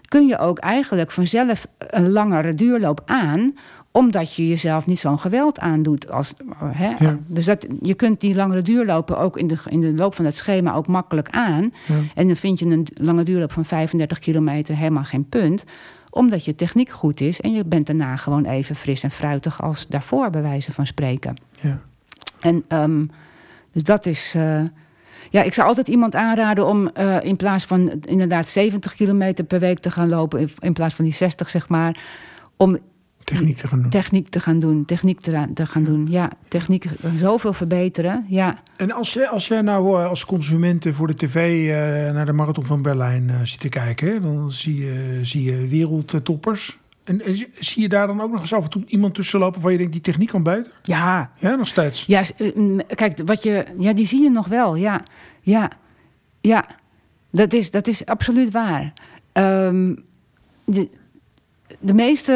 kun 0.09 0.27
je 0.27 0.39
ook 0.39 0.59
eigenlijk 0.59 1.11
vanzelf 1.11 1.67
een 1.79 2.11
langere 2.11 2.55
duurloop 2.55 3.03
aan 3.07 3.55
omdat 3.93 4.35
je 4.35 4.49
jezelf 4.49 4.87
niet 4.87 4.99
zo'n 4.99 5.19
geweld 5.19 5.59
aandoet. 5.59 6.11
Als, 6.11 6.33
hè? 6.65 7.17
Dus 7.27 7.45
dat, 7.45 7.67
je 7.83 7.95
kunt 7.95 8.21
die 8.21 8.35
langere 8.35 8.63
duurlopen 8.63 9.19
ook 9.19 9.39
in 9.39 9.47
de, 9.47 9.57
in 9.65 9.81
de 9.81 9.95
loop 9.95 10.15
van 10.15 10.25
het 10.25 10.37
schema 10.37 10.75
ook 10.75 10.87
makkelijk 10.87 11.31
aan. 11.31 11.73
Ja. 11.87 11.95
En 12.15 12.27
dan 12.27 12.37
vind 12.37 12.59
je 12.59 12.67
een 12.67 12.87
lange 12.95 13.23
duurloop 13.23 13.53
van 13.53 13.65
35 13.65 14.19
kilometer 14.19 14.77
helemaal 14.77 15.05
geen 15.05 15.29
punt 15.29 15.65
omdat 16.11 16.45
je 16.45 16.55
techniek 16.55 16.91
goed 16.91 17.21
is 17.21 17.41
en 17.41 17.53
je 17.53 17.65
bent 17.65 17.87
daarna 17.87 18.17
gewoon 18.17 18.45
even 18.45 18.77
fris 18.77 19.03
en 19.03 19.11
fruitig 19.11 19.63
als 19.63 19.87
daarvoor, 19.87 20.31
bij 20.31 20.43
wijze 20.43 20.73
van 20.73 20.87
spreken. 20.87 21.35
Ja. 21.61 21.81
En 22.41 22.65
um, 22.69 23.11
dus 23.73 23.83
dat 23.83 24.07
is. 24.07 24.35
Uh, 24.37 24.63
ja, 25.31 25.43
ik 25.43 25.55
zou 25.55 25.69
altijd 25.69 25.89
iemand 25.89 26.15
aanraden 26.15 26.67
om 26.67 26.91
uh, 26.99 27.25
in 27.25 27.37
plaats 27.37 27.65
van 27.65 27.91
inderdaad 28.05 28.49
70 28.49 28.95
kilometer 28.95 29.45
per 29.45 29.59
week 29.59 29.79
te 29.79 29.91
gaan 29.91 30.09
lopen, 30.09 30.41
in, 30.41 30.51
in 30.59 30.73
plaats 30.73 30.95
van 30.95 31.05
die 31.05 31.15
60 31.15 31.51
zeg 31.51 31.69
maar, 31.69 32.03
om 32.57 32.79
Techniek 33.31 33.57
te 33.59 33.69
gaan 33.69 33.81
doen. 33.81 33.91
Techniek 33.91 34.29
te 34.29 34.41
gaan 34.41 34.59
doen, 34.59 34.85
techniek 34.85 35.21
te, 35.21 35.47
te 35.55 35.67
gaan 35.67 35.85
doen. 35.85 36.07
Ja, 36.11 36.31
techniek 36.49 36.87
zoveel 37.19 37.53
verbeteren. 37.53 38.27
Ja. 38.29 38.59
En 38.77 38.93
als, 38.93 39.13
jij, 39.13 39.29
als 39.29 39.49
jij 39.49 39.61
nou 39.61 40.01
eh, 40.01 40.09
als 40.09 40.25
consument 40.25 40.87
voor 40.91 41.07
de 41.07 41.17
tv 41.17 41.67
uh, 41.67 42.15
naar 42.15 42.27
de 42.27 42.33
Marathon 42.33 42.65
van 42.65 42.83
Berlijn 42.83 43.29
uh, 43.29 43.41
zit 43.43 43.61
te 43.61 43.69
kijken, 43.69 44.23
dan 44.23 44.53
zie 44.53 44.77
je, 44.77 45.19
zie 45.23 45.43
je 45.43 45.69
wereldtoppers. 45.69 46.79
En 47.05 47.23
zie 47.59 47.83
je 47.83 47.89
daar 47.89 48.07
dan 48.07 48.21
ook 48.21 48.31
nog 48.31 48.41
eens 48.41 48.53
af 48.53 48.65
en 48.65 48.71
toe 48.71 48.85
iemand 48.87 49.15
tussen 49.15 49.39
lopen 49.39 49.61
waar 49.61 49.73
je 49.73 49.79
denkt 49.79 49.93
die 49.93 50.01
techniek 50.01 50.29
kan 50.29 50.43
buiten? 50.43 50.73
Ja. 50.83 51.31
Ja, 51.37 51.55
nog 51.55 51.67
steeds. 51.67 52.05
Ja, 52.07 52.23
kijk, 52.95 53.19
wat 53.25 53.43
je, 53.43 53.65
ja, 53.79 53.93
die 53.93 54.07
zie 54.07 54.23
je 54.23 54.31
nog 54.31 54.47
wel. 54.47 54.77
Ja, 54.77 55.03
ja, 55.41 55.71
ja. 56.41 56.67
Dat 57.31 57.53
is, 57.53 57.71
dat 57.71 57.87
is 57.87 58.07
absoluut 58.07 58.51
waar. 58.51 58.93
Um, 59.33 60.05
de, 60.65 60.89
de 61.81 61.95
meeste 61.95 62.33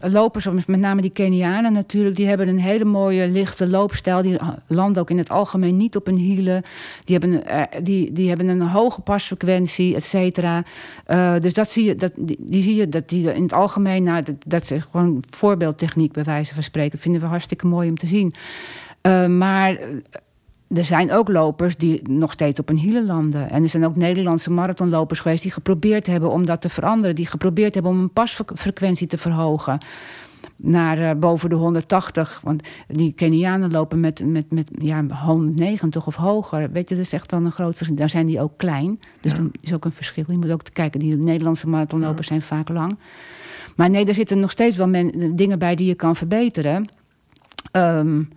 eh, 0.00 0.12
lopers, 0.12 0.48
met 0.66 0.80
name 0.80 1.00
die 1.00 1.10
Kenianen 1.10 1.72
natuurlijk, 1.72 2.16
die 2.16 2.26
hebben 2.26 2.48
een 2.48 2.58
hele 2.58 2.84
mooie 2.84 3.28
lichte 3.28 3.66
loopstijl. 3.66 4.22
Die 4.22 4.38
landen 4.66 5.02
ook 5.02 5.10
in 5.10 5.18
het 5.18 5.30
algemeen 5.30 5.76
niet 5.76 5.96
op 5.96 6.06
hun 6.06 6.16
hielen. 6.16 6.62
Die 7.04 7.18
hebben, 7.18 7.42
uh, 7.50 7.62
die, 7.82 8.12
die 8.12 8.28
hebben 8.28 8.48
een 8.48 8.60
hoge 8.60 9.00
pasfrequentie, 9.00 9.94
et 9.94 10.04
cetera. 10.04 10.64
Uh, 11.08 11.34
dus 11.40 11.54
dat 11.54 11.70
zie 11.70 11.84
je, 11.84 11.94
dat, 11.94 12.12
die, 12.16 12.62
zie 12.62 12.74
je 12.74 12.88
dat 12.88 13.08
die 13.08 13.34
in 13.34 13.42
het 13.42 13.52
algemeen, 13.52 14.02
nou, 14.02 14.22
dat, 14.22 14.36
dat 14.46 14.72
gewoon 14.90 15.22
voorbeeldtechniek 15.30 16.12
bij 16.12 16.24
wijze 16.24 16.54
van 16.54 16.62
spreken. 16.62 16.98
Vinden 16.98 17.20
we 17.20 17.26
hartstikke 17.26 17.66
mooi 17.66 17.88
om 17.88 17.96
te 17.96 18.06
zien. 18.06 18.34
maar 19.38 19.78
er 20.68 20.84
zijn 20.84 21.12
ook 21.12 21.28
lopers 21.28 21.76
die 21.76 22.08
nog 22.08 22.32
steeds 22.32 22.60
op 22.60 22.68
een 22.68 22.76
hielen 22.76 23.06
landen. 23.06 23.50
En 23.50 23.62
er 23.62 23.68
zijn 23.68 23.84
ook 23.84 23.96
Nederlandse 23.96 24.50
marathonlopers 24.50 25.20
geweest 25.20 25.42
die 25.42 25.52
geprobeerd 25.52 26.06
hebben 26.06 26.30
om 26.30 26.46
dat 26.46 26.60
te 26.60 26.68
veranderen. 26.68 27.14
Die 27.14 27.26
geprobeerd 27.26 27.74
hebben 27.74 27.92
om 27.92 28.00
een 28.00 28.12
pasfrequentie 28.12 29.06
te 29.06 29.18
verhogen 29.18 29.78
naar 30.56 30.98
uh, 30.98 31.10
boven 31.12 31.48
de 31.48 31.54
180. 31.54 32.40
Want 32.42 32.62
die 32.88 33.12
Kenianen 33.12 33.70
lopen 33.70 34.00
met, 34.00 34.24
met, 34.24 34.50
met 34.50 34.68
ja, 34.78 35.04
190 35.06 36.06
of 36.06 36.14
hoger. 36.14 36.70
Weet 36.72 36.88
je, 36.88 36.94
dat 36.94 37.04
is 37.04 37.12
echt 37.12 37.30
wel 37.30 37.44
een 37.44 37.52
groot 37.52 37.76
verschil. 37.76 37.96
Daar 37.96 38.10
zijn 38.10 38.26
die 38.26 38.40
ook 38.40 38.52
klein. 38.56 39.00
Dus 39.20 39.32
ja. 39.32 39.38
dat 39.38 39.48
is 39.60 39.74
ook 39.74 39.84
een 39.84 39.92
verschil. 39.92 40.24
Je 40.28 40.38
moet 40.38 40.50
ook 40.50 40.62
kijken, 40.72 41.00
die 41.00 41.16
Nederlandse 41.16 41.68
marathonlopers 41.68 42.28
ja. 42.28 42.34
zijn 42.40 42.42
vaak 42.42 42.68
lang. 42.68 42.98
Maar 43.76 43.90
nee, 43.90 44.06
er 44.06 44.14
zitten 44.14 44.40
nog 44.40 44.50
steeds 44.50 44.76
wel 44.76 44.88
men, 44.88 45.36
dingen 45.36 45.58
bij 45.58 45.74
die 45.74 45.86
je 45.86 45.94
kan 45.94 46.16
verbeteren. 46.16 46.88
Um, 47.72 48.28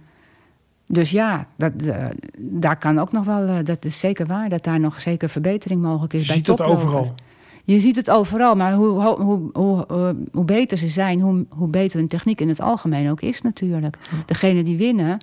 dus 0.91 1.11
ja, 1.11 1.47
dat, 1.55 1.71
uh, 1.83 2.05
daar 2.37 2.77
kan 2.77 2.99
ook 2.99 3.11
nog 3.11 3.25
wel, 3.25 3.47
uh, 3.47 3.57
dat 3.63 3.85
is 3.85 3.99
zeker 3.99 4.25
waar, 4.25 4.49
dat 4.49 4.63
daar 4.63 4.79
nog 4.79 5.01
zeker 5.01 5.29
verbetering 5.29 5.81
mogelijk 5.81 6.13
is. 6.13 6.21
Je 6.21 6.27
bij 6.27 6.35
ziet 6.35 6.47
het 6.47 6.61
overal. 6.61 7.15
Je 7.63 7.79
ziet 7.79 7.95
het 7.95 8.09
overal, 8.09 8.55
maar 8.55 8.73
hoe, 8.73 8.87
hoe, 8.87 9.21
hoe, 9.21 9.49
hoe, 9.53 9.85
uh, 9.91 10.09
hoe 10.31 10.45
beter 10.45 10.77
ze 10.77 10.87
zijn, 10.87 11.19
hoe, 11.19 11.45
hoe 11.49 11.67
beter 11.67 11.99
hun 11.99 12.07
techniek 12.07 12.41
in 12.41 12.49
het 12.49 12.61
algemeen 12.61 13.09
ook 13.09 13.21
is 13.21 13.41
natuurlijk. 13.41 13.97
Ja. 14.01 14.17
Degene 14.25 14.63
die 14.63 14.77
winnen, 14.77 15.17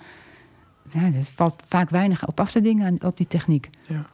ja, 0.91 1.11
dat 1.11 1.31
valt 1.35 1.63
vaak 1.67 1.91
weinig 1.91 2.27
op 2.27 2.41
af 2.41 2.51
te 2.51 2.61
dingen 2.61 2.99
op 3.05 3.17
die 3.17 3.27
techniek. 3.27 3.71
Ja. 3.87 4.07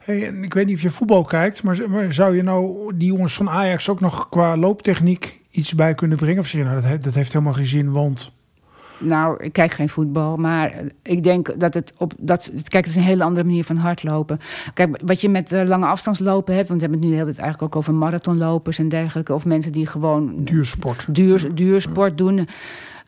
Hey, 0.00 0.26
en 0.26 0.42
ik 0.42 0.54
weet 0.54 0.66
niet 0.66 0.76
of 0.76 0.82
je 0.82 0.90
voetbal 0.90 1.24
kijkt, 1.24 1.62
maar, 1.62 1.90
maar 1.90 2.12
zou 2.12 2.36
je 2.36 2.42
nou 2.42 2.92
die 2.96 3.08
jongens 3.08 3.34
van 3.34 3.50
Ajax 3.50 3.88
ook 3.88 4.00
nog 4.00 4.28
qua 4.28 4.56
looptechniek 4.56 5.40
iets 5.50 5.74
bij 5.74 5.94
kunnen 5.94 6.18
brengen? 6.18 6.38
Of 6.38 6.46
zeg 6.46 6.60
je 6.60 6.66
nou, 6.66 6.80
dat, 6.80 7.02
dat 7.02 7.14
heeft 7.14 7.32
helemaal 7.32 7.54
geen 7.54 7.66
zin, 7.66 7.92
want 7.92 8.32
nou, 9.00 9.44
ik 9.44 9.52
kijk 9.52 9.70
geen 9.70 9.88
voetbal, 9.88 10.36
maar 10.36 10.74
ik 11.02 11.22
denk 11.22 11.60
dat 11.60 11.74
het 11.74 11.92
op 11.96 12.12
dat. 12.18 12.50
Kijk, 12.68 12.84
het 12.84 12.94
is 12.94 12.96
een 12.96 13.08
hele 13.08 13.24
andere 13.24 13.46
manier 13.46 13.64
van 13.64 13.76
hardlopen. 13.76 14.38
Kijk, 14.74 14.98
wat 15.04 15.20
je 15.20 15.28
met 15.28 15.52
uh, 15.52 15.62
lange 15.64 15.86
afstandslopen 15.86 16.54
hebt, 16.54 16.68
want 16.68 16.80
we 16.80 16.86
hebben 16.86 17.02
het 17.02 17.10
nu 17.10 17.16
heel 17.16 17.26
tijd 17.26 17.38
eigenlijk 17.38 17.74
ook 17.74 17.80
over 17.80 17.94
marathonlopers 17.94 18.78
en 18.78 18.88
dergelijke, 18.88 19.34
of 19.34 19.44
mensen 19.44 19.72
die 19.72 19.86
gewoon. 19.86 20.44
Duursport. 20.44 21.14
Duur, 21.14 21.54
duursport 21.54 22.18
doen 22.18 22.48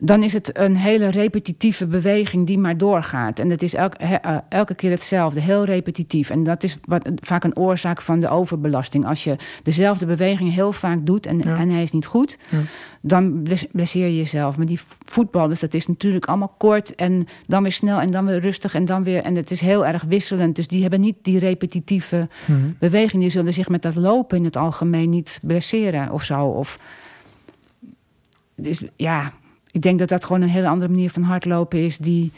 dan 0.05 0.23
is 0.23 0.33
het 0.33 0.57
een 0.57 0.75
hele 0.75 1.07
repetitieve 1.07 1.87
beweging 1.87 2.47
die 2.47 2.57
maar 2.57 2.77
doorgaat. 2.77 3.39
En 3.39 3.49
het 3.49 3.63
is 3.63 3.73
elke, 3.73 4.05
he, 4.05 4.15
elke 4.49 4.75
keer 4.75 4.91
hetzelfde, 4.91 5.39
heel 5.39 5.65
repetitief. 5.65 6.29
En 6.29 6.43
dat 6.43 6.63
is 6.63 6.77
wat, 6.85 7.09
vaak 7.15 7.43
een 7.43 7.57
oorzaak 7.57 8.01
van 8.01 8.19
de 8.19 8.29
overbelasting. 8.29 9.05
Als 9.05 9.23
je 9.23 9.35
dezelfde 9.63 10.05
beweging 10.05 10.53
heel 10.53 10.71
vaak 10.71 11.05
doet 11.05 11.25
en, 11.25 11.37
ja. 11.37 11.57
en 11.57 11.69
hij 11.69 11.83
is 11.83 11.91
niet 11.91 12.05
goed, 12.05 12.37
ja. 12.49 12.57
dan 13.01 13.47
blesseer 13.71 14.05
je 14.05 14.17
jezelf. 14.17 14.57
Maar 14.57 14.65
die 14.65 14.79
voetballers, 15.05 15.59
dat 15.59 15.73
is 15.73 15.87
natuurlijk 15.87 16.25
allemaal 16.25 16.55
kort 16.57 16.95
en 16.95 17.27
dan 17.47 17.63
weer 17.63 17.71
snel 17.71 17.99
en 17.99 18.11
dan 18.11 18.25
weer 18.25 18.39
rustig 18.39 18.75
en 18.75 18.85
dan 18.85 19.03
weer. 19.03 19.23
En 19.23 19.35
het 19.35 19.51
is 19.51 19.61
heel 19.61 19.85
erg 19.85 20.03
wisselend. 20.03 20.55
Dus 20.55 20.67
die 20.67 20.81
hebben 20.81 20.99
niet 20.99 21.17
die 21.21 21.39
repetitieve 21.39 22.27
mm-hmm. 22.45 22.75
beweging. 22.79 23.21
Die 23.21 23.31
zullen 23.31 23.53
zich 23.53 23.69
met 23.69 23.81
dat 23.81 23.95
lopen 23.95 24.37
in 24.37 24.45
het 24.45 24.55
algemeen 24.55 25.09
niet 25.09 25.39
blesseren 25.41 26.11
of 26.11 26.23
zo. 26.23 26.45
Of, 26.45 26.79
dus 28.55 28.81
ja, 28.95 29.31
ik 29.73 29.81
denk 29.81 29.99
dat 29.99 30.09
dat 30.09 30.25
gewoon 30.25 30.41
een 30.41 30.49
hele 30.49 30.67
andere 30.67 30.91
manier 30.91 31.09
van 31.09 31.23
hardlopen 31.23 31.79
is. 31.79 31.97
Die, 31.97 32.31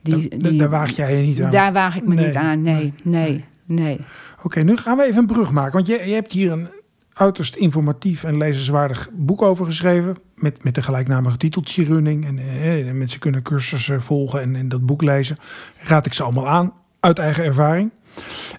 die, 0.00 0.36
die, 0.36 0.58
daar 0.58 0.70
waag 0.70 0.90
jij 0.90 1.16
je 1.16 1.26
niet 1.26 1.42
aan. 1.42 1.50
Daar 1.50 1.72
waag 1.72 1.96
ik 1.96 2.06
me 2.06 2.14
nee, 2.14 2.26
niet 2.26 2.34
aan, 2.34 2.62
nee, 2.62 2.92
nee, 3.02 3.44
nee. 3.64 3.94
Oké, 3.94 4.44
okay, 4.44 4.62
nu 4.62 4.76
gaan 4.76 4.96
we 4.96 5.04
even 5.04 5.18
een 5.18 5.26
brug 5.26 5.52
maken. 5.52 5.72
Want 5.72 5.86
je, 5.86 6.02
je 6.06 6.14
hebt 6.14 6.32
hier 6.32 6.52
een 6.52 6.68
uiterst 7.12 7.56
informatief 7.56 8.24
en 8.24 8.38
lezenswaardig 8.38 9.10
boek 9.12 9.42
over 9.42 9.66
geschreven. 9.66 10.16
Met, 10.34 10.64
met 10.64 10.74
de 10.74 10.82
gelijknamige 10.82 11.36
titel 11.36 11.62
Running. 11.74 12.26
En 12.26 12.38
eh, 12.38 12.92
mensen 12.92 13.20
kunnen 13.20 13.42
cursussen 13.42 14.02
volgen 14.02 14.40
en, 14.40 14.56
en 14.56 14.68
dat 14.68 14.86
boek 14.86 15.02
lezen. 15.02 15.36
Raad 15.78 16.06
ik 16.06 16.12
ze 16.12 16.22
allemaal 16.22 16.48
aan, 16.48 16.72
uit 17.00 17.18
eigen 17.18 17.44
ervaring. 17.44 17.90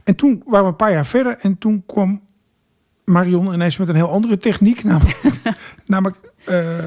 En 0.03 0.15
toen 0.15 0.43
waren 0.45 0.65
we 0.65 0.71
een 0.71 0.75
paar 0.75 0.91
jaar 0.91 1.05
verder 1.05 1.37
en 1.41 1.57
toen 1.57 1.83
kwam 1.85 2.21
Marion 3.05 3.53
ineens 3.53 3.77
met 3.77 3.89
een 3.89 3.95
heel 3.95 4.11
andere 4.11 4.37
techniek. 4.37 4.83
Namelijk, 4.83 5.21
namelijk 5.85 6.17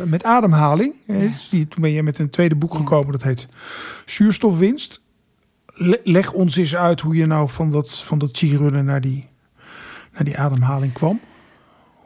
met 0.06 0.24
ademhaling. 0.24 0.94
Die, 1.50 1.68
toen 1.68 1.82
ben 1.82 1.90
je 1.90 2.02
met 2.02 2.18
een 2.18 2.30
tweede 2.30 2.54
boek 2.54 2.74
gekomen, 2.74 3.12
dat 3.12 3.22
heet 3.22 3.46
Zuurstofwinst. 4.04 5.02
Le 5.74 6.00
leg 6.04 6.32
ons 6.32 6.56
eens 6.56 6.76
uit 6.76 7.00
hoe 7.00 7.14
je 7.14 7.26
nou 7.26 7.48
van 7.48 7.70
dat, 7.70 7.98
van 7.98 8.18
dat 8.18 8.36
cheerunnen 8.36 8.84
naar 8.84 9.00
die, 9.00 9.28
naar 10.12 10.24
die 10.24 10.38
ademhaling 10.38 10.92
kwam. 10.92 11.20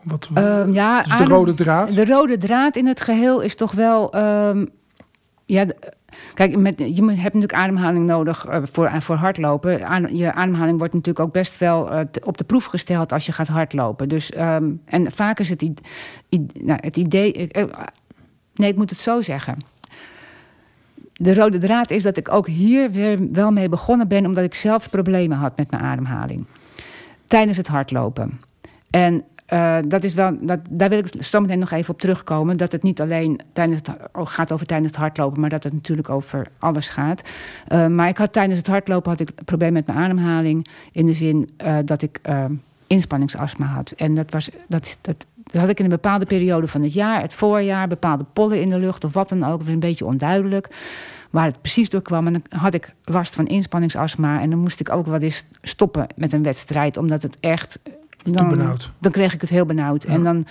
Wat, 0.02 0.28
Ehm, 0.34 0.72
ja, 0.72 1.02
dus 1.02 1.16
de 1.16 1.24
rode 1.24 1.54
draad? 1.54 1.94
De 1.94 2.04
rode 2.04 2.36
draad 2.38 2.76
in 2.76 2.86
het 2.86 3.00
geheel 3.00 3.40
is 3.40 3.54
toch 3.54 3.72
wel. 3.72 4.12
ehm, 4.12 4.64
ja, 5.46 5.66
kijk, 6.34 6.50
je 6.76 7.02
hebt 7.04 7.34
natuurlijk 7.34 7.52
ademhaling 7.54 8.06
nodig 8.06 8.44
eh, 8.46 8.60
voor, 8.64 8.90
voor 9.02 9.16
hardlopen. 9.16 9.72
Je 10.16 10.32
ademhaling 10.32 10.78
wordt 10.78 10.92
natuurlijk 10.92 11.26
ook 11.26 11.32
best 11.32 11.58
wel 11.58 11.90
eh, 11.90 12.00
op 12.22 12.38
de 12.38 12.44
proef 12.44 12.64
gesteld 12.64 13.12
als 13.12 13.26
je 13.26 13.32
gaat 13.32 13.48
hardlopen. 13.48 14.08
Dus, 14.08 14.30
ehm, 14.30 14.70
en 14.84 15.12
vaak 15.12 15.38
is 15.38 15.48
het, 15.48 15.62
nou, 16.62 16.78
het 16.82 16.96
idee. 16.96 17.32
eh, 17.32 17.62
eh, 17.62 17.68
nee, 18.54 18.70
ik 18.70 18.76
moet 18.76 18.90
het 18.90 19.00
zo 19.00 19.22
zeggen. 19.22 19.56
De 21.12 21.34
rode 21.34 21.58
draad 21.58 21.90
is 21.90 22.02
dat 22.02 22.16
ik 22.16 22.32
ook 22.32 22.46
hier 22.46 22.90
weer 22.90 23.32
wel 23.32 23.50
mee 23.50 23.68
begonnen 23.68 24.08
ben, 24.08 24.26
omdat 24.26 24.44
ik 24.44 24.54
zelf 24.54 24.90
problemen 24.90 25.36
had 25.36 25.56
met 25.56 25.70
mijn 25.70 25.82
ademhaling. 25.82 26.44
Tijdens 27.26 27.56
het 27.56 27.66
hardlopen. 27.66 28.40
En 28.90 29.24
eh, 29.46 29.76
dat 29.86 30.04
is 30.04 30.14
wel, 30.14 30.36
dat, 30.40 30.60
daar 30.70 30.88
wil 30.88 30.98
ik 30.98 31.22
zo 31.22 31.40
meteen 31.40 31.58
nog 31.58 31.70
even 31.70 31.94
op 31.94 32.00
terugkomen. 32.00 32.56
Dat 32.56 32.72
het 32.72 32.82
niet 32.82 33.00
alleen 33.00 33.40
tijdens 33.52 33.78
het, 33.78 33.96
oh, 34.12 34.26
gaat 34.26 34.52
over 34.52 34.66
tijdens 34.66 34.90
het 34.90 35.00
hardlopen, 35.00 35.40
maar 35.40 35.50
dat 35.50 35.64
het 35.64 35.72
natuurlijk 35.72 36.08
over 36.08 36.48
alles 36.58 36.88
gaat. 36.88 37.22
Eh, 37.66 37.86
maar 37.86 38.08
ik 38.08 38.16
had 38.16 38.32
tijdens 38.32 38.58
het 38.58 38.66
hardlopen 38.66 39.10
had 39.10 39.20
ik 39.20 39.28
een 39.34 39.44
probleem 39.44 39.72
met 39.72 39.86
mijn 39.86 39.98
ademhaling. 39.98 40.66
In 40.92 41.06
de 41.06 41.14
zin 41.14 41.50
eh, 41.56 41.76
dat 41.84 42.02
ik 42.02 42.20
inspanningsastma 42.86 43.66
had. 43.66 43.90
En 43.90 44.14
dat, 44.14 44.30
was, 44.30 44.50
dat, 44.68 44.98
dat, 45.00 45.26
dat 45.42 45.60
had 45.60 45.70
ik 45.70 45.78
in 45.78 45.84
een 45.84 45.90
bepaalde 45.90 46.26
periode 46.26 46.66
van 46.66 46.82
het 46.82 46.92
jaar, 46.92 47.20
het 47.20 47.32
voorjaar, 47.32 47.88
bepaalde 47.88 48.24
pollen 48.32 48.60
in 48.60 48.70
de 48.70 48.78
lucht 48.78 49.04
of 49.04 49.12
wat 49.12 49.28
dan 49.28 49.44
ook. 49.44 49.56
Het 49.56 49.64
was 49.64 49.74
een 49.74 49.80
beetje 49.80 50.04
onduidelijk 50.04 50.68
waar 51.30 51.46
het 51.46 51.60
precies 51.60 51.90
door 51.90 52.02
kwam. 52.02 52.26
En 52.26 52.32
dan 52.32 52.60
had 52.60 52.74
ik 52.74 52.94
last 53.04 53.34
van 53.34 53.46
inspanningsastma. 53.46 54.40
En 54.40 54.50
dan 54.50 54.58
moest 54.58 54.80
ik 54.80 54.92
ook 54.92 55.06
wel 55.06 55.20
eens 55.20 55.44
stoppen 55.62 56.06
met 56.16 56.32
een 56.32 56.42
wedstrijd, 56.42 56.96
omdat 56.96 57.22
het 57.22 57.36
echt. 57.40 57.78
Dan, 58.24 58.48
benauwd. 58.48 58.90
dan 58.98 59.12
kreeg 59.12 59.34
ik 59.34 59.40
het 59.40 59.50
heel 59.50 59.66
benauwd. 59.66 60.02
Ja. 60.02 60.08
En, 60.08 60.24
dan, 60.24 60.46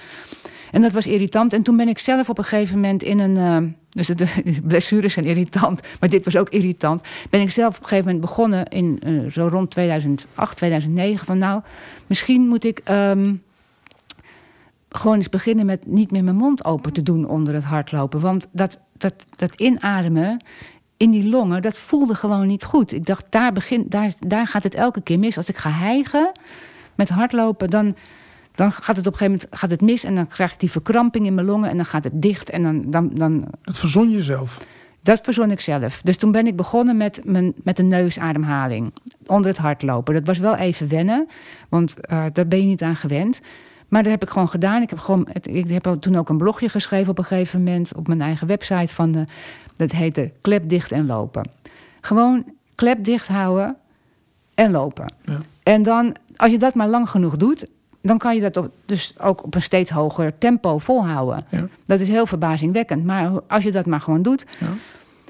en 0.72 0.82
dat 0.82 0.92
was 0.92 1.08
irritant. 1.08 1.54
En 1.54 1.64
toen 1.64 1.78
ben 1.78 1.88
ik 1.88 2.00
zelf 2.00 2.30
op 2.30 2.38
een 2.38 2.44
gegeven 2.44 2.76
moment 2.76 3.04
in 3.04 3.20
een. 3.20 3.38
eh, 3.38 3.72
dus 3.90 4.08
de 4.08 4.28
blessures 4.68 5.14
zijn 5.14 5.26
irritant, 5.26 5.82
maar 6.00 6.10
dit 6.10 6.26
was 6.26 6.36
ook 6.36 6.50
irritant. 6.50 7.02
Ben 7.30 7.42
ik 7.42 7.52
zelf 7.52 7.76
op 7.76 7.82
een 7.82 7.88
gegeven 7.88 8.06
moment 8.06 8.26
begonnen 8.26 8.68
in 8.68 9.00
eh, 9.04 9.32
zo 9.32 9.48
rond 9.48 9.72
2008, 9.72 10.58
2009. 10.58 11.26
Van 11.26 11.38
nou, 11.38 11.62
misschien 12.08 12.48
moet 12.48 12.64
ik 12.64 12.82
ehm, 12.84 13.34
gewoon 14.90 15.16
eens 15.16 15.30
beginnen 15.30 15.66
met 15.66 15.86
niet 15.86 16.12
meer 16.12 16.24
mijn 16.24 16.36
mond 16.36 16.66
open 16.66 16.94
te 16.94 17.04
doen 17.04 17.28
onder 17.28 17.54
het 17.54 17.64
hardlopen. 17.64 18.20
Want 18.20 18.48
dat, 18.52 18.80
dat, 18.98 19.14
dat 19.36 19.56
inademen 19.56 20.44
in 20.98 21.12
die 21.12 21.28
longen, 21.30 21.62
dat 21.62 21.78
voelde 21.78 22.16
gewoon 22.16 22.48
niet 22.48 22.64
goed. 22.64 22.94
Ik 22.94 23.06
dacht, 23.06 23.26
daar, 23.30 23.54
begin, 23.54 23.86
daar, 23.90 24.14
daar 24.20 24.48
gaat 24.48 24.64
het 24.64 24.76
elke 24.76 25.02
keer 25.02 25.20
mis. 25.20 25.38
Als 25.38 25.50
ik 25.50 25.58
ga 25.58 25.70
hijgen 25.70 26.32
met 26.96 27.10
hardlopen, 27.10 27.70
dan, 27.70 27.96
dan 28.56 28.72
gaat 28.72 28.96
het 28.96 29.08
op 29.08 29.14
een 29.14 29.18
gegeven 29.18 29.40
moment 29.42 29.60
gaat 29.60 29.70
het 29.70 29.82
mis. 29.82 30.04
En 30.04 30.16
dan 30.16 30.28
krijg 30.28 30.54
ik 30.54 30.60
die 30.60 30.72
verkramping 30.72 31.26
in 31.26 31.34
mijn 31.34 31.48
longen 31.48 31.70
en 31.70 31.76
dan 31.76 31.86
gaat 31.86 32.04
het 32.04 32.22
dicht. 32.22 32.50
En 32.50 32.64
dan, 32.64 32.92
dan, 32.92 33.10
dan, 33.14 33.46
Dat 33.62 33.78
verzon 33.78 34.10
je 34.10 34.22
zelf. 34.22 34.58
dat 35.02 35.20
verzon 35.24 35.52
ik 35.52 35.60
zelf. 35.60 36.02
Dus 36.02 36.18
toen 36.18 36.32
ben 36.32 36.48
ik 36.48 36.56
begonnen 36.56 36.98
met, 36.98 37.22
mijn, 37.24 37.54
met 37.64 37.80
een 37.80 37.88
neusademhaling. 37.88 38.94
Onder 39.26 39.52
het 39.52 39.60
hardlopen. 39.60 40.14
Dat 40.14 40.28
was 40.28 40.38
wel 40.38 40.56
even 40.56 40.88
wennen. 40.88 41.28
Want 41.70 42.00
eh, 42.00 42.26
daar 42.34 42.48
ben 42.48 42.60
je 42.60 42.66
niet 42.66 42.82
aan 42.82 42.96
gewend. 42.96 43.42
Maar 43.88 44.04
dat 44.04 44.12
heb 44.12 44.24
ik 44.24 44.30
gewoon 44.30 44.50
gedaan. 44.50 44.82
Ik 44.82 44.90
heb, 44.90 45.00
gewoon, 45.00 45.28
ik 45.42 45.68
heb 45.70 45.96
toen 46.00 46.16
ook 46.16 46.30
een 46.30 46.38
blogje 46.38 46.70
geschreven 46.70 47.12
op 47.12 47.18
een 47.18 47.24
gegeven 47.24 47.64
moment. 47.64 47.96
Op 47.96 48.08
mijn 48.08 48.22
eigen 48.22 48.48
website. 48.48 48.94
Van 48.94 49.12
de, 49.12 49.26
dat 49.76 49.92
heette 49.92 50.32
klep 50.42 50.70
dicht 50.70 50.92
en 50.92 51.06
lopen. 51.06 51.50
Gewoon 52.02 52.46
klep 52.76 53.04
dicht 53.04 53.28
houden 53.28 53.76
en 54.54 54.72
lopen. 54.72 55.14
Ja. 55.22 55.38
En 55.64 55.84
dan, 55.84 56.16
als 56.36 56.52
je 56.52 56.58
dat 56.58 56.74
maar 56.74 56.88
lang 56.88 57.10
genoeg 57.10 57.38
doet... 57.38 57.68
dan 58.02 58.18
kan 58.18 58.36
je 58.36 58.42
dat 58.42 58.58
op, 58.58 58.72
dus 58.86 59.14
ook 59.20 59.44
op 59.44 59.56
een 59.56 59.62
steeds 59.62 59.90
hoger 59.90 60.38
tempo 60.38 60.78
volhouden. 60.78 61.46
Ja. 61.50 61.68
Dat 61.86 62.00
is 62.00 62.08
heel 62.08 62.26
verbazingwekkend. 62.26 63.06
Maar 63.06 63.32
als 63.48 63.64
je 63.64 63.72
dat 63.72 63.86
maar 63.86 64.02
gewoon 64.02 64.22
doet... 64.22 64.46
Ja. 64.60 64.68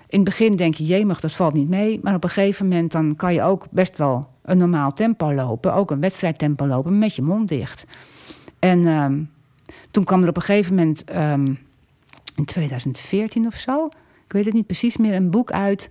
In 0.08 0.20
het 0.20 0.28
begin 0.28 0.56
denk 0.56 0.76
je, 0.76 0.86
jemig, 0.86 1.20
dat 1.20 1.32
valt 1.32 1.54
niet 1.54 1.70
mee. 1.70 2.00
Maar 2.04 2.16
op 2.16 2.24
een 2.24 2.30
gegeven 2.30 2.68
moment 2.68 2.92
dan 2.92 3.16
kan 3.16 3.34
je 3.34 3.42
ook 3.42 3.66
best 3.70 3.98
wel 3.98 4.28
een 4.42 4.58
normaal 4.58 4.92
tempo 4.92 5.34
lopen. 5.34 5.74
Ook 5.74 5.92
een 5.92 6.00
wedstrijdtempo 6.00 6.68
lopen 6.68 6.98
met 6.98 7.16
je 7.16 7.22
mond 7.22 7.48
dicht. 7.48 7.86
En 8.60 8.86
ehm, 8.86 9.22
toen 9.92 10.04
kwam 10.04 10.22
er 10.22 10.30
op 10.30 10.36
een 10.36 10.42
gegeven 10.42 10.76
moment, 10.76 11.04
ehm, 11.04 11.46
in 12.36 12.46
2014 12.46 13.46
of 13.46 13.56
zo... 13.56 13.86
ik 14.26 14.34
weet 14.34 14.46
het 14.46 14.54
niet 14.54 14.66
precies 14.66 14.98
meer, 14.98 15.14
een 15.14 15.30
boek 15.30 15.52
uit... 15.52 15.88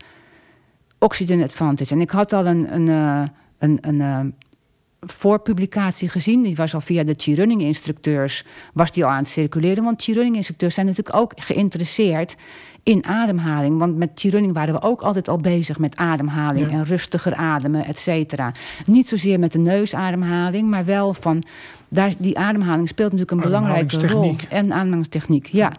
Oxygen 1.02 1.42
Advantage. 1.42 1.94
En 1.94 2.00
ik 2.00 2.10
had 2.10 2.32
al 2.32 2.46
een, 2.46 2.74
een, 2.74 2.88
eh, 2.88 3.22
een, 3.58 3.78
een 3.80 4.34
eh, 5.02 5.08
voorpublicatie 5.08 6.08
gezien. 6.08 6.42
Die 6.42 6.56
was 6.56 6.74
al 6.74 6.80
via 6.80 7.02
de 7.04 7.14
T-running 7.16 7.62
instructeurs 7.62 8.44
was 8.72 8.90
die 8.92 9.04
al 9.04 9.10
aan 9.10 9.18
het 9.18 9.28
circuleren. 9.28 9.84
Want 9.84 9.98
T-running 9.98 10.36
instructeurs 10.36 10.74
zijn 10.74 10.86
natuurlijk 10.86 11.16
ook 11.16 11.32
geïnteresseerd 11.36 12.36
in 12.82 13.04
ademhaling. 13.06 13.78
Want 13.78 13.96
met 13.96 14.16
T-running 14.16 14.54
waren 14.54 14.74
we 14.74 14.82
ook 14.82 15.00
altijd 15.02 15.28
al 15.28 15.36
bezig 15.36 15.78
met 15.78 15.96
ademhaling 15.96 16.70
Ja. 16.70 16.76
en 16.76 16.84
rustiger 16.84 17.34
ademen, 17.34 17.84
et 17.86 17.98
cetera. 17.98 18.52
Niet 18.86 19.08
zozeer 19.08 19.38
met 19.38 19.52
de 19.52 19.58
neusademhaling, 19.58 20.68
maar 20.70 20.84
wel 20.84 21.14
van 21.14 21.42
daar, 21.88 22.12
die 22.18 22.38
ademhaling 22.38 22.88
speelt 22.88 23.12
natuurlijk 23.12 23.30
een 23.44 23.50
belangrijke 23.50 24.06
rol. 24.06 24.36
En 24.48 24.72
ademhalingstechniek, 24.72 25.46
ja. 25.46 25.72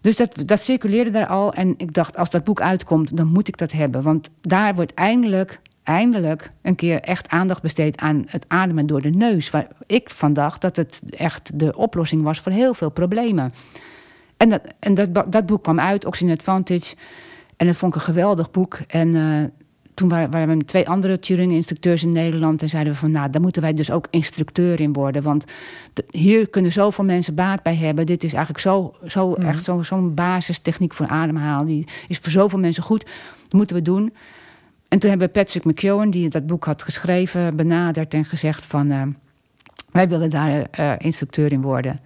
Dus 0.00 0.16
dat, 0.16 0.42
dat 0.46 0.60
circuleerde 0.60 1.10
daar 1.10 1.26
al. 1.26 1.52
En 1.52 1.74
ik 1.76 1.94
dacht, 1.94 2.16
als 2.16 2.30
dat 2.30 2.44
boek 2.44 2.60
uitkomt, 2.60 3.16
dan 3.16 3.26
moet 3.26 3.48
ik 3.48 3.56
dat 3.56 3.72
hebben. 3.72 4.02
Want 4.02 4.30
daar 4.40 4.74
wordt 4.74 4.94
eindelijk, 4.94 5.60
eindelijk 5.82 6.50
een 6.62 6.74
keer 6.74 7.00
echt 7.00 7.28
aandacht 7.28 7.62
besteed 7.62 7.96
aan 8.00 8.24
het 8.28 8.44
ademen 8.48 8.86
door 8.86 9.02
de 9.02 9.10
neus. 9.10 9.50
Waar 9.50 9.66
ik 9.86 10.10
van 10.10 10.32
dacht 10.32 10.60
dat 10.60 10.76
het 10.76 11.00
echt 11.10 11.50
de 11.58 11.76
oplossing 11.76 12.22
was 12.22 12.40
voor 12.40 12.52
heel 12.52 12.74
veel 12.74 12.90
problemen. 12.90 13.52
En 14.36 14.48
dat, 14.48 14.60
en 14.78 14.94
dat, 14.94 15.32
dat 15.32 15.46
boek 15.46 15.62
kwam 15.62 15.80
uit, 15.80 16.04
Oxygen 16.04 16.34
Advantage. 16.34 16.94
En 17.56 17.66
dat 17.66 17.76
vond 17.76 17.94
ik 17.94 18.00
een 18.00 18.06
geweldig 18.06 18.50
boek. 18.50 18.78
En 18.88 19.14
eh, 19.14 19.44
toen 19.94 20.08
waren, 20.08 20.30
waren 20.30 20.58
we 20.58 20.64
twee 20.64 20.88
andere 20.88 21.18
Turing-instructeurs 21.18 22.02
in 22.02 22.12
Nederland. 22.12 22.62
En 22.62 22.68
zeiden 22.68 22.92
we 22.92 22.98
van, 22.98 23.10
nou, 23.10 23.30
daar 23.30 23.40
moeten 23.40 23.62
wij 23.62 23.74
dus 23.74 23.90
ook 23.90 24.06
instructeur 24.10 24.80
in 24.80 24.92
worden. 24.92 25.22
Want 25.22 25.44
de- 25.92 26.04
hier 26.10 26.48
kunnen 26.48 26.72
zoveel 26.72 27.04
mensen 27.04 27.34
baat 27.34 27.62
bij 27.62 27.74
hebben. 27.76 28.06
Dit 28.06 28.24
is 28.24 28.32
eigenlijk 28.32 28.64
zo, 28.64 28.94
zo, 29.06 29.28
Mhm. 29.30 29.42
echt 29.46 29.64
zo, 29.64 29.82
zo'n 29.82 30.14
basistechniek 30.14 30.94
voor 30.94 31.06
ademhalen. 31.06 31.66
Die 31.66 31.86
is 32.08 32.18
voor 32.18 32.32
zoveel 32.32 32.58
mensen 32.58 32.82
goed. 32.82 33.04
Dat 33.42 33.52
moeten 33.52 33.76
we 33.76 33.82
doen. 33.82 34.12
En 34.92 34.98
toen 34.98 35.10
hebben 35.10 35.26
we 35.26 35.32
Patrick 35.32 35.64
McKeown, 35.64 36.08
die 36.08 36.28
dat 36.28 36.46
boek 36.46 36.64
had 36.64 36.82
geschreven, 36.82 37.56
benaderd 37.56 38.14
en 38.14 38.24
gezegd 38.24 38.66
van... 38.66 38.90
eh, 38.90 39.02
wij 39.90 40.08
willen 40.08 40.30
daar 40.30 40.66
eh, 40.70 40.92
instructeur 40.98 41.52
in 41.52 41.62
worden. 41.62 42.00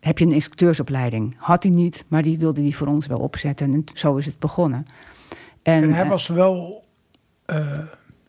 Heb 0.00 0.18
je 0.18 0.24
een 0.24 0.32
instructeursopleiding? 0.32 1.34
Had 1.38 1.62
hij 1.62 1.72
niet, 1.72 2.04
maar 2.08 2.22
die 2.22 2.38
wilde 2.38 2.60
die 2.60 2.76
voor 2.76 2.86
ons 2.86 3.06
wel 3.06 3.18
opzetten. 3.18 3.72
En 3.72 3.84
zo 3.94 4.16
is 4.16 4.26
het 4.26 4.38
begonnen. 4.38 4.86
En 5.62 5.92
hij 5.92 6.02
eh, 6.02 6.08
was 6.08 6.26
wel 6.26 6.84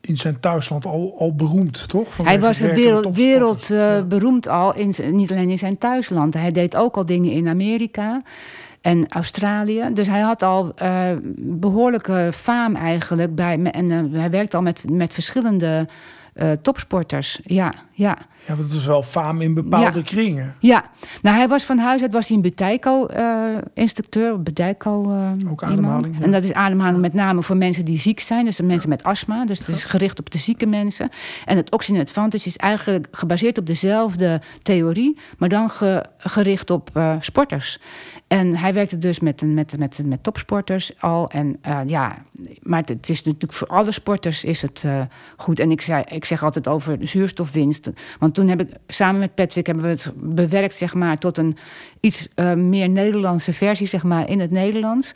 in 0.02 0.18
zijn 0.18 0.40
thuisland 0.40 0.86
al, 0.86 1.16
al 1.18 1.36
beroemd, 1.36 1.90
toch? 1.90 2.18
Hij 2.18 2.40
was 2.40 2.60
het 2.60 2.74
wereld, 2.74 3.16
wereld 3.16 3.68
Ja. 3.68 4.04
beroemd 4.04 4.48
al, 4.48 4.76
in, 4.76 4.94
niet 5.16 5.32
alleen 5.32 5.50
in 5.50 5.58
zijn 5.58 5.78
thuisland. 5.78 6.34
Hij 6.34 6.52
deed 6.52 6.76
ook 6.76 6.96
al 6.96 7.06
dingen 7.06 7.32
in 7.32 7.48
Amerika 7.48 8.22
en 8.82 9.08
Australië. 9.10 9.89
Dus 9.94 10.08
hij 10.08 10.20
had 10.20 10.44
al 10.44 10.72
eh, 10.76 11.12
behoorlijke 11.38 12.30
faam 12.34 12.76
eigenlijk. 12.76 13.36
Bij, 13.36 13.60
en 13.63 13.91
eh, 13.91 14.20
hij 14.20 14.30
werkte 14.30 14.56
al 14.56 14.62
met, 14.62 14.89
met 14.89 15.13
verschillende 15.13 15.88
eh, 16.34 16.52
topsporters. 16.52 17.39
Ja, 17.44 17.74
ja. 17.91 18.17
Ja, 18.47 18.56
dat 18.56 18.71
is 18.71 18.86
wel 18.86 19.04
faam 19.04 19.41
in 19.41 19.54
bepaalde 19.54 19.97
Ja. 19.99 20.04
kringen. 20.06 20.56
Ja, 20.60 20.84
nou 21.21 21.36
hij 21.38 21.47
was 21.47 21.63
van 21.63 21.77
huis 21.77 22.01
uit 22.01 22.13
was 22.13 22.27
hij 22.27 22.36
een 22.38 22.41
Buteiko-instructeur. 22.43 24.41
Buteiko 24.41 25.12
eh, 25.12 25.51
Ook 25.51 25.63
ademhaling, 25.63 26.17
ja. 26.17 26.23
En 26.23 26.32
dat 26.32 26.43
is 26.43 26.54
ademhaling 26.54 27.01
met 27.01 27.13
name 27.13 27.43
voor 27.43 27.58
mensen 27.58 27.86
die 27.86 27.99
ziek 27.99 28.19
zijn. 28.19 28.45
Dus 28.45 28.56
de 28.56 28.63
mensen 28.63 28.89
met 28.89 29.04
astma. 29.04 29.45
Dus 29.45 29.60
het 29.60 29.67
is 29.67 29.84
gericht 29.84 30.19
op 30.19 30.30
de 30.30 30.38
zieke 30.38 30.65
mensen. 30.65 31.10
En 31.45 31.58
het 31.58 31.71
Oxygen 31.71 32.01
Advantage 32.01 32.47
is 32.47 32.58
eigenlijk 32.58 33.08
gebaseerd 33.12 33.58
op 33.58 33.65
dezelfde 33.67 34.41
theorie. 34.62 35.17
Maar 35.38 35.49
dan 35.49 35.69
ge- 35.69 36.06
gericht 36.17 36.69
op 36.69 36.89
eh, 36.93 37.15
sporters. 37.19 37.80
En 38.27 38.56
hij 38.56 38.73
werkte 38.73 38.99
dus 38.99 39.19
met, 39.19 39.41
een- 39.41 39.54
met, 39.54 39.77
met, 39.77 40.01
met 40.06 40.23
topsporters 40.23 40.91
al. 40.99 41.30
En 41.30 41.58
eh, 41.62 41.80
ja, 41.86 42.17
maar 42.62 42.82
het, 42.86 43.10
is 43.10 43.23
natuurlijk 43.23 43.54
voor 43.54 43.67
alle 43.67 43.91
sporters 43.91 44.43
is 44.43 44.62
het 44.62 44.84
eh, 44.86 45.01
goed. 45.38 45.60
En 45.60 45.71
ik, 45.71 45.82
zei, 45.82 46.04
ik 46.08 46.25
zeg 46.25 46.43
altijd 46.43 46.67
over 46.67 46.97
zuurstofwinst. 47.01 47.89
Want 48.19 48.31
toen 48.32 48.48
heb 48.48 48.62
ik 48.62 48.70
samen 48.88 49.20
met 49.20 49.36
Patrick 49.36 49.65
hebben 49.65 49.84
we 49.84 49.89
het 49.89 50.12
bewerkt, 50.15 50.74
zeg 50.74 50.94
maar, 50.94 51.17
tot 51.17 51.38
een 51.38 51.58
iets 52.00 52.28
eh, 52.36 52.54
meer 52.54 52.89
Nederlandse 52.89 53.54
versie, 53.54 53.88
zeg 53.88 54.04
maar, 54.04 54.30
in 54.30 54.39
het 54.39 54.52
Nederlands. 54.52 55.13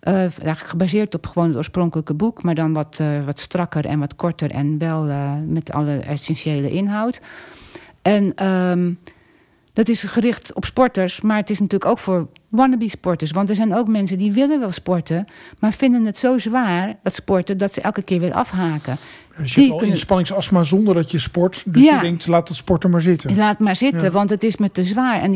Eh, 0.00 0.24
gebaseerd 0.52 1.14
op 1.14 1.26
gewoon 1.26 1.48
het 1.48 1.56
oorspronkelijke 1.56 2.14
boek, 2.14 2.42
maar 2.42 2.54
dan 2.54 2.72
wat, 2.72 2.98
eh, 3.00 3.24
wat 3.24 3.38
strakker 3.38 3.86
en 3.86 3.98
wat 3.98 4.16
korter 4.16 4.50
en 4.50 4.78
wel 4.78 5.02
met 5.46 5.72
alle 5.72 5.98
essentiële 5.98 6.70
inhoud. 6.70 7.20
En 8.02 8.34
ehm, 8.34 8.92
dat 9.76 9.88
is 9.88 10.02
gericht 10.02 10.54
op 10.54 10.64
sporters, 10.64 11.20
maar 11.20 11.36
het 11.36 11.50
is 11.50 11.60
natuurlijk 11.60 11.90
ook 11.90 11.98
voor 11.98 12.28
wannabe 12.48 12.88
sporters. 12.88 13.30
Want 13.30 13.50
er 13.50 13.56
zijn 13.56 13.74
ook 13.74 13.88
mensen 13.88 14.18
die 14.18 14.32
willen 14.32 14.60
wel 14.60 14.72
sporten, 14.72 15.26
maar 15.58 15.72
vinden 15.72 16.04
het 16.04 16.18
zo 16.18 16.38
zwaar, 16.38 16.96
dat 17.02 17.14
sporten, 17.14 17.58
dat 17.58 17.72
ze 17.72 17.80
elke 17.80 18.02
keer 18.02 18.20
weer 18.20 18.32
afhaken. 18.32 18.96
Dus 19.38 19.54
je 19.54 19.60
hebt 19.60 19.72
al 19.72 19.80
inspanningsastma 19.80 20.62
zonder 20.62 20.94
dat 20.94 21.10
je 21.10 21.18
sport. 21.18 21.62
Dus 21.66 21.84
je 21.84 21.98
denkt, 22.00 22.26
laat 22.26 22.48
het 22.48 22.56
sporten 22.56 22.90
maar 22.90 23.00
zitten. 23.00 23.36
Laat 23.36 23.58
maar 23.58 23.76
zitten, 23.76 24.12
want 24.12 24.30
het 24.30 24.42
is 24.42 24.56
me 24.56 24.70
te 24.70 24.84
zwaar. 24.84 25.20
En 25.20 25.30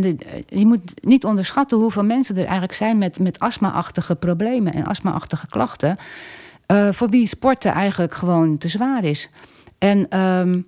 die, 0.00 0.18
je 0.48 0.66
moet 0.66 0.92
niet 1.02 1.24
onderschatten 1.24 1.78
hoeveel 1.78 2.04
mensen 2.04 2.36
er 2.36 2.44
eigenlijk 2.44 2.74
zijn 2.74 2.98
met, 2.98 3.18
met 3.18 3.38
astma-achtige 3.38 4.14
problemen 4.14 4.72
en 4.72 4.84
astma-achtige 4.84 5.46
klachten. 5.46 5.96
Uh, 6.66 6.88
voor 6.92 7.08
wie 7.08 7.26
sporten 7.26 7.72
eigenlijk 7.72 8.14
gewoon 8.14 8.58
te 8.58 8.68
zwaar 8.68 9.04
is. 9.04 9.30
En 9.78 10.18
um, 10.18 10.66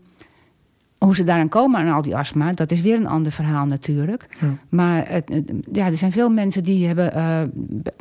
hoe 1.05 1.14
ze 1.14 1.24
daaraan 1.24 1.48
komen 1.48 1.80
aan 1.80 1.94
al 1.94 2.02
die 2.02 2.16
astma, 2.16 2.52
dat 2.52 2.70
is 2.70 2.80
weer 2.80 2.96
een 2.96 3.07
ander 3.07 3.32
verhaal 3.32 3.66
natuurlijk. 3.66 4.26
Ja. 4.40 4.57
Maar 4.68 5.09
het, 5.09 5.42
ja, 5.72 5.86
er 5.86 5.96
zijn 5.96 6.12
veel 6.12 6.30
mensen 6.30 6.64
die 6.64 6.86
hebben 6.86 7.12
uh, 7.16 7.40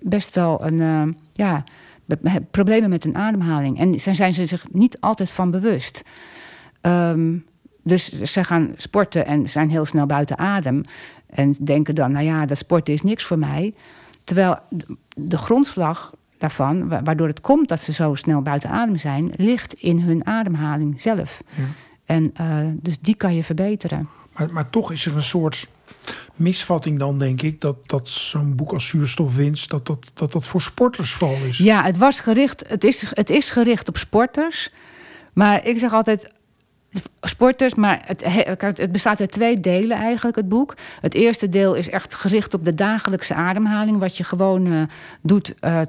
best 0.03 0.35
wel 0.35 0.65
een, 0.65 0.79
uh, 0.79 1.13
ja, 1.33 1.63
problemen 2.51 2.89
met 2.89 3.03
hun 3.03 3.15
ademhaling. 3.15 3.79
En 3.79 3.91
daar 3.91 4.15
zijn 4.15 4.33
ze 4.33 4.45
zich 4.45 4.65
niet 4.71 4.97
altijd 4.99 5.31
van 5.31 5.51
bewust. 5.51 6.03
Um, 6.81 7.45
dus 7.83 8.21
ze 8.21 8.43
gaan 8.43 8.73
sporten 8.75 9.25
en 9.25 9.49
zijn 9.49 9.69
heel 9.69 9.85
snel 9.85 10.05
buiten 10.05 10.37
adem. 10.37 10.83
En 11.29 11.55
denken 11.63 11.95
dan, 11.95 12.11
nou 12.11 12.25
ja, 12.25 12.45
dat 12.45 12.57
sporten 12.57 12.93
is 12.93 13.01
niks 13.01 13.23
voor 13.23 13.39
mij. 13.39 13.73
Terwijl 14.23 14.57
de 15.15 15.37
grondslag 15.37 16.13
daarvan, 16.37 16.87
waardoor 17.03 17.27
het 17.27 17.41
komt 17.41 17.67
dat 17.67 17.79
ze 17.79 17.93
zo 17.93 18.15
snel 18.15 18.41
buiten 18.41 18.69
adem 18.69 18.97
zijn, 18.97 19.31
ligt 19.35 19.73
in 19.73 19.99
hun 19.99 20.25
ademhaling 20.25 21.01
zelf. 21.01 21.41
Ja. 21.55 21.63
En 22.05 22.33
uh, 22.41 22.57
dus 22.71 22.99
die 23.01 23.15
kan 23.15 23.35
je 23.35 23.43
verbeteren. 23.43 24.09
Maar, 24.33 24.53
maar 24.53 24.69
toch 24.69 24.91
is 24.91 25.05
er 25.05 25.15
een 25.15 25.21
soort 25.21 25.67
misvatting 26.35 26.99
dan, 26.99 27.17
denk 27.17 27.41
ik, 27.41 27.61
dat, 27.61 27.89
dat 27.89 28.09
zo'n 28.09 28.55
boek 28.55 28.71
als 28.71 28.87
Zuurstofwinst, 28.87 29.69
dat 29.69 29.85
dat, 29.85 30.11
dat 30.13 30.31
dat 30.31 30.47
voor 30.47 30.61
sporters 30.61 31.11
vooral 31.11 31.37
is. 31.47 31.57
Ja, 31.57 31.83
het, 31.83 31.97
was 31.97 32.19
gericht, 32.19 32.63
het, 32.67 32.83
is, 32.83 33.05
het 33.09 33.29
is 33.29 33.49
gericht 33.49 33.87
op 33.87 33.97
sporters. 33.97 34.71
Maar 35.33 35.65
ik 35.65 35.79
zeg 35.79 35.93
altijd, 35.93 36.33
sporters, 37.21 37.75
maar 37.75 38.01
het, 38.05 38.23
het, 38.77 38.91
bestaat 38.91 39.19
uit 39.19 39.31
twee 39.31 39.59
delen 39.59 39.97
eigenlijk, 39.97 40.35
het 40.35 40.49
boek. 40.49 40.75
Het 41.01 41.13
eerste 41.13 41.49
deel 41.49 41.73
is 41.73 41.89
echt 41.89 42.15
gericht 42.15 42.53
op 42.53 42.65
de 42.65 42.73
dagelijkse 42.73 43.33
ademhaling, 43.33 43.99
wat 43.99 44.17
je 44.17 44.23
gewoon 44.23 44.65
uh, 44.65 44.81
doet 45.21 45.55
uh, 45.61 45.81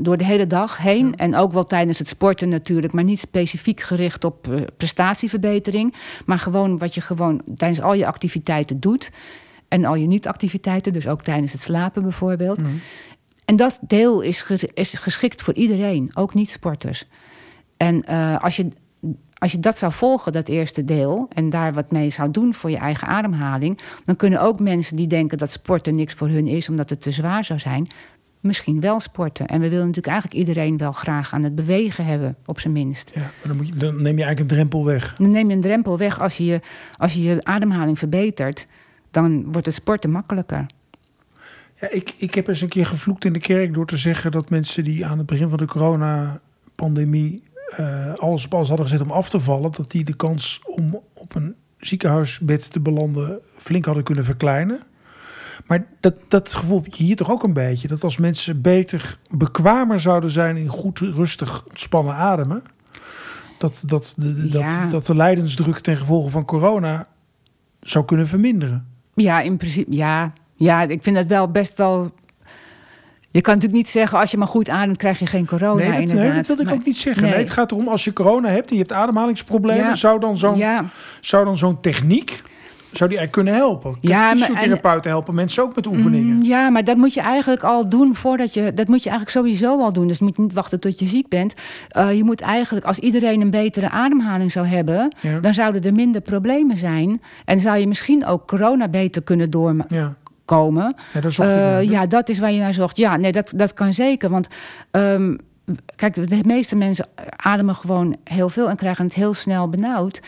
door 0.00 0.16
de 0.16 0.24
hele 0.24 0.46
dag 0.46 0.78
heen. 0.78 1.16
En 1.16 1.36
ook 1.36 1.52
wel 1.52 1.66
tijdens 1.66 1.98
het 1.98 2.08
sporten 2.08 2.48
natuurlijk, 2.48 2.92
maar 2.92 3.04
niet 3.04 3.18
specifiek 3.18 3.80
gericht 3.80 4.24
op 4.24 4.48
uh, 4.48 4.60
prestatieverbetering. 4.76 5.94
Maar 6.24 6.38
gewoon 6.38 6.78
wat 6.78 6.94
je 6.94 7.00
gewoon 7.00 7.42
tijdens 7.56 7.80
al 7.80 7.94
je 7.94 8.06
activiteiten 8.06 8.80
doet. 8.80 9.10
En 9.68 9.84
al 9.84 9.94
je 9.94 10.06
niet-activiteiten, 10.06 10.92
dus 10.92 11.08
ook 11.08 11.22
tijdens 11.22 11.52
het 11.52 11.60
slapen 11.60 12.02
bijvoorbeeld. 12.02 12.58
Mm. 12.60 12.80
En 13.44 13.56
dat 13.56 13.78
deel 13.80 14.20
is, 14.20 14.46
is 14.74 14.92
geschikt 14.92 15.42
voor 15.42 15.54
iedereen, 15.54 16.10
ook 16.14 16.34
niet-sporters. 16.34 17.06
En 17.76 18.04
als 18.40 18.56
je 18.56 18.68
als 19.38 19.52
je 19.52 19.60
dat 19.60 19.78
zou 19.78 19.92
volgen, 19.92 20.32
dat 20.32 20.48
eerste 20.48 20.84
deel, 20.84 21.28
en 21.32 21.48
daar 21.48 21.72
wat 21.72 21.90
mee 21.90 22.10
zou 22.10 22.30
doen 22.30 22.54
voor 22.54 22.70
je 22.70 22.76
eigen 22.76 23.08
ademhaling, 23.08 23.78
dan 24.04 24.16
kunnen 24.16 24.40
ook 24.40 24.60
mensen 24.60 24.96
die 24.96 25.06
denken 25.06 25.38
dat 25.38 25.50
sporten 25.50 25.94
niks 25.94 26.14
voor 26.14 26.28
hun 26.28 26.46
is, 26.46 26.68
omdat 26.68 26.90
het 26.90 27.00
te 27.00 27.10
zwaar 27.10 27.44
zou 27.44 27.58
zijn, 27.58 27.86
misschien 28.40 28.80
wel 28.80 29.00
sporten. 29.00 29.46
En 29.46 29.60
we 29.60 29.68
willen 29.68 29.86
natuurlijk 29.86 30.12
eigenlijk 30.12 30.38
iedereen 30.38 30.76
wel 30.76 30.92
graag 30.92 31.32
aan 31.32 31.42
het 31.42 31.54
bewegen 31.54 32.04
hebben, 32.04 32.36
op 32.46 32.60
zijn 32.60 32.72
minst. 32.72 33.10
Ja, 33.14 33.20
maar 33.20 33.30
dan, 33.42 33.56
moet 33.56 33.66
je, 33.66 33.74
dan 33.74 34.02
neem 34.02 34.18
je 34.18 34.24
eigenlijk 34.24 34.40
een 34.40 34.56
drempel 34.56 34.84
weg. 34.84 35.14
Dan 35.14 35.30
neem 35.30 35.48
je 35.48 35.54
een 35.54 35.60
drempel 35.60 35.98
weg 35.98 36.20
als 36.20 36.36
je 36.36 36.44
je, 36.44 36.60
als 36.96 37.12
je, 37.12 37.22
je 37.22 37.44
ademhaling 37.44 37.98
verbetert, 37.98 38.66
dan 39.10 39.52
wordt 39.52 39.66
het 39.66 39.74
sporten 39.74 40.10
makkelijker. 40.10 40.66
Ja, 41.80 41.90
ik, 41.90 42.14
ik 42.16 42.34
heb 42.34 42.48
eens 42.48 42.60
een 42.60 42.68
keer 42.68 42.86
gevloekt 42.86 43.24
in 43.24 43.32
de 43.32 43.38
kerk 43.38 43.74
door 43.74 43.86
te 43.86 43.96
zeggen 43.96 44.30
dat 44.30 44.50
mensen 44.50 44.84
die 44.84 45.06
aan 45.06 45.18
het 45.18 45.26
begin 45.26 45.48
van 45.48 45.58
de 45.58 45.66
coronapandemie 45.66 47.42
uh, 47.80 48.14
alles 48.14 48.44
op 48.44 48.54
alles 48.54 48.68
hadden 48.68 48.86
gezet 48.86 49.02
om 49.02 49.10
af 49.10 49.28
te 49.28 49.40
vallen, 49.40 49.72
dat 49.72 49.90
die 49.90 50.04
de 50.04 50.16
kans 50.16 50.60
om 50.64 51.00
op 51.14 51.34
een 51.34 51.54
ziekenhuisbed 51.78 52.72
te 52.72 52.80
belanden 52.80 53.38
flink 53.56 53.84
hadden 53.84 54.04
kunnen 54.04 54.24
verkleinen. 54.24 54.80
Maar 55.66 55.86
dat, 56.00 56.14
dat 56.28 56.54
gevoel 56.54 56.82
heb 56.82 56.94
je 56.94 57.04
hier 57.04 57.16
toch 57.16 57.30
ook 57.30 57.42
een 57.42 57.52
beetje. 57.52 57.88
Dat 57.88 58.04
als 58.04 58.16
mensen 58.16 58.60
beter, 58.60 59.18
bekwamer 59.30 60.00
zouden 60.00 60.30
zijn 60.30 60.56
in 60.56 60.68
goed, 60.68 60.98
rustig, 60.98 61.66
ontspannen 61.68 62.14
ademen. 62.14 62.62
Dat, 63.58 63.82
dat, 63.86 64.14
de, 64.16 64.48
dat, 64.48 64.90
dat 64.90 65.06
de 65.06 65.14
lijdensdruk 65.14 65.78
ten 65.78 65.96
gevolge 65.96 66.30
van 66.30 66.44
corona 66.44 67.06
zou 67.80 68.04
kunnen 68.04 68.28
verminderen. 68.28 68.86
Ja, 69.14 69.40
in 69.40 69.56
principe, 69.56 69.96
ja. 69.96 70.32
Ja, 70.54 70.82
ik 70.82 71.02
vind 71.02 71.16
dat 71.16 71.26
wel 71.26 71.50
best 71.50 71.78
wel 71.78 72.12
je 73.36 73.42
kan 73.42 73.54
natuurlijk 73.54 73.82
niet 73.82 73.88
zeggen, 73.88 74.18
als 74.18 74.30
je 74.30 74.36
maar 74.36 74.46
goed 74.46 74.68
ademt, 74.68 74.96
krijg 74.96 75.18
je 75.18 75.26
geen 75.26 75.46
corona. 75.46 75.74
Nee, 75.74 75.90
dat, 75.90 76.00
inderdaad. 76.00 76.24
Nee, 76.26 76.36
dat 76.36 76.46
wil 76.46 76.60
ik 76.60 76.72
ook 76.72 76.84
niet 76.84 76.96
zeggen. 76.96 77.22
Nee. 77.22 77.32
het 77.32 77.50
gaat 77.50 77.70
erom, 77.70 77.88
als 77.88 78.04
je 78.04 78.12
corona 78.12 78.48
hebt 78.48 78.70
en 78.70 78.76
je 78.76 78.80
hebt 78.80 78.92
ademhalingsproblemen, 78.92 79.96
zou 79.96 80.20
dan 80.20 80.36
zo'n 80.36 80.62
zou 81.20 81.44
dan 81.44 81.56
zo'n 81.56 81.80
techniek. 81.80 82.42
Zou 82.90 83.10
die 83.10 83.18
eigenlijk 83.18 83.32
kunnen 83.32 83.54
helpen? 83.54 83.96
ja, 84.00 84.30
fysiotherapeuten 84.30 85.10
helpen 85.10 85.34
mensen 85.34 85.62
ook 85.62 85.74
met 85.74 85.86
oefeningen. 85.86 86.36
Mm, 86.36 86.42
ja, 86.42 86.70
maar 86.70 86.84
dat 86.84 86.96
moet 86.96 87.14
je 87.14 87.20
eigenlijk 87.20 87.62
al 87.62 87.88
doen 87.88 88.14
voordat 88.14 88.54
je. 88.54 88.74
Dat 88.74 88.88
moet 88.88 89.02
je 89.02 89.10
eigenlijk 89.10 89.38
sowieso 89.38 89.82
al 89.82 89.92
doen. 89.92 90.08
Dus 90.08 90.18
moet 90.18 90.36
je 90.36 90.42
niet 90.42 90.52
wachten 90.52 90.80
tot 90.80 90.98
je 90.98 91.06
ziek 91.06 91.28
bent. 91.28 91.54
Uh, 91.96 92.16
je 92.16 92.24
moet 92.24 92.40
eigenlijk, 92.40 92.86
als 92.86 92.98
iedereen 92.98 93.40
een 93.40 93.50
betere 93.50 93.90
ademhaling 93.90 94.52
zou 94.52 94.66
hebben, 94.66 95.14
dan 95.40 95.54
zouden 95.54 95.84
er 95.84 95.94
minder 95.94 96.20
problemen 96.20 96.76
zijn. 96.76 97.22
En 97.44 97.60
zou 97.60 97.78
je 97.78 97.88
misschien 97.88 98.26
ook 98.26 98.46
corona 98.46 98.88
beter 98.88 99.22
kunnen 99.22 99.50
door, 99.50 99.76
ja 99.88 100.16
komen. 100.46 100.94
Ja, 101.12 101.20
dat, 101.20 101.38
uh, 101.38 101.82
ja, 101.82 102.06
dat 102.06 102.28
is 102.28 102.38
waar 102.38 102.52
je 102.52 102.60
naar 102.60 102.74
zocht. 102.74 102.96
Ja, 102.96 103.16
nee, 103.16 103.32
dat, 103.32 103.52
dat 103.56 103.74
kan 103.74 103.92
zeker. 103.92 104.30
Want 104.30 104.48
um, 104.90 105.38
kijk, 105.96 106.28
de 106.28 106.40
meeste 106.46 106.76
mensen 106.76 107.06
ademen 107.36 107.74
gewoon 107.74 108.16
heel 108.24 108.48
veel 108.48 108.68
en 108.68 108.76
krijgen 108.76 109.04
het 109.04 109.14
heel 109.14 109.34
snel 109.34 109.68
benauwd. 109.68 110.20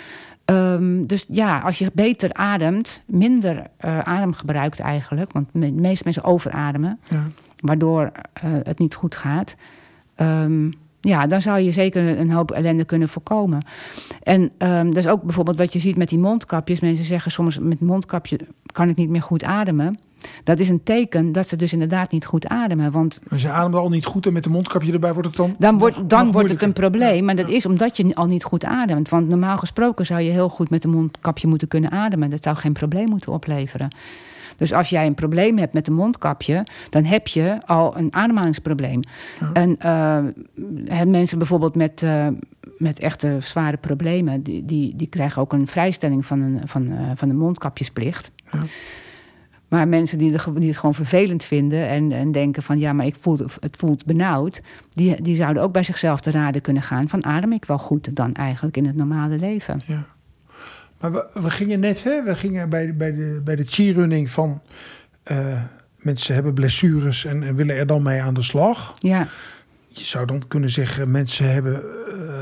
Um, 0.45 1.07
dus 1.07 1.27
ja, 1.29 1.59
als 1.59 1.79
je 1.79 1.91
beter 1.95 2.33
ademt, 2.33 3.03
minder 3.07 3.57
uh, 3.85 3.99
adem 3.99 4.33
gebruikt 4.33 4.81
eigenlijk. 4.81 5.33
Want 5.33 5.49
de 5.53 5.73
meeste 5.73 6.05
mensen 6.05 6.25
overademen, 6.25 6.99
ja. 7.11 7.27
waardoor 7.61 8.03
uh, 8.03 8.51
het 8.63 8.79
niet 8.79 8.95
goed 8.95 9.15
gaat. 9.15 9.55
Um, 10.17 10.73
ja, 11.01 11.27
dan 11.27 11.43
zou 11.43 11.61
je 11.61 11.73
zeker 11.73 12.19
een 12.19 12.31
hoop 12.31 12.51
ellende 12.51 12.85
kunnen 12.85 13.09
voorkomen. 13.09 13.63
En 14.23 14.51
um, 14.59 14.87
dat 14.95 15.05
is 15.05 15.11
ook 15.11 15.23
bijvoorbeeld 15.23 15.59
wat 15.59 15.73
je 15.73 15.79
ziet 15.79 15.97
met 15.97 16.09
die 16.09 16.19
mondkapjes. 16.19 16.81
Mensen 16.81 17.05
zeggen 17.05 17.31
soms 17.31 17.59
met 17.59 17.81
mondkapje 17.81 18.39
kan 18.73 18.89
ik 18.89 18.97
niet 18.97 19.09
meer 19.09 19.23
goed 19.23 19.45
ademen. 19.45 19.99
Dat 20.45 20.59
is 20.59 20.69
een 20.69 20.83
teken 20.83 21.33
dat 21.33 21.49
ze 21.49 21.57
dus 21.57 21.73
inderdaad 21.73 22.11
niet 22.11 22.27
goed 22.27 22.47
ademen. 22.47 22.91
Want 22.91 23.21
Als 23.31 23.43
je 23.43 23.51
ademt 23.51 23.75
al 23.75 23.89
niet 23.89 24.05
goed 24.05 24.27
en 24.27 24.33
met 24.33 24.47
een 24.47 24.53
mondkapje 24.53 24.93
erbij 24.93 25.13
wordt 25.13 25.29
het 25.29 25.37
dan. 25.37 25.55
Dan 25.59 25.79
wordt, 25.79 26.09
dan 26.09 26.33
wordt 26.33 26.51
het 26.51 26.63
een 26.63 26.73
probleem. 26.73 27.25
maar 27.25 27.37
dat 27.37 27.49
is 27.49 27.67
omdat 27.67 27.97
je 27.97 28.15
al 28.15 28.27
niet 28.27 28.45
goed 28.45 28.65
ademt. 28.65 29.09
Want 29.09 29.29
normaal 29.29 29.57
gesproken 29.57 30.07
zou 30.07 30.21
je 30.21 30.31
heel 30.31 30.49
goed 30.49 30.71
met 30.71 30.85
een 30.85 30.91
mondkapje 30.91 31.49
moeten 31.49 31.69
kunnen 31.69 31.91
ademen. 31.91 32.31
Dat 32.31 32.43
zou 32.43 32.57
geen 32.57 32.73
probleem 32.73 33.09
moeten 33.09 33.33
opleveren. 33.33 33.89
Dus 34.57 34.73
als 34.73 34.89
jij 34.89 35.07
een 35.07 35.15
probleem 35.15 35.59
hebt 35.59 35.73
met 35.73 35.87
een 35.87 35.95
mondkapje, 35.95 36.67
dan 36.91 37.05
heb 37.05 37.27
je 37.27 37.59
al 37.67 37.97
een 37.97 38.15
ademhalingsprobleem. 38.15 39.01
En 39.53 39.77
uh, 39.85 41.03
mensen 41.03 41.39
bijvoorbeeld 41.39 41.75
met, 41.75 42.03
uh, 42.03 42.27
met 42.79 42.99
echte 42.99 43.37
zware 43.41 43.77
problemen, 43.77 44.43
die, 44.43 44.65
die, 44.65 44.97
die 44.97 45.07
krijgen 45.07 45.43
ook 45.43 45.53
een 45.53 45.67
vrijstelling 45.67 46.27
van, 46.27 46.41
een, 46.41 46.61
van, 46.65 46.93
uh, 46.93 47.11
van 47.15 47.29
de 47.29 47.35
mondkapjesplicht. 47.35 48.31
Ja. 48.53 48.63
Maar 49.69 49.89
mensen 49.89 50.19
die, 50.19 50.33
de, 50.33 50.53
die, 50.55 50.69
het 50.69 50.79
gewoon 50.79 50.95
vervelend 50.95 51.45
vinden 51.45 51.89
en, 51.89 52.13
en 52.13 52.33
denken 52.33 52.63
van 52.63 52.79
ja, 52.79 52.93
maar 52.93 53.07
ik 53.07 53.17
voel, 53.21 53.39
het 53.61 53.77
voelt 53.77 54.05
benauwd, 54.05 54.61
die, 54.95 55.23
die 55.23 55.37
zouden 55.37 55.63
ook 55.63 55.73
bij 55.73 55.83
zichzelf 55.83 56.21
te 56.21 56.31
raden 56.31 56.61
kunnen 56.61 56.83
gaan 56.83 57.09
van 57.09 57.25
adem 57.25 57.53
ik 57.53 57.65
wel 57.65 57.79
goed 57.79 58.17
dan 58.17 58.35
eigenlijk 58.35 58.77
in 58.77 58.87
het 58.87 58.97
normale 58.97 59.39
leven. 59.39 59.81
Ja. 59.85 60.07
Maar 61.01 61.13
we, 61.13 61.27
we 61.33 61.51
gingen 61.51 61.81
net, 61.81 62.05
hè, 62.05 62.23
we 62.23 62.35
gingen 62.35 62.69
bij, 62.69 62.97
bij 62.97 63.15
de, 63.15 63.41
bij 63.45 63.57
de 63.57 63.65
cheerrunning 63.67 64.31
van 64.31 64.63
uh, 65.33 65.63
mensen 65.97 66.35
hebben 66.35 66.55
blessures 66.55 67.25
en, 67.25 67.43
en, 67.43 67.55
willen 67.55 67.77
er 67.77 67.87
dan 67.87 68.03
mee 68.03 68.23
aan 68.23 68.35
de 68.35 68.43
slag. 68.43 68.95
Ja. 68.99 69.27
Je 69.89 70.05
zou 70.05 70.27
dan 70.27 70.49
kunnen 70.49 70.71
zeggen, 70.71 71.13
mensen 71.13 71.53
hebben 71.53 71.83
uh, 72.09 72.38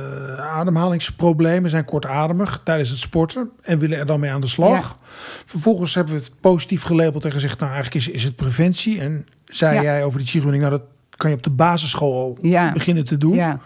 ademhalingsproblemen, 0.47 1.71
zijn 1.71 1.85
kortademig 1.85 2.61
tijdens 2.65 2.89
het 2.89 2.99
sporten 2.99 3.51
en 3.63 3.79
willen 3.79 3.99
er 3.99 4.07
dan 4.07 4.21
mee 4.21 4.31
aan 4.31 4.41
de 4.41 4.47
slag. 4.47 4.89
Ja. 4.89 5.09
Vervolgens 5.45 5.95
hebben 5.95 6.15
we 6.15 6.21
het 6.21 6.33
positief 6.41 6.83
gelabeld 6.83 7.25
en 7.25 7.33
gezegd, 7.33 7.59
nou 7.59 7.73
eigenlijk 7.73 8.07
is, 8.07 8.13
is 8.13 8.25
het 8.25 8.37
preventie. 8.37 9.01
En 9.01 9.27
zei 9.45 9.75
ja. 9.75 9.83
jij 9.83 10.05
over 10.05 10.19
de 10.19 10.27
cheerrunning, 10.27 10.63
nou 10.63 10.75
dat 10.79 10.87
kan 11.17 11.31
je 11.31 11.37
op 11.37 11.43
de 11.43 11.51
basisschool 11.51 12.15
al 12.15 12.39
ja. 12.41 12.73
beginnen 12.73 13.05
te 13.05 13.19
doen. 13.19 13.35
Ja. 13.35 13.61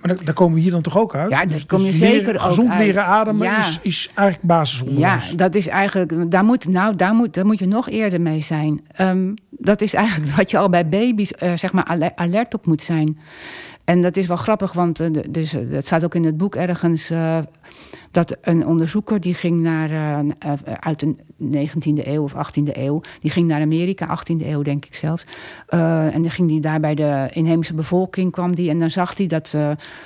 Maar 0.00 0.16
daar, 0.24 0.34
komen 0.34 0.54
we 0.54 0.60
hier 0.60 0.70
dan 0.70 0.82
toch 0.82 0.98
ook 0.98 1.14
uit? 1.14 1.30
Ja, 1.30 1.44
dus 1.44 1.66
kom 1.66 1.80
je 1.80 1.90
dus 1.90 1.98
zeker 1.98 2.26
leren, 2.26 2.40
Gezond 2.40 2.74
leren 2.74 3.04
ademen 3.04 3.58
is, 3.58 3.78
is 3.82 4.10
eigenlijk 4.14 4.48
basisonderwijs. 4.48 5.30
Ja, 5.30 5.36
dat 5.36 5.54
is 5.54 5.66
eigenlijk... 5.66 6.30
Daar 6.30 6.44
moet, 6.44 6.68
nou, 6.68 6.96
daar 6.96 7.14
moet, 7.14 7.34
daar 7.34 7.46
moet 7.46 7.58
je 7.58 7.66
nog 7.66 7.88
eerder 7.88 8.20
mee 8.20 8.42
zijn. 8.42 8.80
Um, 9.00 9.34
dat 9.50 9.80
is 9.80 9.94
eigenlijk 9.94 10.34
wat 10.36 10.50
je 10.50 10.58
al 10.58 10.68
bij 10.68 10.88
baby's 10.88 11.32
uh, 11.42 11.52
zeg 11.56 11.72
maar 11.72 12.12
alert 12.14 12.54
op 12.54 12.66
moet 12.66 12.82
zijn. 12.82 13.18
En 13.90 14.00
dat 14.00 14.16
is 14.16 14.26
wel 14.26 14.36
grappig, 14.36 14.72
want 14.72 15.00
uh, 15.00 15.08
dus, 15.30 15.54
dat 15.70 15.86
staat 15.86 16.04
ook 16.04 16.14
in 16.14 16.24
het 16.24 16.36
boek 16.36 16.54
ergens... 16.54 17.10
Uh, 17.10 17.38
dat 18.10 18.36
een 18.40 18.66
onderzoeker 18.66 19.20
die 19.20 19.34
ging 19.34 19.60
naar, 19.60 19.90
uh, 19.90 20.32
uit 20.80 21.00
de 21.00 21.14
19e 21.38 22.06
eeuw 22.06 22.22
of 22.22 22.34
18e 22.34 22.72
eeuw, 22.72 23.00
die 23.20 23.30
ging 23.30 23.48
naar 23.48 23.60
Amerika, 23.60 24.18
18e 24.18 24.46
eeuw 24.46 24.62
denk 24.62 24.84
ik 24.84 24.94
zelfs. 24.94 25.24
Uh, 25.70 26.14
en 26.14 26.22
dan 26.22 26.30
ging 26.30 26.48
die 26.48 26.60
daar 26.60 26.80
bij 26.80 26.94
de 26.94 27.28
inheemse 27.32 27.74
bevolking 27.74 28.32
kwam 28.32 28.54
die 28.54 28.70
en 28.70 28.78
dan 28.78 28.90
zag 28.90 29.16
hij 29.16 29.26
dat 29.26 29.56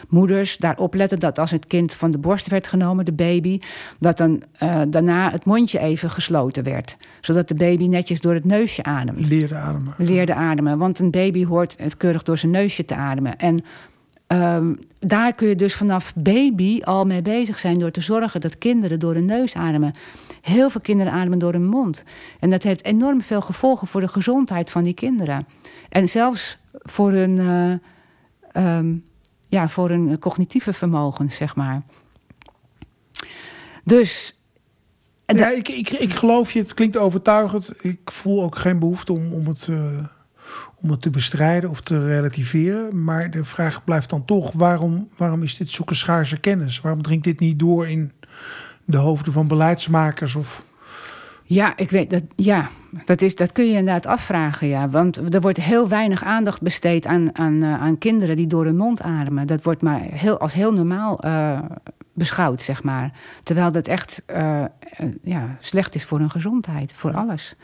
moeders 0.09 0.57
daar 0.57 0.79
opletten 0.79 1.19
dat 1.19 1.39
als 1.39 1.51
het 1.51 1.67
kind 1.67 1.95
van 1.95 2.11
de 2.11 2.19
borst 2.19 2.49
werd 2.49 2.67
genomen, 2.67 3.05
de 3.05 3.13
baby, 3.13 3.61
dat 3.99 4.17
dan 4.17 4.43
daarna 4.89 5.31
het 5.31 5.45
mondje 5.45 5.79
even 5.79 6.11
gesloten 6.11 6.65
werd, 6.65 6.97
zodat 7.21 7.49
de 7.49 7.55
baby 7.55 7.87
netjes 7.87 8.21
door 8.21 8.35
het 8.35 8.45
neusje 8.45 8.83
ademt. 8.83 9.29
Leerde 9.29 9.55
ademen. 9.55 9.95
Leerde 9.97 10.35
ademen, 10.35 10.79
want 10.79 10.99
een 10.99 11.11
baby 11.11 11.45
hoort 11.45 11.75
het 11.79 11.97
keurig 11.97 12.23
door 12.23 12.39
zijn 12.39 12.53
neusje 12.53 12.85
te 12.85 12.95
ademen. 12.95 13.39
En 13.39 13.65
Um, 14.29 14.79
daar 14.99 15.35
kun 15.35 15.49
je 15.49 15.57
dus 15.57 15.75
vanaf 15.75 16.15
baby 16.15 16.81
al 16.83 17.05
mee 17.05 17.23
bezig 17.23 17.59
zijn 17.59 17.79
door 17.79 17.91
te 17.91 18.01
zorgen 18.01 18.41
dat 18.41 18.59
kinderen 18.59 19.01
door 19.01 19.15
hun 19.15 19.25
neus 19.25 19.55
ademen. 19.55 19.95
Heel 20.41 20.71
veel 20.71 20.81
kinderen 20.81 21.13
ademen 21.13 21.39
door 21.39 21.53
hun 21.53 21.67
mond. 21.67 22.05
En 22.41 22.51
dat 22.51 22.63
heeft 22.63 22.85
enorm 22.85 23.23
veel 23.23 23.41
gevolgen 23.41 23.87
voor 23.87 24.01
de 24.01 24.09
gezondheid 24.09 24.71
van 24.71 24.83
die 24.83 24.95
kinderen. 24.95 25.47
En 25.89 26.09
zelfs 26.09 26.59
voor 26.73 27.13
hun, 27.13 27.41
uh, 28.55 28.77
um, 28.77 29.05
ja, 29.49 29.69
voor 29.69 29.89
hun 29.89 30.19
cognitieve 30.19 30.73
vermogen, 30.73 31.31
zeg 31.31 31.57
maar. 31.57 31.83
Dus. 33.85 34.39
Ja, 35.27 35.49
ik, 35.49 35.69
ik, 35.69 35.91
ik 35.91 36.13
geloof 36.13 36.53
je, 36.53 36.59
het 36.59 36.75
klinkt 36.75 36.97
overtuigend. 36.97 37.73
Ik 37.85 38.11
voel 38.11 38.43
ook 38.43 38.57
geen 38.57 38.79
behoefte 38.79 39.13
om, 39.13 39.33
om 39.33 39.47
het. 39.47 39.67
Uh 39.67 40.05
om 40.85 40.91
het 40.91 41.03
te 41.03 41.11
bestrijden 41.11 41.71
of 41.71 41.81
te 41.81 42.07
relativeren. 42.07 43.05
Maar 43.05 43.31
de 43.31 43.45
vraag 43.45 43.85
blijft 43.85 44.11
dan 44.11 44.25
toch: 44.25 44.53
waarom, 44.53 45.09
waarom 45.17 45.43
is 45.43 45.57
dit 45.57 45.71
zulke 45.71 45.95
schaarse 45.95 46.41
kennis? 46.41 46.81
Waarom 46.81 47.03
dringt 47.03 47.25
dit 47.25 47.41
niet 47.41 47.59
door 47.59 47.89
in 47.89 48.13
de 48.85 48.97
hoofden 48.97 49.33
van 49.33 49.49
beleidsmakers? 49.49 50.35
Of... 50.35 50.63
Ja, 51.43 51.77
ik 51.77 51.91
weet 51.91 52.11
dat. 52.11 52.23
Ja, 52.37 52.71
dat, 53.05 53.23
is, 53.23 53.35
dat 53.35 53.53
kun 53.53 53.65
je 53.65 53.77
inderdaad 53.77 54.07
afvragen. 54.07 54.67
Ja. 54.67 54.89
Want 54.89 55.35
er 55.35 55.41
wordt 55.41 55.61
heel 55.61 55.89
weinig 55.89 56.25
aandacht 56.25 56.63
besteed 56.63 57.07
aan, 57.07 57.39
aan, 57.39 57.63
eh, 57.63 57.81
aan 57.81 57.99
kinderen 57.99 58.37
die 58.37 58.47
door 58.47 58.65
hun 58.65 58.77
mond 58.77 59.03
ademen. 59.03 59.47
Dat 59.47 59.63
wordt 59.63 59.83
maar 59.83 60.01
heel, 60.01 60.39
als 60.39 60.53
heel 60.53 60.73
normaal 60.73 61.25
uh, 61.25 61.59
beschouwd, 62.13 62.63
zeg 62.63 62.83
maar. 62.83 63.13
Terwijl 63.43 63.73
dat 63.73 63.87
echt 63.87 64.23
uh, 64.27 64.65
ja, 65.23 65.57
slecht 65.61 65.95
is 65.95 66.05
voor 66.05 66.19
hun 66.19 66.31
gezondheid, 66.31 66.93
voor 66.93 67.15
alles. 67.15 67.55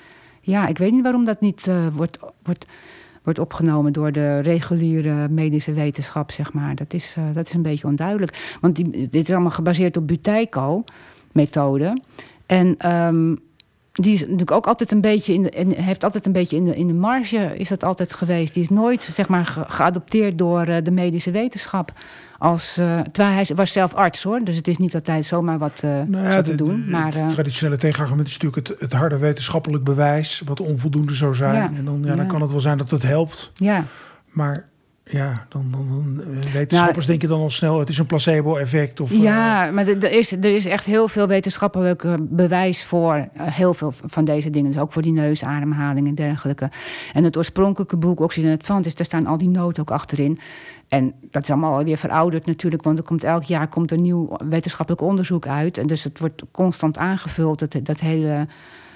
Ja, 0.41 0.67
ik 0.67 0.79
weet 0.79 0.93
niet 0.93 1.03
waarom 1.03 1.25
dat 1.25 1.41
niet 1.41 1.71
wordt, 1.93 2.19
wordt 2.43 2.67
wordt 3.23 3.39
opgenomen 3.39 3.93
door 3.93 4.13
de 4.13 4.39
reguliere 4.39 5.29
medische 5.29 5.73
wetenschap, 5.73 6.33
zeg 6.33 6.53
maar. 6.53 6.75
Dat 6.75 6.93
is, 6.93 7.15
uh, 7.19 7.25
dat 7.33 7.47
is 7.47 7.55
een 7.55 7.63
beetje 7.63 7.87
onduidelijk. 7.87 8.57
Want 8.61 8.77
die, 8.77 8.91
dit 8.91 9.23
is 9.23 9.31
allemaal 9.31 9.51
gebaseerd 9.51 9.97
op 9.97 10.07
Buteiko-methode. 10.07 12.03
En 12.47 12.93
um, 12.93 13.39
die 13.93 14.13
is 14.13 14.21
natuurlijk 14.21 14.51
ook 14.51 14.67
altijd 14.67 14.91
een 14.91 15.01
beetje 15.01 15.33
in 15.33 15.43
de, 15.43 15.51
en 15.51 15.71
heeft 15.71 16.05
altijd 16.05 16.27
een 16.27 16.33
beetje 16.33 16.57
in 16.57 16.65
de, 16.65 16.77
in 16.77 16.87
de 16.87 16.95
marge 16.95 17.59
is 17.59 17.69
dat 17.69 17.85
altijd 17.85 18.15
geweest. 18.15 18.55
Die 18.55 18.63
is 18.63 18.69
nooit 18.69 19.03
zeg 19.03 19.29
maar 19.29 19.65
geadopteerd 19.69 20.39
door 20.39 20.69
uh, 20.69 20.77
de 20.83 20.91
medische 20.91 21.31
wetenschap. 21.31 21.93
Als, 22.41 22.79
uh, 22.79 23.01
terwijl 23.01 23.35
hij 23.35 23.55
was 23.55 23.73
zelf 23.73 23.95
arts 23.95 24.23
hoor, 24.23 24.41
dus 24.45 24.57
het 24.57 24.69
is 24.69 24.77
niet 24.77 24.95
altijd 24.95 25.27
zomaar 25.27 25.59
wat 25.59 25.83
uh, 25.85 25.91
nou 26.07 26.29
ja, 26.29 26.43
doen. 26.43 26.57
De, 26.57 26.91
maar, 26.91 27.15
het 27.15 27.31
traditionele 27.31 27.77
tegenargument 27.77 28.29
is 28.29 28.39
natuurlijk 28.39 28.69
het, 28.69 28.81
het 28.81 28.93
harde 28.93 29.19
wetenschappelijk 29.19 29.85
bewijs, 29.85 30.43
wat 30.45 30.61
onvoldoende 30.61 31.15
zou 31.15 31.35
zijn. 31.35 31.55
Ja, 31.55 31.71
en 31.77 31.85
dan, 31.85 32.03
ja, 32.05 32.15
dan 32.15 32.27
kan 32.27 32.41
het 32.41 32.51
wel 32.51 32.61
zijn 32.61 32.79
dat 32.79 32.91
het 32.91 33.03
helpt. 33.03 33.53
Ja. 33.55 33.85
Maar 34.27 34.69
ja, 35.05 35.47
dan, 35.49 35.67
dan, 35.71 35.89
dan 35.89 36.21
eh, 36.21 36.53
wetenschappers 36.53 37.07
nou, 37.07 37.19
denken 37.19 37.29
dan 37.29 37.41
al 37.41 37.51
snel... 37.51 37.79
het 37.79 37.89
is 37.89 37.99
een 37.99 38.07
placebo-effect. 38.07 39.01
Of, 39.01 39.11
ja, 39.13 39.69
uh, 39.69 39.75
maar 39.75 39.87
er 39.87 40.13
is, 40.13 40.33
er 40.33 40.55
is 40.55 40.67
echt 40.67 40.85
heel 40.85 41.09
veel 41.09 41.27
wetenschappelijk 41.27 42.05
bewijs 42.21 42.85
voor... 42.85 43.15
Uh, 43.15 43.43
heel 43.47 43.75
veel 43.75 43.93
van 44.05 44.25
deze 44.25 44.51
dingen. 44.51 44.73
Dus 44.73 44.81
ook 44.81 44.93
voor 44.93 45.03
die 45.03 45.13
neusademhaling 45.13 46.09
en 46.09 46.15
dergelijke. 46.15 46.71
En 47.13 47.25
het 47.25 47.37
oorspronkelijke 47.37 47.97
boek 47.97 48.21
Oxygen 48.21 48.53
Advantage... 48.53 48.97
daar 48.97 49.07
staan 49.07 49.27
al 49.27 49.39
die 49.39 49.49
noten 49.49 49.83
ook 49.83 49.91
achterin. 49.91 50.39
En 50.91 51.15
dat 51.31 51.43
is 51.43 51.51
allemaal 51.51 51.77
alweer 51.77 51.97
verouderd 51.97 52.47
natuurlijk... 52.47 52.83
want 52.83 52.99
er 52.99 53.05
komt 53.05 53.25
elk 53.25 53.43
jaar 53.43 53.69
komt 53.69 53.91
er 53.91 54.01
nieuw 54.01 54.37
wetenschappelijk 54.49 55.03
onderzoek 55.03 55.47
uit. 55.47 55.79
En 55.79 55.87
dus 55.87 56.05
het 56.05 56.19
wordt 56.19 56.43
constant 56.51 56.99
aangevuld, 56.99 57.59
dat, 57.59 57.77
dat 57.83 58.01
hele, 58.01 58.47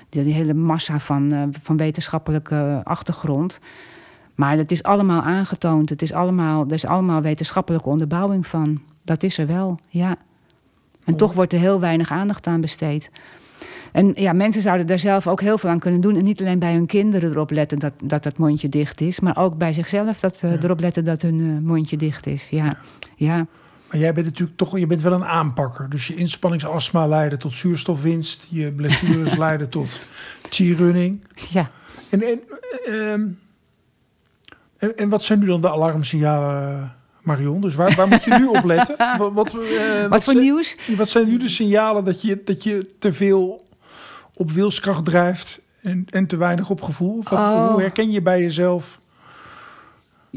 die, 0.08 0.32
hele 0.32 0.54
massa 0.54 0.98
van, 0.98 1.52
van 1.60 1.76
wetenschappelijke 1.76 2.80
achtergrond... 2.84 3.60
Maar 4.34 4.56
het 4.56 4.70
is 4.70 4.82
allemaal 4.82 5.22
aangetoond. 5.22 5.88
Het 5.88 6.02
is 6.02 6.12
allemaal, 6.12 6.64
er 6.66 6.72
is 6.72 6.86
allemaal 6.86 7.20
wetenschappelijke 7.20 7.88
onderbouwing 7.88 8.46
van. 8.46 8.82
Dat 9.02 9.22
is 9.22 9.38
er 9.38 9.46
wel, 9.46 9.78
ja. 9.88 10.16
En 11.04 11.16
toch 11.16 11.32
wordt 11.32 11.52
er 11.52 11.58
heel 11.58 11.80
weinig 11.80 12.10
aandacht 12.10 12.46
aan 12.46 12.60
besteed. 12.60 13.10
En 13.94 14.12
ja, 14.14 14.32
mensen 14.32 14.62
zouden 14.62 14.86
daar 14.86 14.98
zelf 14.98 15.26
ook 15.26 15.40
heel 15.40 15.58
veel 15.58 15.70
aan 15.70 15.78
kunnen 15.78 16.00
doen. 16.00 16.16
En 16.16 16.24
niet 16.24 16.40
alleen 16.40 16.58
bij 16.58 16.72
hun 16.72 16.86
kinderen 16.86 17.30
erop 17.30 17.50
letten 17.50 17.78
dat 17.78 17.92
dat, 18.02 18.22
dat 18.22 18.38
mondje 18.38 18.68
dicht 18.68 19.00
is. 19.00 19.20
Maar 19.20 19.36
ook 19.36 19.56
bij 19.56 19.72
zichzelf 19.72 20.20
dat, 20.20 20.40
uh, 20.44 20.62
erop 20.62 20.80
letten 20.80 21.04
dat 21.04 21.22
hun 21.22 21.38
uh, 21.38 21.58
mondje 21.58 21.96
dicht 21.96 22.26
is. 22.26 22.48
Ja. 22.48 22.64
ja. 22.64 22.74
ja. 23.16 23.46
Maar 23.90 24.00
jij 24.00 24.14
bent 24.14 24.26
natuurlijk 24.26 24.58
toch, 24.58 24.78
je 24.78 24.86
bent 24.86 25.02
wel 25.02 25.12
een 25.12 25.24
aanpakker. 25.24 25.90
Dus 25.90 26.06
je 26.06 26.14
inspanningsastma 26.14 27.06
leiden 27.06 27.38
tot 27.38 27.56
zuurstofwinst. 27.56 28.46
Je 28.50 28.72
blessures 28.72 29.36
leiden 29.46 29.68
tot 29.68 30.00
cheerrunning. 30.48 31.24
Ja. 31.50 31.70
En, 32.10 32.22
en 32.22 32.40
uh, 32.88 33.12
en, 34.76 34.96
en, 34.96 35.08
wat 35.08 35.22
zijn 35.22 35.38
nu 35.38 35.46
dan 35.46 35.60
de 35.60 35.70
alarmsignalen, 35.70 36.92
Marion? 37.22 37.60
Dus 37.60 37.74
waar, 37.74 37.94
waar 37.94 38.08
moet 38.08 38.24
je 38.24 38.34
nu 38.38 38.46
op 38.46 38.64
letten? 38.64 38.96
Wat, 39.18 39.32
wat, 39.32 39.54
uh, 39.54 40.06
wat, 40.08 40.24
voor 40.24 40.34
nieuws? 40.34 40.76
Wat 40.96 41.08
zijn 41.08 41.28
nu 41.28 41.36
de 41.36 41.48
signalen 41.48 42.04
dat 42.04 42.22
je, 42.22 42.42
dat 42.44 42.62
je 42.62 42.90
te 42.98 43.12
veel 43.12 43.63
op 44.34 44.50
wilskracht 44.50 45.04
drijft 45.04 45.60
en, 45.82 46.06
en 46.10 46.26
te 46.26 46.36
weinig 46.36 46.70
op 46.70 46.82
gevoel? 46.82 47.22
Wat, 47.22 47.38
oh. 47.38 47.70
Hoe 47.70 47.80
herken 47.80 48.10
je 48.10 48.22
bij 48.22 48.40
jezelf 48.40 48.98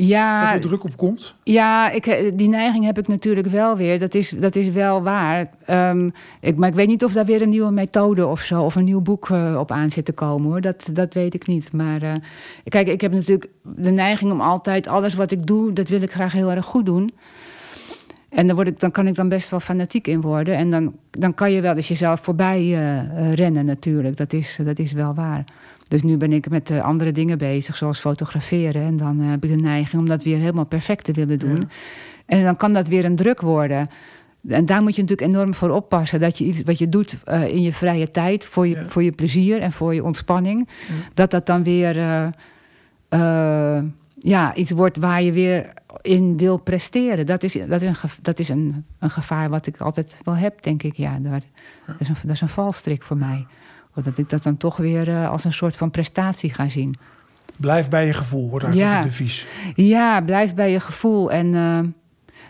ja, 0.05 0.45
dat 0.45 0.53
er 0.53 0.69
druk 0.69 0.83
op 0.83 0.97
komt? 0.97 1.35
Ja, 1.43 1.91
ik, 1.91 2.05
eh, 2.05 2.31
die 2.33 2.47
neiging 2.47 2.85
heb 2.85 2.97
ik 2.97 3.07
natuurlijk 3.07 3.47
wel 3.47 3.77
weer. 3.77 3.99
Dat 3.99 4.13
is, 4.13 4.29
dat 4.29 4.55
is 4.55 4.69
wel 4.69 5.03
waar. 5.03 5.49
Um, 5.69 6.13
ik, 6.41 6.57
maar 6.57 6.69
ik 6.69 6.75
weet 6.75 6.87
niet 6.87 7.03
of 7.03 7.13
daar 7.13 7.25
weer 7.25 7.41
een 7.41 7.49
nieuwe 7.49 7.71
methode 7.71 8.27
of 8.27 8.41
zo... 8.41 8.63
of 8.63 8.75
een 8.75 8.83
nieuw 8.83 9.01
boek 9.01 9.29
uh, 9.29 9.57
op 9.59 9.71
aan 9.71 9.89
zit 9.89 10.05
te 10.05 10.11
komen, 10.11 10.49
hoor. 10.49 10.61
Dat, 10.61 10.89
dat 10.91 11.13
weet 11.13 11.33
ik 11.33 11.47
niet. 11.47 11.71
Maar 11.73 12.03
uh, 12.03 12.11
kijk, 12.63 12.87
ik 12.87 13.01
heb 13.01 13.11
natuurlijk 13.11 13.49
de 13.61 13.91
neiging 13.91 14.31
om 14.31 14.41
altijd... 14.41 14.87
alles 14.87 15.13
wat 15.13 15.31
ik 15.31 15.47
doe, 15.47 15.73
dat 15.73 15.87
wil 15.87 16.01
ik 16.01 16.11
graag 16.11 16.33
heel 16.33 16.51
erg 16.51 16.65
goed 16.65 16.85
doen. 16.85 17.11
En 18.29 18.47
dan, 18.47 18.55
word 18.55 18.67
ik, 18.67 18.79
dan 18.79 18.91
kan 18.91 19.07
ik 19.07 19.15
dan 19.15 19.29
best 19.29 19.49
wel 19.49 19.59
fanatiek 19.59 20.07
in 20.07 20.21
worden. 20.21 20.55
En 20.55 20.71
dan, 20.71 20.93
dan 21.11 21.33
kan 21.33 21.51
je 21.51 21.61
wel 21.61 21.75
eens 21.75 21.87
jezelf 21.87 22.19
voorbij 22.19 22.61
uh, 22.61 23.33
rennen 23.33 23.65
natuurlijk. 23.65 24.17
Dat 24.17 24.33
is, 24.33 24.59
dat 24.63 24.79
is 24.79 24.91
wel 24.91 25.13
waar. 25.13 25.43
Dus 25.87 26.03
nu 26.03 26.17
ben 26.17 26.33
ik 26.33 26.49
met 26.49 26.69
uh, 26.69 26.83
andere 26.83 27.11
dingen 27.11 27.37
bezig, 27.37 27.75
zoals 27.75 27.99
fotograferen. 27.99 28.81
En 28.81 28.97
dan 28.97 29.21
uh, 29.21 29.29
heb 29.29 29.43
ik 29.43 29.49
de 29.49 29.55
neiging 29.55 30.01
om 30.01 30.07
dat 30.07 30.23
weer 30.23 30.37
helemaal 30.37 30.65
perfect 30.65 31.03
te 31.03 31.11
willen 31.11 31.39
doen. 31.39 31.69
En 32.25 32.43
dan 32.43 32.57
kan 32.57 32.73
dat 32.73 32.87
weer 32.87 33.05
een 33.05 33.15
druk 33.15 33.41
worden. 33.41 33.89
En 34.47 34.65
daar 34.65 34.81
moet 34.81 34.95
je 34.95 35.01
natuurlijk 35.01 35.29
enorm 35.29 35.53
voor 35.53 35.69
oppassen. 35.69 36.19
Dat 36.19 36.37
je 36.37 36.43
iets 36.43 36.61
wat 36.61 36.77
je 36.77 36.89
doet 36.89 37.17
uh, 37.25 37.47
in 37.47 37.61
je 37.61 37.73
vrije 37.73 38.09
tijd, 38.09 38.45
voor 38.45 38.67
je, 38.67 38.75
ja. 38.75 38.87
voor 38.87 39.03
je 39.03 39.11
plezier 39.11 39.59
en 39.59 39.71
voor 39.71 39.93
je 39.93 40.03
ontspanning, 40.03 40.67
ja. 40.87 40.93
dat 41.13 41.31
dat 41.31 41.45
dan 41.45 41.63
weer 41.63 41.95
ja, 44.19 44.55
iets 44.55 44.71
wordt 44.71 44.97
waar 44.97 45.21
je 45.21 45.31
weer 45.31 45.73
in 46.01 46.37
wil 46.37 46.57
presteren. 46.57 47.25
Dat 47.25 47.43
is, 47.43 47.53
dat 47.53 47.81
is, 47.81 47.87
een, 47.87 48.09
dat 48.21 48.39
is 48.39 48.49
een, 48.49 48.85
een 48.99 49.09
gevaar 49.09 49.49
wat 49.49 49.67
ik 49.67 49.77
altijd 49.77 50.15
wel 50.23 50.35
heb, 50.35 50.63
denk 50.63 50.83
ik. 50.83 50.95
Ja, 50.95 51.19
dat, 51.19 51.43
is, 51.99 52.07
een, 52.07 52.15
dat 52.21 52.31
is 52.31 52.41
een 52.41 52.49
valstrik 52.49 53.03
voor 53.03 53.17
mij 53.17 53.45
dat 54.03 54.17
ik 54.17 54.29
dat 54.29 54.43
dan 54.43 54.57
toch 54.57 54.77
weer 54.77 55.07
uh, 55.07 55.29
als 55.29 55.43
een 55.43 55.53
soort 55.53 55.77
van 55.77 55.91
prestatie 55.91 56.53
ga 56.53 56.69
zien. 56.69 56.95
Blijf 57.55 57.89
bij 57.89 58.05
je 58.05 58.13
gevoel, 58.13 58.49
wordt 58.49 58.65
eigenlijk 58.65 58.93
ja. 58.95 59.01
het 59.01 59.11
devies. 59.11 59.47
Ja, 59.75 60.21
blijf 60.21 60.53
bij 60.53 60.71
je 60.71 60.79
gevoel. 60.79 61.31
En 61.31 61.53
uh, 61.53 61.79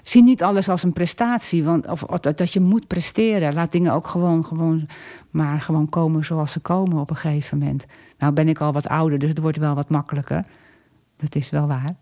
zie 0.04 0.24
niet 0.24 0.44
alles 0.44 0.70
als 0.70 0.84
een 0.84 0.94
prestatie. 0.94 1.64
Want, 1.64 1.88
of, 1.88 2.04
of, 2.04 2.20
dat 2.20 2.54
je 2.54 2.60
moet 2.60 2.88
presteren. 2.88 3.54
Laat 3.54 3.72
dingen 3.72 3.94
ook 3.94 4.08
gewoon, 4.08 4.46
gewoon, 4.46 4.88
maar 5.30 5.62
gewoon 5.62 5.90
komen 5.90 6.26
zoals 6.26 6.52
ze 6.52 6.60
komen 6.60 6.98
op 6.98 7.10
een 7.10 7.16
gegeven 7.16 7.58
moment. 7.58 7.86
Nou 8.18 8.34
ben 8.34 8.48
ik 8.48 8.60
al 8.60 8.74
wat 8.74 8.88
ouder, 8.88 9.20
dus 9.20 9.30
het 9.30 9.40
wordt 9.40 9.58
wel 9.58 9.76
wat 9.76 9.90
makkelijker. 9.90 10.46
Dat 11.18 11.36
is 11.36 11.50
wel 11.50 11.68
waar. 11.68 11.96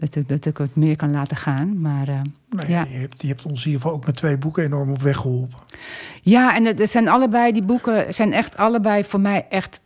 Dat 0.00 0.16
ik, 0.16 0.28
dat 0.28 0.44
ik 0.44 0.58
het 0.58 0.76
meer 0.76 0.96
kan 0.96 1.10
laten 1.10 1.36
gaan. 1.36 1.80
Maar, 1.80 2.08
uh, 2.08 2.20
nee, 2.50 2.68
ja. 2.68 2.86
je, 2.90 2.96
hebt, 2.96 3.22
je 3.22 3.28
hebt 3.28 3.42
ons 3.42 3.60
in 3.60 3.66
ieder 3.66 3.80
geval 3.80 3.96
ook 3.96 4.06
met 4.06 4.16
twee 4.16 4.36
boeken 4.36 4.64
enorm 4.64 4.90
op 4.90 5.02
weg 5.02 5.16
geholpen. 5.16 5.58
Ja, 6.22 6.54
en 6.54 6.64
het, 6.64 6.90
zijn 6.90 7.08
allebei, 7.08 7.52
die 7.52 7.62
boeken 7.62 8.14
zijn 8.14 8.32
echt 8.32 8.56
allebei 8.56 9.04
voor 9.04 9.20
mij 9.20 9.46
echt, 9.48 9.80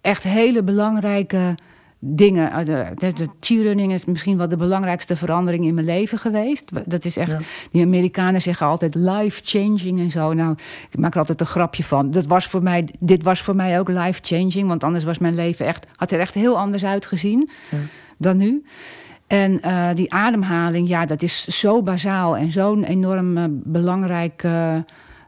echt 0.00 0.22
hele 0.22 0.62
belangrijke 0.62 1.54
dingen. 1.98 2.52
Eh, 2.52 2.64
de, 2.96 3.12
de 3.12 3.26
cheerrunning 3.40 3.92
is 3.92 4.04
misschien 4.04 4.36
wel 4.36 4.48
de 4.48 4.56
belangrijkste 4.56 5.16
verandering 5.16 5.64
in 5.64 5.74
mijn 5.74 5.86
leven 5.86 6.18
geweest. 6.18 6.70
Dat 6.90 7.04
is 7.04 7.16
echt, 7.16 7.30
ja. 7.30 7.40
die 7.70 7.82
Amerikanen 7.82 8.42
zeggen 8.42 8.66
altijd 8.66 8.94
life-changing 8.94 9.98
en 9.98 10.10
zo. 10.10 10.32
Nou, 10.32 10.56
ik 10.90 10.98
maak 10.98 11.12
er 11.12 11.18
altijd 11.18 11.40
een 11.40 11.46
grapje 11.46 11.84
van. 11.84 12.10
Dat 12.10 12.26
was 12.26 12.46
voor 12.46 12.62
mij, 12.62 12.88
dit 13.00 13.22
was 13.22 13.40
voor 13.42 13.56
mij 13.56 13.78
ook 13.78 13.88
life-changing, 13.88 14.68
want 14.68 14.84
anders 14.84 15.04
was 15.04 15.18
mijn 15.18 15.34
leven 15.34 15.66
echt, 15.66 15.86
had 15.96 16.10
er 16.10 16.20
echt 16.20 16.34
heel 16.34 16.58
anders 16.58 16.84
uitgezien 16.84 17.50
ja. 17.70 17.78
dan 18.16 18.36
nu. 18.36 18.64
En 19.26 19.60
uh, 19.64 19.88
die 19.94 20.12
ademhaling, 20.12 20.88
ja, 20.88 21.06
dat 21.06 21.22
is 21.22 21.44
zo 21.46 21.82
bazaal 21.82 22.36
en 22.36 22.52
zo'n 22.52 22.84
enorm 22.84 23.36
uh, 23.36 23.44
belangrijk 23.48 24.42
uh, 24.42 24.76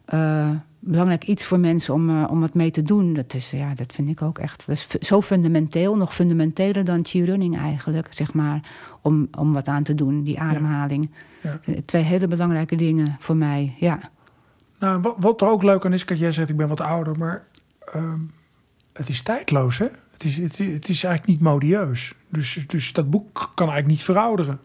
eh, 0.04 0.50
belangrijk 0.78 1.24
iets 1.24 1.44
voor 1.44 1.60
mensen 1.60 1.94
om, 1.94 2.24
om 2.24 2.40
wat 2.40 2.54
mee 2.54 2.70
te 2.70 2.82
doen. 2.82 3.14
Dat, 3.14 3.34
is, 3.34 3.50
ja, 3.50 3.74
dat 3.74 3.92
vind 3.92 4.08
ik 4.08 4.22
ook 4.22 4.38
echt 4.38 4.66
dat 4.66 4.76
is 4.76 4.88
zo 5.08 5.22
fundamenteel. 5.22 5.96
Nog 5.96 6.14
fundamenteler 6.14 6.84
dan 6.84 7.04
running 7.12 7.58
eigenlijk, 7.58 8.06
zeg 8.10 8.34
maar. 8.34 8.60
Om, 9.02 9.28
om 9.38 9.52
wat 9.52 9.68
aan 9.68 9.82
te 9.82 9.94
doen, 9.94 10.22
die 10.22 10.40
ademhaling. 10.40 11.10
Ja. 11.40 11.60
Ja. 11.64 11.74
Twee 11.84 12.02
hele 12.02 12.28
belangrijke 12.28 12.76
dingen 12.76 13.16
voor 13.18 13.36
mij, 13.36 13.74
ja. 13.78 13.98
Nou, 14.78 15.00
wat, 15.00 15.14
wat 15.18 15.40
er 15.40 15.48
ook 15.48 15.62
leuk 15.62 15.84
aan 15.84 15.92
is, 15.92 16.04
kijk, 16.04 16.18
jij 16.18 16.32
zegt 16.32 16.48
ik 16.48 16.56
ben 16.56 16.68
wat 16.68 16.80
ouder, 16.80 17.18
maar 17.18 17.44
ehm, 17.92 18.20
het 18.92 19.08
is 19.08 19.22
tijdloos, 19.22 19.78
hè? 19.78 19.86
Het 20.12 20.24
is, 20.24 20.36
het, 20.36 20.58
het, 20.58 20.88
is 20.88 21.04
eigenlijk 21.04 21.26
niet 21.26 21.40
modieus. 21.40 22.14
Dus, 22.36 22.64
dus 22.66 22.92
dat 22.92 23.10
boek 23.10 23.32
kan 23.54 23.68
eigenlijk 23.68 23.86
niet 23.86 24.02
verouderen. 24.02 24.60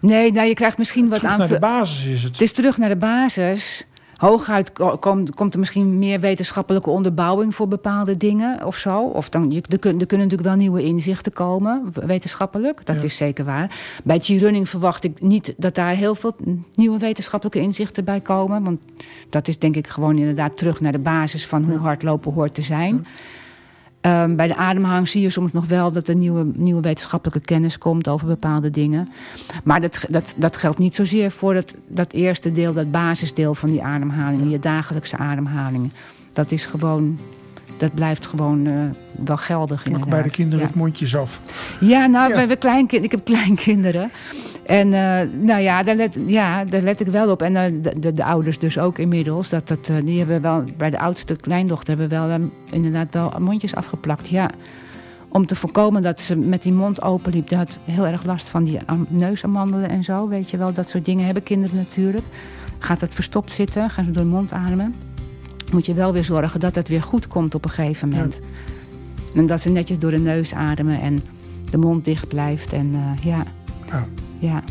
Nee, 0.00 0.32
nou, 0.32 0.48
je 0.48 0.54
krijgt 0.54 0.78
misschien 0.78 1.08
wat 1.08 1.18
terug 1.18 1.32
aan. 1.32 1.38
naar 1.38 1.48
de 1.48 1.58
basis 1.58 2.06
is 2.06 2.22
het. 2.22 2.32
Het 2.32 2.40
is 2.40 2.52
terug 2.52 2.78
naar 2.78 2.88
de 2.88 2.96
basis. 2.96 3.86
Hooguit 4.16 4.72
komt, 5.00 5.34
komt 5.34 5.52
er 5.52 5.58
misschien 5.58 5.98
meer 5.98 6.20
wetenschappelijke 6.20 6.90
onderbouwing 6.90 7.54
voor 7.54 7.68
bepaalde 7.68 8.16
dingen 8.16 8.64
of 8.66 8.76
zo. 8.76 9.00
Of 9.00 9.28
dan, 9.28 9.52
er, 9.52 9.62
er 9.70 9.78
kunnen 9.78 10.06
natuurlijk 10.06 10.42
wel 10.42 10.54
nieuwe 10.54 10.82
inzichten 10.82 11.32
komen, 11.32 11.92
wetenschappelijk. 11.92 12.86
Dat 12.86 13.02
is 13.02 13.16
zeker 13.16 13.44
waar. 13.44 13.76
Bij 14.04 14.18
G-running 14.18 14.68
verwacht 14.68 15.04
ik 15.04 15.20
niet 15.20 15.54
dat 15.56 15.74
daar 15.74 15.94
heel 15.94 16.14
veel 16.14 16.36
nieuwe 16.74 16.98
wetenschappelijke 16.98 17.60
inzichten 17.60 18.04
bij 18.04 18.20
komen. 18.20 18.64
Want 18.64 18.80
dat 19.28 19.48
is 19.48 19.58
denk 19.58 19.76
ik 19.76 19.86
gewoon 19.86 20.18
inderdaad 20.18 20.56
terug 20.56 20.80
naar 20.80 20.92
de 20.92 20.98
basis 20.98 21.46
van 21.46 21.64
hoe 21.64 21.78
hardlopen 21.78 22.32
hoort 22.32 22.54
te 22.54 22.62
zijn. 22.62 23.06
Um, 24.06 24.36
bij 24.36 24.48
de 24.48 24.56
ademhaling 24.56 25.08
zie 25.08 25.22
je 25.22 25.30
soms 25.30 25.52
nog 25.52 25.66
wel 25.66 25.92
dat 25.92 26.08
er 26.08 26.14
nieuwe, 26.14 26.46
nieuwe 26.54 26.80
wetenschappelijke 26.80 27.40
kennis 27.40 27.78
komt 27.78 28.08
over 28.08 28.26
bepaalde 28.26 28.70
dingen. 28.70 29.08
Maar 29.64 29.80
dat, 29.80 30.04
dat, 30.08 30.34
dat 30.36 30.56
geldt 30.56 30.78
niet 30.78 30.94
zozeer 30.94 31.30
voor 31.30 31.54
dat, 31.54 31.74
dat 31.86 32.12
eerste 32.12 32.52
deel, 32.52 32.72
dat 32.72 32.90
basisdeel 32.90 33.54
van 33.54 33.68
die 33.68 33.82
ademhaling, 33.82 34.50
je 34.50 34.58
dagelijkse 34.58 35.16
ademhaling. 35.16 35.90
Dat 36.32 36.50
is 36.52 36.64
gewoon 36.64 37.18
dat 37.84 37.94
blijft 37.94 38.26
gewoon 38.26 38.66
uh, 38.66 38.72
wel 39.24 39.36
geldig. 39.36 39.86
Ook 39.94 40.08
bij 40.08 40.22
de 40.22 40.30
kinderen 40.30 40.60
ja. 40.60 40.66
het 40.66 40.74
mondjes 40.74 41.16
af. 41.16 41.40
Ja, 41.80 42.06
nou, 42.06 42.48
ja. 42.48 42.54
Kleinkind, 42.54 43.04
ik 43.04 43.10
heb 43.10 43.24
kleinkinderen. 43.24 44.10
En 44.66 44.86
uh, 44.86 45.20
nou 45.40 45.60
ja 45.60 45.82
daar, 45.82 45.96
let, 45.96 46.16
ja, 46.26 46.64
daar 46.64 46.80
let 46.80 47.00
ik 47.00 47.06
wel 47.06 47.30
op. 47.30 47.42
En 47.42 47.52
uh, 47.52 47.82
de, 47.82 47.98
de, 47.98 48.12
de, 48.12 48.24
ouders 48.24 48.58
dus 48.58 48.78
ook 48.78 48.98
inmiddels. 48.98 49.48
Dat, 49.48 49.68
dat, 49.68 49.90
die 50.04 50.18
hebben 50.18 50.40
wel, 50.40 50.64
bij 50.76 50.90
de 50.90 50.98
oudste 50.98 51.36
kleindochter 51.36 51.98
hebben 51.98 52.18
wel 52.18 52.50
inderdaad 52.70 53.14
wel 53.14 53.32
mondjes 53.38 53.74
afgeplakt. 53.74 54.28
Ja. 54.28 54.50
Om 55.28 55.46
te 55.46 55.56
voorkomen 55.56 56.02
dat 56.02 56.20
ze 56.20 56.36
met 56.36 56.62
die 56.62 56.72
mond 56.72 57.02
open 57.02 57.32
liep. 57.32 57.48
Die 57.48 57.58
had 57.58 57.78
heel 57.84 58.06
erg 58.06 58.24
last 58.24 58.48
van 58.48 58.64
die 58.64 58.78
neusamandelen 59.08 59.88
en 59.88 60.04
zo. 60.04 60.28
Weet 60.28 60.50
je 60.50 60.56
wel, 60.56 60.72
dat 60.72 60.88
soort 60.88 61.04
dingen 61.04 61.24
hebben 61.24 61.42
kinderen 61.42 61.76
natuurlijk. 61.76 62.24
Gaat 62.78 63.00
het 63.00 63.14
verstopt 63.14 63.52
zitten, 63.52 63.90
gaan 63.90 64.04
ze 64.04 64.10
door 64.10 64.22
de 64.22 64.28
mond 64.28 64.52
ademen 64.52 64.94
moet 65.74 65.86
je 65.86 65.94
wel 65.94 66.12
weer 66.12 66.24
zorgen 66.24 66.60
dat 66.60 66.74
het 66.74 66.88
weer 66.88 67.02
goed 67.02 67.26
komt 67.26 67.54
op 67.54 67.64
een 67.64 67.70
gegeven 67.70 68.08
moment. 68.08 68.38
Ja. 68.40 69.40
En 69.40 69.46
dat 69.46 69.60
ze 69.60 69.68
netjes 69.68 69.98
door 69.98 70.10
de 70.10 70.18
neus 70.18 70.54
ademen 70.54 71.00
en 71.00 71.18
de 71.70 71.78
mond 71.78 72.04
dicht 72.04 72.28
blijft. 72.28 72.72
En 72.72 72.86
uh, 72.94 73.10
ja. 73.22 73.44
Nou, 73.90 74.04
ja. 74.38 74.62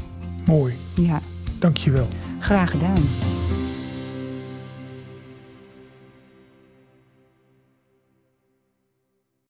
Mooi. 0.46 0.74
Ja. 0.94 1.22
Dank 1.60 1.78
je 1.78 1.92
wel. 1.92 2.08
Graag 2.40 2.72
gedaan. 2.72 3.04